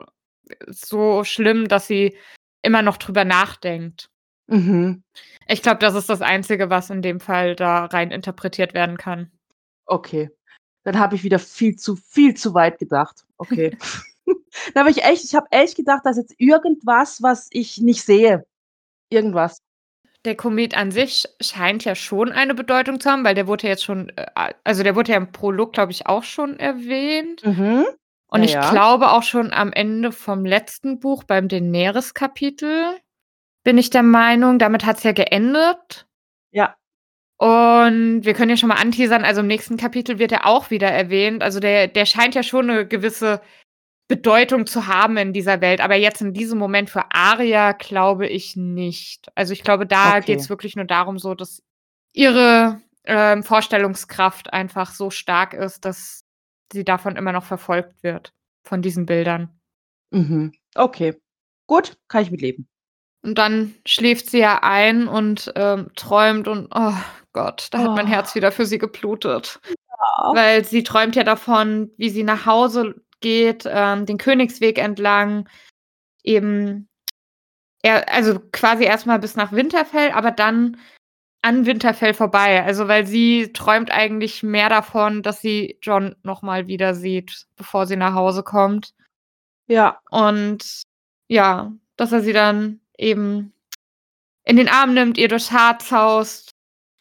so 0.67 1.23
schlimm, 1.23 1.69
dass 1.69 1.87
sie 1.87 2.17
immer 2.63 2.83
noch 2.83 2.97
drüber 2.97 3.25
nachdenkt. 3.25 4.11
Mhm. 4.49 5.05
Ich 5.47 5.63
glaube, 5.63 5.79
das 5.79 5.95
ist 5.95 6.09
das 6.09 6.21
Einzige, 6.21 6.69
was 6.69 6.91
in 6.91 7.01
dem 7.01 7.21
Fall 7.21 7.55
da 7.55 7.85
rein 7.85 8.11
interpretiert 8.11 8.75
werden 8.75 8.97
kann. 8.97 9.31
Okay. 9.87 10.31
Dann 10.83 10.99
habe 10.99 11.15
ich 11.15 11.23
wieder 11.23 11.39
viel 11.39 11.77
zu 11.77 11.95
viel 11.95 12.35
zu 12.35 12.55
weit 12.55 12.79
gedacht. 12.79 13.25
Okay. 13.39 13.77
Da 14.75 14.81
habe 14.81 14.91
ich 14.91 15.05
echt 15.05 15.25
ich 15.25 15.35
habe 15.35 15.47
echt 15.51 15.77
gedacht, 15.77 16.03
da 16.05 16.11
ist 16.11 16.17
jetzt 16.19 16.35
irgendwas, 16.39 17.23
was 17.23 17.49
ich 17.53 17.79
nicht 17.79 18.03
sehe. 18.05 18.45
Irgendwas. 19.11 19.59
Der 20.25 20.35
Komet 20.37 20.75
an 20.75 20.91
sich 20.91 21.27
scheint 21.43 21.85
ja 21.85 21.95
schon 21.95 22.33
eine 22.33 22.55
Bedeutung 22.55 22.99
zu 22.99 23.11
haben, 23.11 23.25
weil 23.25 23.35
der 23.35 23.47
wurde 23.47 23.65
ja 23.65 23.71
jetzt 23.71 23.85
schon, 23.85 24.09
äh, 24.17 24.27
also, 24.65 24.83
der 24.83 24.97
wurde 24.97 25.13
ja 25.13 25.19
im 25.19 25.33
Prolog, 25.33 25.75
glaube 25.75 25.93
ich, 25.93 26.07
auch 26.07 26.23
schon 26.25 26.59
erwähnt. 26.59 27.45
Mhm. 27.45 27.85
Und 28.29 28.41
Ja, 28.41 28.45
ich 28.45 28.53
ja. 28.53 28.71
glaube 28.71 29.11
auch 29.13 29.23
schon 29.23 29.53
am 29.53 29.71
Ende 29.73 30.13
vom 30.13 30.47
letzten 30.47 30.99
Buch 30.99 31.25
beim 31.25 31.49
Daenerys-Kapitel 31.49 32.97
bin 33.65 33.79
ich 33.79 33.91
der 33.91 34.03
Meinung, 34.05 34.59
damit 34.59 34.87
hat's 34.87 35.05
ja 35.05 35.13
geendet. 35.13 36.07
Ja. 36.53 36.77
Und 37.41 38.25
wir 38.25 38.35
können 38.35 38.51
ja 38.51 38.57
schon 38.57 38.69
mal 38.71 38.77
anteasern, 38.81 39.25
also, 39.25 39.41
im 39.41 39.49
nächsten 39.49 39.77
Kapitel 39.77 40.19
wird 40.21 40.33
er 40.33 40.47
auch 40.47 40.71
wieder 40.71 40.89
erwähnt. 40.89 41.43
Also, 41.43 41.61
der 41.61 41.89
der 41.89 42.07
scheint 42.07 42.35
ja 42.37 42.43
schon 42.45 42.67
'ne 42.67 42.87
gewisse 42.87 43.41
Bedeutung 44.09 44.67
zu 44.67 44.87
haben 44.87 45.17
in 45.17 45.33
dieser 45.33 45.61
Welt, 45.63 45.81
aber 45.81 45.95
jetzt 45.97 46.21
in 46.21 46.33
diesem 46.35 46.59
Moment 46.59 46.91
für 46.91 47.05
Aria 47.13 47.73
glaube 47.73 48.27
ich 48.29 48.55
nicht. 48.57 49.29
Also, 49.35 49.53
ich 49.55 49.63
glaube, 49.63 49.87
da 49.87 50.17
Okay. 50.19 50.27
geht's 50.27 50.51
wirklich 50.51 50.77
nur 50.77 50.85
darum 50.85 51.19
so, 51.19 51.35
dass 51.35 51.63
ihre, 52.13 52.81
ähm, 53.05 53.43
Vorstellungskraft 53.43 54.53
einfach 54.53 54.93
so 54.93 55.11
stark 55.11 55.55
ist, 55.55 55.85
dass 55.85 56.23
sie 56.73 56.85
davon 56.85 57.17
immer 57.17 57.33
noch 57.33 57.45
verfolgt 57.45 58.03
wird, 58.03 58.33
von 58.67 58.83
diesen 58.83 59.07
Bildern. 59.07 59.51
Mhm. 60.11 60.53
Okay. 60.75 61.17
Gut, 61.67 61.97
kann 62.09 62.23
ich 62.23 62.31
mit 62.31 62.41
leben. 62.43 62.69
Und 63.23 63.39
dann 63.39 63.75
schläft 63.87 64.29
sie 64.31 64.41
ja 64.41 64.61
ein 64.63 65.09
und, 65.09 65.53
ähm, 65.57 65.89
träumt 65.97 66.47
und, 66.49 66.69
oh 66.75 66.95
Gott, 67.33 67.69
da 67.73 67.79
hat 67.79 67.97
mein 67.97 68.07
Oh. 68.07 68.11
Herz 68.11 68.35
wieder 68.35 68.53
für 68.53 68.67
sie 68.67 68.79
geblutet. 68.79 69.61
Ja. 69.67 70.33
Weil 70.35 70.65
sie 70.65 70.83
träumt 70.83 71.17
ja 71.17 71.25
davon, 71.25 71.91
wie 71.97 72.11
sie 72.11 72.23
nach 72.25 72.47
Hause 72.47 72.95
geht, 73.25 73.65
ähm, 73.67 74.07
den 74.07 74.19
Königsweg 74.19 74.79
entlang, 74.79 75.49
eben 76.23 76.89
er 77.83 78.09
also, 78.11 78.41
quasi 78.53 78.85
erst 78.85 79.07
mal 79.07 79.19
bis 79.19 79.37
nach 79.37 79.53
Winterfell, 79.53 80.11
aber 80.13 80.31
dann 80.31 80.79
an 81.43 81.67
Winterfell 81.67 82.15
vorbei. 82.15 82.65
Also, 82.65 82.89
weil 82.89 83.07
sie 83.07 83.53
träumt 83.53 83.91
eigentlich 83.91 84.43
mehr 84.43 84.71
davon, 84.71 85.23
dass 85.23 85.43
sie 85.43 85.79
Jon 85.83 86.17
noch 86.23 86.41
mal 86.41 86.67
wieder 86.67 86.95
sieht, 86.95 87.47
bevor 87.57 87.87
sie 87.87 87.97
nach 87.97 88.15
Hause 88.15 88.43
kommt. 88.43 88.95
Ja. 89.67 90.01
Und 90.11 90.85
ja, 91.29 91.73
dass 91.97 92.13
er 92.13 92.23
sie 92.23 92.33
dann 92.33 92.81
eben 92.97 93.53
in 94.45 94.57
den 94.57 94.69
Arm 94.69 94.95
nimmt, 94.95 95.19
ihr 95.19 95.29
durchs 95.29 95.53
Haar 95.53 95.79
zaust, 95.79 96.53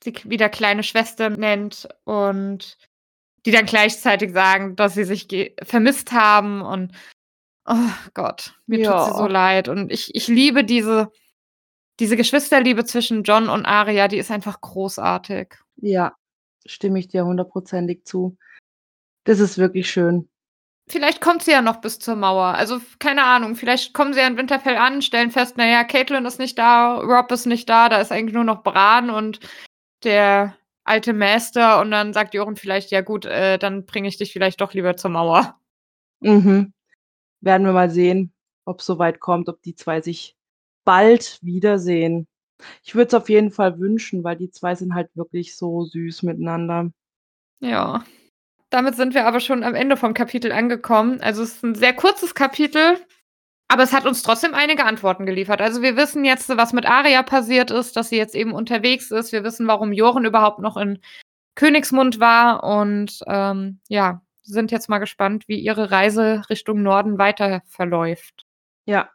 sie 0.04 0.14
wieder 0.26 0.50
kleine 0.50 0.84
Schwester 0.84 1.30
nennt 1.30 1.88
und 2.04 2.78
die 3.46 3.52
dann 3.52 3.66
gleichzeitig 3.66 4.32
sagen, 4.34 4.76
dass 4.76 4.94
sie 4.96 5.04
sich 5.04 5.28
vermisst 5.64 6.12
haben 6.12 6.62
und 6.62 6.94
oh 7.66 7.76
Gott, 8.14 8.60
mir 8.68 8.84
tut 8.84 9.02
sie 9.02 9.12
so 9.12 9.24
Ja. 9.24 9.28
leid. 9.28 9.68
Und 9.70 9.92
ich 9.92 10.14
ich 10.16 10.28
liebe 10.28 10.64
diese 10.64 11.12
diese 12.00 12.18
Geschwisterliebe 12.18 12.86
zwischen 12.86 13.24
Jon 13.24 13.50
und 13.50 13.66
Arya, 13.66 14.08
die 14.08 14.18
ist 14.18 14.32
einfach 14.32 14.62
großartig. 14.62 15.56
Ja, 15.78 16.16
stimme 16.66 17.00
ich 17.00 17.08
dir 17.08 17.26
hundertprozentig 17.26 18.06
zu. 18.06 18.38
Das 19.26 19.40
ist 19.40 19.58
wirklich 19.58 19.90
schön. 19.90 20.28
Vielleicht 20.90 21.22
kommt 21.22 21.44
sie 21.44 21.52
ja 21.52 21.62
noch 21.62 21.78
bis 21.82 22.00
zur 22.00 22.16
Mauer. 22.16 22.56
Also, 22.56 22.82
keine 23.00 23.24
Ahnung, 23.24 23.56
vielleicht 23.56 23.94
kommen 23.94 24.14
sie 24.14 24.20
ja 24.20 24.28
in 24.28 24.38
Winterfell 24.38 24.76
an, 24.76 25.02
stellen 25.02 25.32
fest, 25.32 25.54
na 25.58 25.66
ja, 25.66 25.84
Catelyn 25.86 26.26
ist 26.26 26.40
nicht 26.40 26.58
da, 26.58 26.98
Robb 27.00 27.32
ist 27.32 27.46
nicht 27.46 27.70
da, 27.70 27.88
da 27.88 28.02
ist 28.02 28.12
eigentlich 28.12 28.34
nur 28.34 28.44
noch 28.44 28.64
Bran 28.64 29.10
und 29.10 29.40
der 30.04 30.58
alte 30.86 31.14
Maester 31.14 31.82
und 31.82 31.92
dann 31.92 32.14
sagt 32.14 32.34
Joren 32.34 32.56
vielleicht: 32.58 32.92
„Ja 32.92 33.02
gut, 33.02 33.26
äh, 33.26 33.58
dann 33.60 33.86
bringe 33.86 34.08
ich 34.10 34.18
dich 34.18 34.34
vielleicht 34.34 34.62
doch 34.62 34.74
lieber 34.74 34.98
zur 34.98 35.12
Mauer.“ 35.12 35.60
Mhm. 36.22 36.74
Werden 37.42 37.66
wir 37.68 37.74
mal 37.74 37.90
sehen, 37.92 38.34
ob's 38.66 38.86
so 38.88 39.00
weit 39.00 39.20
kommt, 39.22 39.50
ob 39.50 39.62
die 39.64 39.76
2 39.76 40.02
sich 40.02 40.36
bald 40.86 41.40
wiedersehen. 41.44 42.28
Ich 42.84 42.96
würde 42.96 43.10
es 43.10 43.14
auf 43.16 43.30
jeden 43.30 43.52
Fall 43.52 43.80
wünschen, 43.80 44.24
weil 44.26 44.38
die 44.38 44.52
2 44.52 44.76
sind 44.76 44.96
halt 44.96 45.10
wirklich 45.16 45.56
so 45.58 45.86
süß 45.86 46.24
miteinander. 46.24 46.92
Ja. 47.62 48.04
Damit 48.72 48.96
sind 48.96 49.14
wir 49.16 49.28
aber 49.28 49.40
schon 49.42 49.64
am 49.64 49.76
Ende 49.76 49.98
vom 49.98 50.14
Kapitel 50.16 50.52
angekommen. 50.54 51.22
Also, 51.22 51.44
es 51.44 51.56
ist 51.58 51.64
'n 51.66 51.76
sehr 51.76 51.94
kurzes 51.94 52.36
Kapitel, 52.36 52.98
aber 53.68 53.84
es 53.84 53.94
hat 53.94 54.06
uns 54.06 54.24
trotzdem 54.24 54.54
einige 54.54 54.86
Antworten 54.86 55.26
geliefert. 55.26 55.62
Also, 55.62 55.82
wir 55.82 55.96
wissen 55.98 56.26
jetzt, 56.26 56.50
was 56.50 56.74
mit 56.74 56.86
Arya 56.86 57.24
passiert 57.24 57.72
ist, 57.72 57.96
dass 57.96 58.10
sie 58.10 58.18
jetzt 58.18 58.36
eben 58.36 58.54
unterwegs 58.54 59.12
ist. 59.12 59.32
Wir 59.32 59.44
wissen, 59.44 59.68
warum 59.68 59.94
Joren 59.94 60.26
überhaupt 60.26 60.60
noch 60.60 60.78
in 60.78 61.00
Königsmund 61.56 62.20
war 62.20 62.64
und, 62.64 63.20
ähm, 63.28 63.80
ja, 63.90 64.22
sind 64.44 64.72
jetzt 64.72 64.90
mal 64.90 65.00
gespannt, 65.00 65.46
wie 65.48 65.60
ihre 65.60 65.92
Reise 65.92 66.44
Richtung 66.50 66.84
Norden 66.84 67.18
weiter 67.18 67.62
verläuft. 67.68 68.46
Ja. 68.86 69.10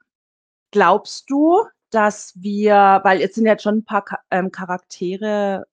Glaubst 0.72 1.30
du, 1.30 1.64
dass 1.90 2.32
wir 2.36 3.00
weil 3.04 3.20
jetzt 3.20 3.34
sind 3.36 3.46
jetzt 3.46 3.62
schon 3.62 3.78
'n 3.78 3.84
paar 3.84 4.04
ähm, 4.30 4.50
Charaktere 4.52 5.64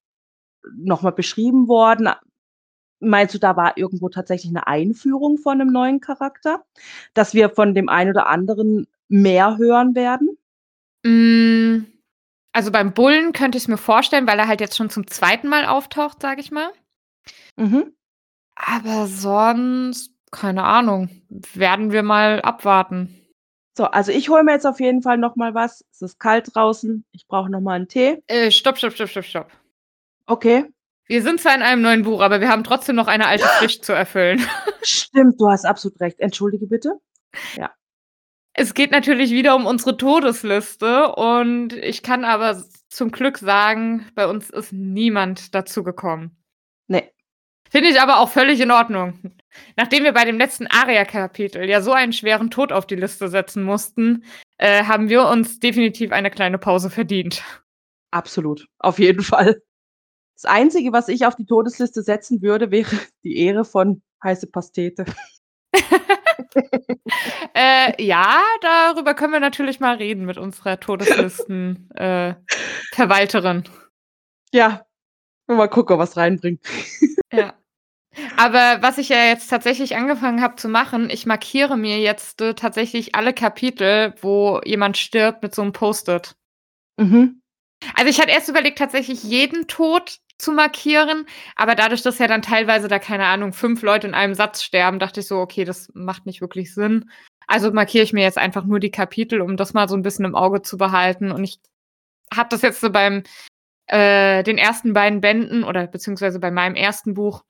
noch 0.75 1.01
mal 1.01 1.11
beschrieben 1.11 1.67
worden. 1.67 2.09
Meinst 3.01 3.35
du, 3.35 3.39
da 3.39 3.55
war 3.57 3.77
irgendwo 3.77 4.09
tatsächlich 4.09 4.51
'ne 4.51 4.67
Einführung 4.67 5.37
von 5.37 5.57
'nem 5.57 5.67
neuen 5.71 5.99
Charakter, 5.99 6.63
dass 7.13 7.33
wir 7.33 7.49
von 7.49 7.73
dem 7.75 7.89
einen 7.89 8.11
oder 8.11 8.27
anderen 8.27 8.87
mehr 9.09 9.57
hören 9.57 9.95
werden? 9.95 10.37
Hm, 11.05 11.87
also, 12.53 12.71
beim 12.71 12.93
Bullen 12.93 13.33
könnte 13.33 13.57
ich's 13.57 13.67
mir 13.69 13.77
vorstellen, 13.77 14.27
weil 14.27 14.39
er 14.39 14.47
halt 14.49 14.61
jetzt 14.61 14.77
schon 14.77 14.89
zum 14.91 15.07
2. 15.07 15.49
Mal 15.49 15.65
auftaucht, 15.67 16.21
sage 16.21 16.41
ich 16.41 16.51
mal. 16.51 16.69
Mhm. 17.57 17.93
Aber 18.55 19.07
sonst, 19.07 20.11
keine 20.31 20.63
Ahnung, 20.63 21.09
werden 21.55 21.91
wir 21.93 22.03
mal 22.03 22.41
abwarten. 22.41 23.15
So, 23.77 23.85
also, 23.85 24.11
ich 24.13 24.29
hole 24.29 24.43
mir 24.43 24.53
jetzt 24.53 24.65
auf 24.65 24.79
jeden 24.79 25.01
Fall 25.01 25.17
noch 25.17 25.35
mal 25.35 25.53
was. 25.53 25.83
Es 25.91 26.01
ist 26.01 26.17
kalt 26.19 26.55
draußen. 26.55 27.03
Ich 27.11 27.27
brauche 27.27 27.49
noch 27.51 27.59
mal 27.59 27.75
'n 27.79 27.89
Tee. 27.89 28.23
Äh, 28.27 28.49
stopp, 28.49 28.77
stopp, 28.77 28.93
stopp, 28.93 29.09
stopp, 29.09 29.25
stopp. 29.25 29.51
Okay. 30.29 30.65
Wir 31.07 31.21
sind 31.21 31.39
zwar 31.39 31.55
in 31.55 31.61
einem 31.61 31.81
neuen 31.81 32.03
Buch, 32.03 32.21
aber 32.21 32.41
wir 32.41 32.49
haben 32.49 32.63
trotzdem 32.63 32.95
noch 32.95 33.07
eine 33.07 33.27
alte 33.27 33.45
Pflicht 33.45 33.85
zu 33.85 33.93
erfüllen. 33.93 34.41
Stimmt, 34.83 35.39
du 35.39 35.49
hast 35.49 35.65
absolut 35.65 35.99
recht. 36.01 36.19
Entschuldige 36.19 36.65
bitte. 36.65 36.93
Ja. 37.55 37.71
Es 38.53 38.73
geht 38.73 38.91
natürlich 38.91 39.31
wieder 39.31 39.55
um 39.55 39.65
unsere 39.65 39.97
Todesliste 39.97 41.13
und 41.15 41.73
ich 41.73 42.03
kann 42.03 42.23
aber 42.23 42.63
zum 42.89 43.11
Glück 43.11 43.37
sagen, 43.37 44.07
bei 44.15 44.27
uns 44.27 44.49
ist 44.49 44.71
niemand 44.71 45.53
dazugekommen. 45.53 46.41
Ne. 46.87 47.11
Finde 47.69 47.89
ich 47.89 47.99
aber 47.99 48.19
auch 48.19 48.29
völlig 48.29 48.61
in 48.61 48.71
Ordnung. 48.71 49.19
Nachdem 49.75 50.05
wir 50.05 50.13
bei 50.13 50.23
dem 50.23 50.37
letzten 50.37 50.67
Aria-Kapitel 50.67 51.67
ja 51.67 51.81
so 51.81 51.91
einen 51.91 52.13
schweren 52.13 52.49
Tod 52.49 52.71
auf 52.71 52.87
die 52.87 52.95
Liste 52.95 53.27
setzen 53.27 53.63
mussten, 53.63 54.23
äh, 54.57 54.85
haben 54.85 55.09
wir 55.09 55.27
uns 55.27 55.59
definitiv 55.59 56.11
eine 56.11 56.31
kleine 56.31 56.57
Pause 56.57 56.89
verdient. 56.89 57.43
Absolut, 58.11 58.67
auf 58.79 58.99
jeden 58.99 59.23
Fall. 59.23 59.61
Das 60.35 60.45
Einzige, 60.45 60.91
was 60.91 61.07
ich 61.07 61.25
auf 61.25 61.35
die 61.35 61.45
Todesliste 61.45 62.01
setzen 62.03 62.41
würde, 62.41 62.69
wäre 62.71 62.89
die 63.23 63.37
Ehre 63.37 63.65
von 63.65 64.01
Heiße 64.23 64.47
Pastete. 64.47 65.05
Äh, 67.55 68.03
ja, 68.03 68.39
darüber 68.61 69.13
können 69.13 69.33
wir 69.33 69.39
natürlich 69.39 69.79
mal 69.79 69.95
reden 69.95 70.25
mit 70.25 70.37
unserer 70.37 70.79
Todeslisten 70.79 71.89
äh. 71.95 72.35
Ja, 74.53 74.85
mal 75.47 75.67
gucken, 75.69 75.99
was 75.99 76.17
reinbringt. 76.17 76.61
Ja. 77.33 77.53
Aber 78.37 78.81
was 78.81 78.97
ich 78.99 79.09
ja 79.09 79.25
jetzt 79.27 79.49
tatsächlich 79.49 79.95
angefangen 79.97 80.41
habe 80.41 80.55
zu 80.57 80.69
machen, 80.69 81.09
ich 81.09 81.25
markiere 81.25 81.77
mir 81.77 81.99
jetzt, 81.99 82.41
äh, 82.41 82.55
tatsächlich 82.55 83.15
alle 83.15 83.33
Kapitel, 83.33 84.15
wo 84.21 84.61
jemand 84.65 84.97
stirbt, 84.97 85.43
mit 85.43 85.55
so 85.55 85.63
'nem 85.63 85.73
Post-it. 85.73 86.35
Mhm. 86.97 87.41
Also, 87.95 88.09
ich 88.09 88.19
hatte 88.21 88.31
erst 88.31 88.49
überlegt, 88.49 88.79
tatsächlich 88.79 89.23
jeden 89.23 89.67
Tod 89.67 90.19
zu 90.37 90.51
markieren, 90.51 91.25
aber 91.55 91.75
dadurch, 91.75 92.01
dass 92.01 92.19
ja 92.19 92.27
dann 92.27 92.41
teilweise 92.41 92.87
da, 92.87 92.99
keine 92.99 93.25
Ahnung, 93.25 93.53
5 93.53 93.81
Leute 93.83 94.07
in 94.07 94.13
einem 94.13 94.33
Satz 94.35 94.63
sterben, 94.63 94.99
dachte 94.99 95.21
ich 95.21 95.27
so: 95.27 95.39
„Okay, 95.39 95.65
das 95.65 95.89
macht 95.93 96.25
nicht 96.25 96.41
wirklich 96.41 96.73
Sinn.“ 96.73 97.09
Also, 97.47 97.71
markiere 97.71 98.03
ich 98.03 98.13
mir 98.13 98.23
jetzt 98.23 98.37
einfach 98.37 98.65
nur 98.65 98.79
die 98.79 98.91
Kapitel, 98.91 99.41
um 99.41 99.57
das 99.57 99.73
mal 99.73 99.87
so 99.89 99.95
'n 99.95 100.01
bisschen 100.03 100.25
im 100.25 100.35
Auge 100.35 100.61
zu 100.63 100.77
behalten. 100.77 101.31
Und 101.31 101.43
ich 101.43 101.59
habe 102.33 102.49
das 102.49 102.61
jetzt 102.61 102.81
so 102.81 102.89
beim 102.91 103.23
äh, 103.87 104.43
den 104.43 104.57
ersten 104.57 104.93
beiden 104.93 105.21
Bänden 105.21 105.63
oder 105.63 105.87
beziehungsweise 105.87 106.39
bei 106.39 106.51
meinem 106.51 106.75
ersten 106.75 107.13
Buch 107.15 107.43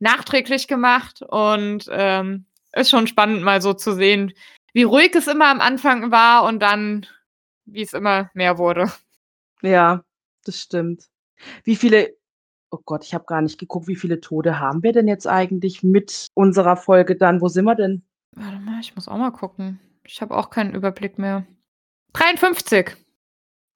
nachträglich 0.00 0.68
gemacht 0.68 1.22
und, 1.22 1.86
ähm, 1.92 2.46
ist 2.74 2.90
schon 2.90 3.06
spannend, 3.08 3.42
mal 3.44 3.62
so 3.62 3.74
zu 3.74 3.94
sehen, 3.94 4.32
wie 4.74 4.84
ruhig 4.84 5.14
es 5.16 5.26
immer 5.28 5.48
am 5.48 5.60
Anfang 5.60 6.10
war 6.12 6.44
und 6.44 6.60
dann, 6.60 7.06
wie's 7.66 7.92
immer 7.94 8.30
mehr 8.34 8.58
wurde. 8.58 8.92
Ja, 9.62 10.04
das 10.44 10.60
stimmt. 10.62 11.04
Wie 11.64 11.76
viele 11.76 12.16
oh 12.70 12.78
Gott, 12.84 13.04
ich 13.04 13.14
habe 13.14 13.24
gar 13.24 13.42
nicht 13.42 13.58
geguckt, 13.58 13.88
wie 13.88 13.96
viele 13.96 14.20
Tode 14.20 14.58
haben 14.58 14.82
wir 14.82 14.92
denn 14.92 15.08
jetzt 15.08 15.26
eigentlich 15.26 15.82
mit 15.82 16.28
unserer 16.34 16.76
Folge 16.76 17.16
dann? 17.16 17.40
Wo 17.40 17.48
sind 17.48 17.64
wir 17.64 17.74
denn? 17.74 18.02
Warte 18.36 18.58
mal, 18.58 18.80
ich 18.80 18.94
muss 18.94 19.08
auch 19.08 19.18
mal 19.18 19.32
gucken. 19.32 19.80
Ich 20.04 20.22
habe 20.22 20.36
auch 20.36 20.50
keinen 20.50 20.74
Überblick 20.74 21.18
mehr. 21.18 21.46
53. 22.14 22.96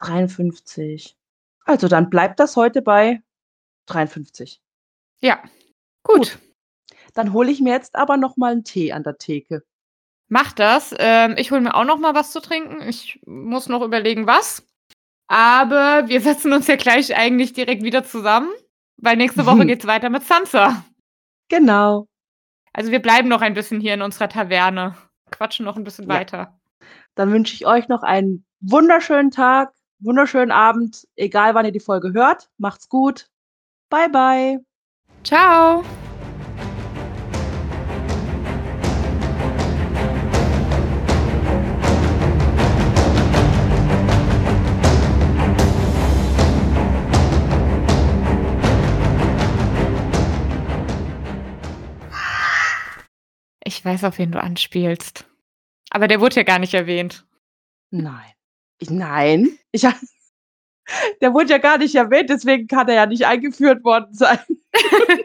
53. 0.00 1.16
Also, 1.64 1.88
dann 1.88 2.10
bleibt 2.10 2.40
das 2.40 2.56
heute 2.56 2.82
bei 2.82 3.22
53. 3.86 4.60
Ja, 5.20 5.42
gut. 6.02 6.18
Gut. 6.32 6.38
Dann 7.14 7.32
hole 7.32 7.50
ich 7.50 7.60
mir 7.60 7.72
jetzt 7.72 7.94
aber 7.94 8.16
noch 8.16 8.36
mal 8.36 8.52
'n 8.52 8.64
Tee 8.64 8.92
an 8.92 9.04
der 9.04 9.18
Theke. 9.18 9.64
Mach 10.28 10.52
das. 10.52 10.94
Ähm, 10.98 11.36
ich 11.38 11.50
hole 11.50 11.60
mir 11.60 11.74
auch 11.74 11.84
noch 11.84 11.98
mal 11.98 12.14
was 12.14 12.32
zu 12.32 12.40
trinken. 12.40 12.82
Ich 12.88 13.20
muss 13.24 13.68
noch 13.68 13.82
überlegen, 13.82 14.26
was. 14.26 14.66
Aber 15.28 16.08
wir 16.08 16.20
setzen 16.20 16.52
uns 16.52 16.66
ja 16.66 16.76
gleich 16.76 17.16
eigentlich 17.16 17.52
direkt 17.52 17.82
wieder 17.82 18.04
zusammen, 18.04 18.50
weil 18.98 19.16
nächste 19.16 19.46
Woche 19.46 19.66
geht's 19.66 19.86
weiter 19.86 20.10
mit 20.10 20.24
Sansa. 20.24 20.84
Genau. 21.48 22.08
Also, 22.72 22.90
wir 22.92 23.00
bleiben 23.00 23.28
noch 23.28 23.42
ein 23.42 23.54
bisschen 23.54 23.80
hier 23.80 23.94
in 23.94 24.02
unserer 24.02 24.28
Taverne, 24.28 24.96
quatschen 25.30 25.64
noch 25.64 25.76
'n 25.76 25.84
bisschen 25.84 26.08
Ja. 26.08 26.16
weiter. 26.16 26.58
Dann 27.14 27.32
wünsche 27.32 27.54
ich 27.54 27.66
euch 27.66 27.88
noch 27.88 28.02
einen 28.02 28.44
wunderschönen 28.60 29.30
Tag, 29.30 29.72
wunderschönen 30.00 30.50
Abend, 30.52 31.06
egal 31.16 31.54
wann 31.54 31.66
ihr 31.66 31.72
die 31.72 31.80
Folge 31.80 32.12
hört. 32.12 32.50
Macht's 32.58 32.88
gut. 32.88 33.28
Bye, 33.90 34.08
bye. 34.08 34.58
Tschau. 35.24 35.84
Ich 53.74 53.84
weiß, 53.84 54.04
auf 54.04 54.18
wen 54.18 54.30
du 54.30 54.40
anspielst. 54.40 55.26
Aber 55.90 56.06
der 56.06 56.20
wurde 56.20 56.36
ja 56.36 56.42
gar 56.44 56.60
nicht 56.60 56.74
erwähnt. 56.74 57.26
Nein. 57.90 58.32
Nein, 58.88 59.58
ich 59.72 59.82
der 61.20 61.34
wurde 61.34 61.50
ja 61.50 61.58
gar 61.58 61.78
nicht 61.78 61.96
erwähnt, 61.96 62.30
deswegen 62.30 62.68
kann 62.68 62.88
er 62.88 62.94
ja 62.94 63.06
nicht 63.06 63.26
eingeführt 63.26 63.84
worden 63.84 64.14
sein. 64.14 64.38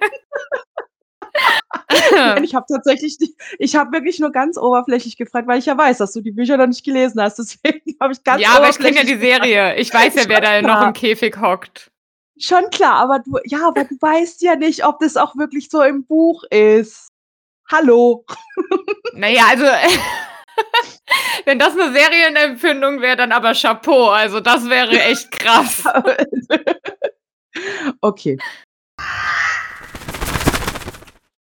Ich 2.43 2.53
habe 2.53 2.65
tatsächlich 2.67 3.17
ich 3.57 3.75
habe 3.75 3.91
wirklich 3.91 4.19
nur 4.19 4.31
ganz 4.31 4.57
oberflächlich 4.57 5.17
gefragt, 5.17 5.47
weil 5.47 5.59
ich 5.59 5.65
ja 5.65 5.77
weiß, 5.77 5.99
dass 5.99 6.13
du 6.13 6.21
die 6.21 6.31
Bücher 6.31 6.57
noch 6.57 6.67
nicht 6.67 6.83
gelesen 6.83 7.21
hast. 7.21 7.39
Deswegen 7.39 7.95
habe 7.99 8.13
ich 8.13 8.23
ganz 8.23 8.41
Ja, 8.41 8.57
aber 8.57 8.69
ich 8.69 8.77
kenne 8.77 8.97
ja 8.97 9.03
die. 9.03 9.17
Serie. 9.17 9.75
Ich 9.75 9.93
weiß 9.93 10.15
ja, 10.15 10.23
wer 10.27 10.41
da 10.41 10.61
noch 10.61 10.87
im 10.87 10.93
Käfig 10.93 11.39
hockt. 11.39 11.91
Schon 12.37 12.69
klar, 12.71 12.95
aber 12.95 13.19
du 13.19 13.37
ja, 13.45 13.67
aber 13.67 13.85
du 13.85 13.95
weißt 13.99 14.41
ja 14.41 14.55
nicht, 14.55 14.85
ob 14.85 14.99
das 14.99 15.17
auch 15.17 15.35
wirklich 15.35 15.69
so 15.69 15.81
im 15.81 16.05
Buch 16.05 16.43
ist. 16.49 17.08
Hallo. 17.71 18.25
Na 19.13 19.27
ja, 19.29 19.43
also 19.49 19.65
wenn 21.45 21.59
das 21.59 21.73
'ne 21.75 21.91
Serienempfindung 21.93 23.01
wäre, 23.01 23.15
dann 23.17 23.31
aber 23.31 23.53
Chapeau. 23.53 24.09
Also, 24.11 24.39
das 24.41 24.69
wäre 24.69 24.99
echt 25.01 25.31
krass. 25.31 25.83
Okay. 28.01 28.37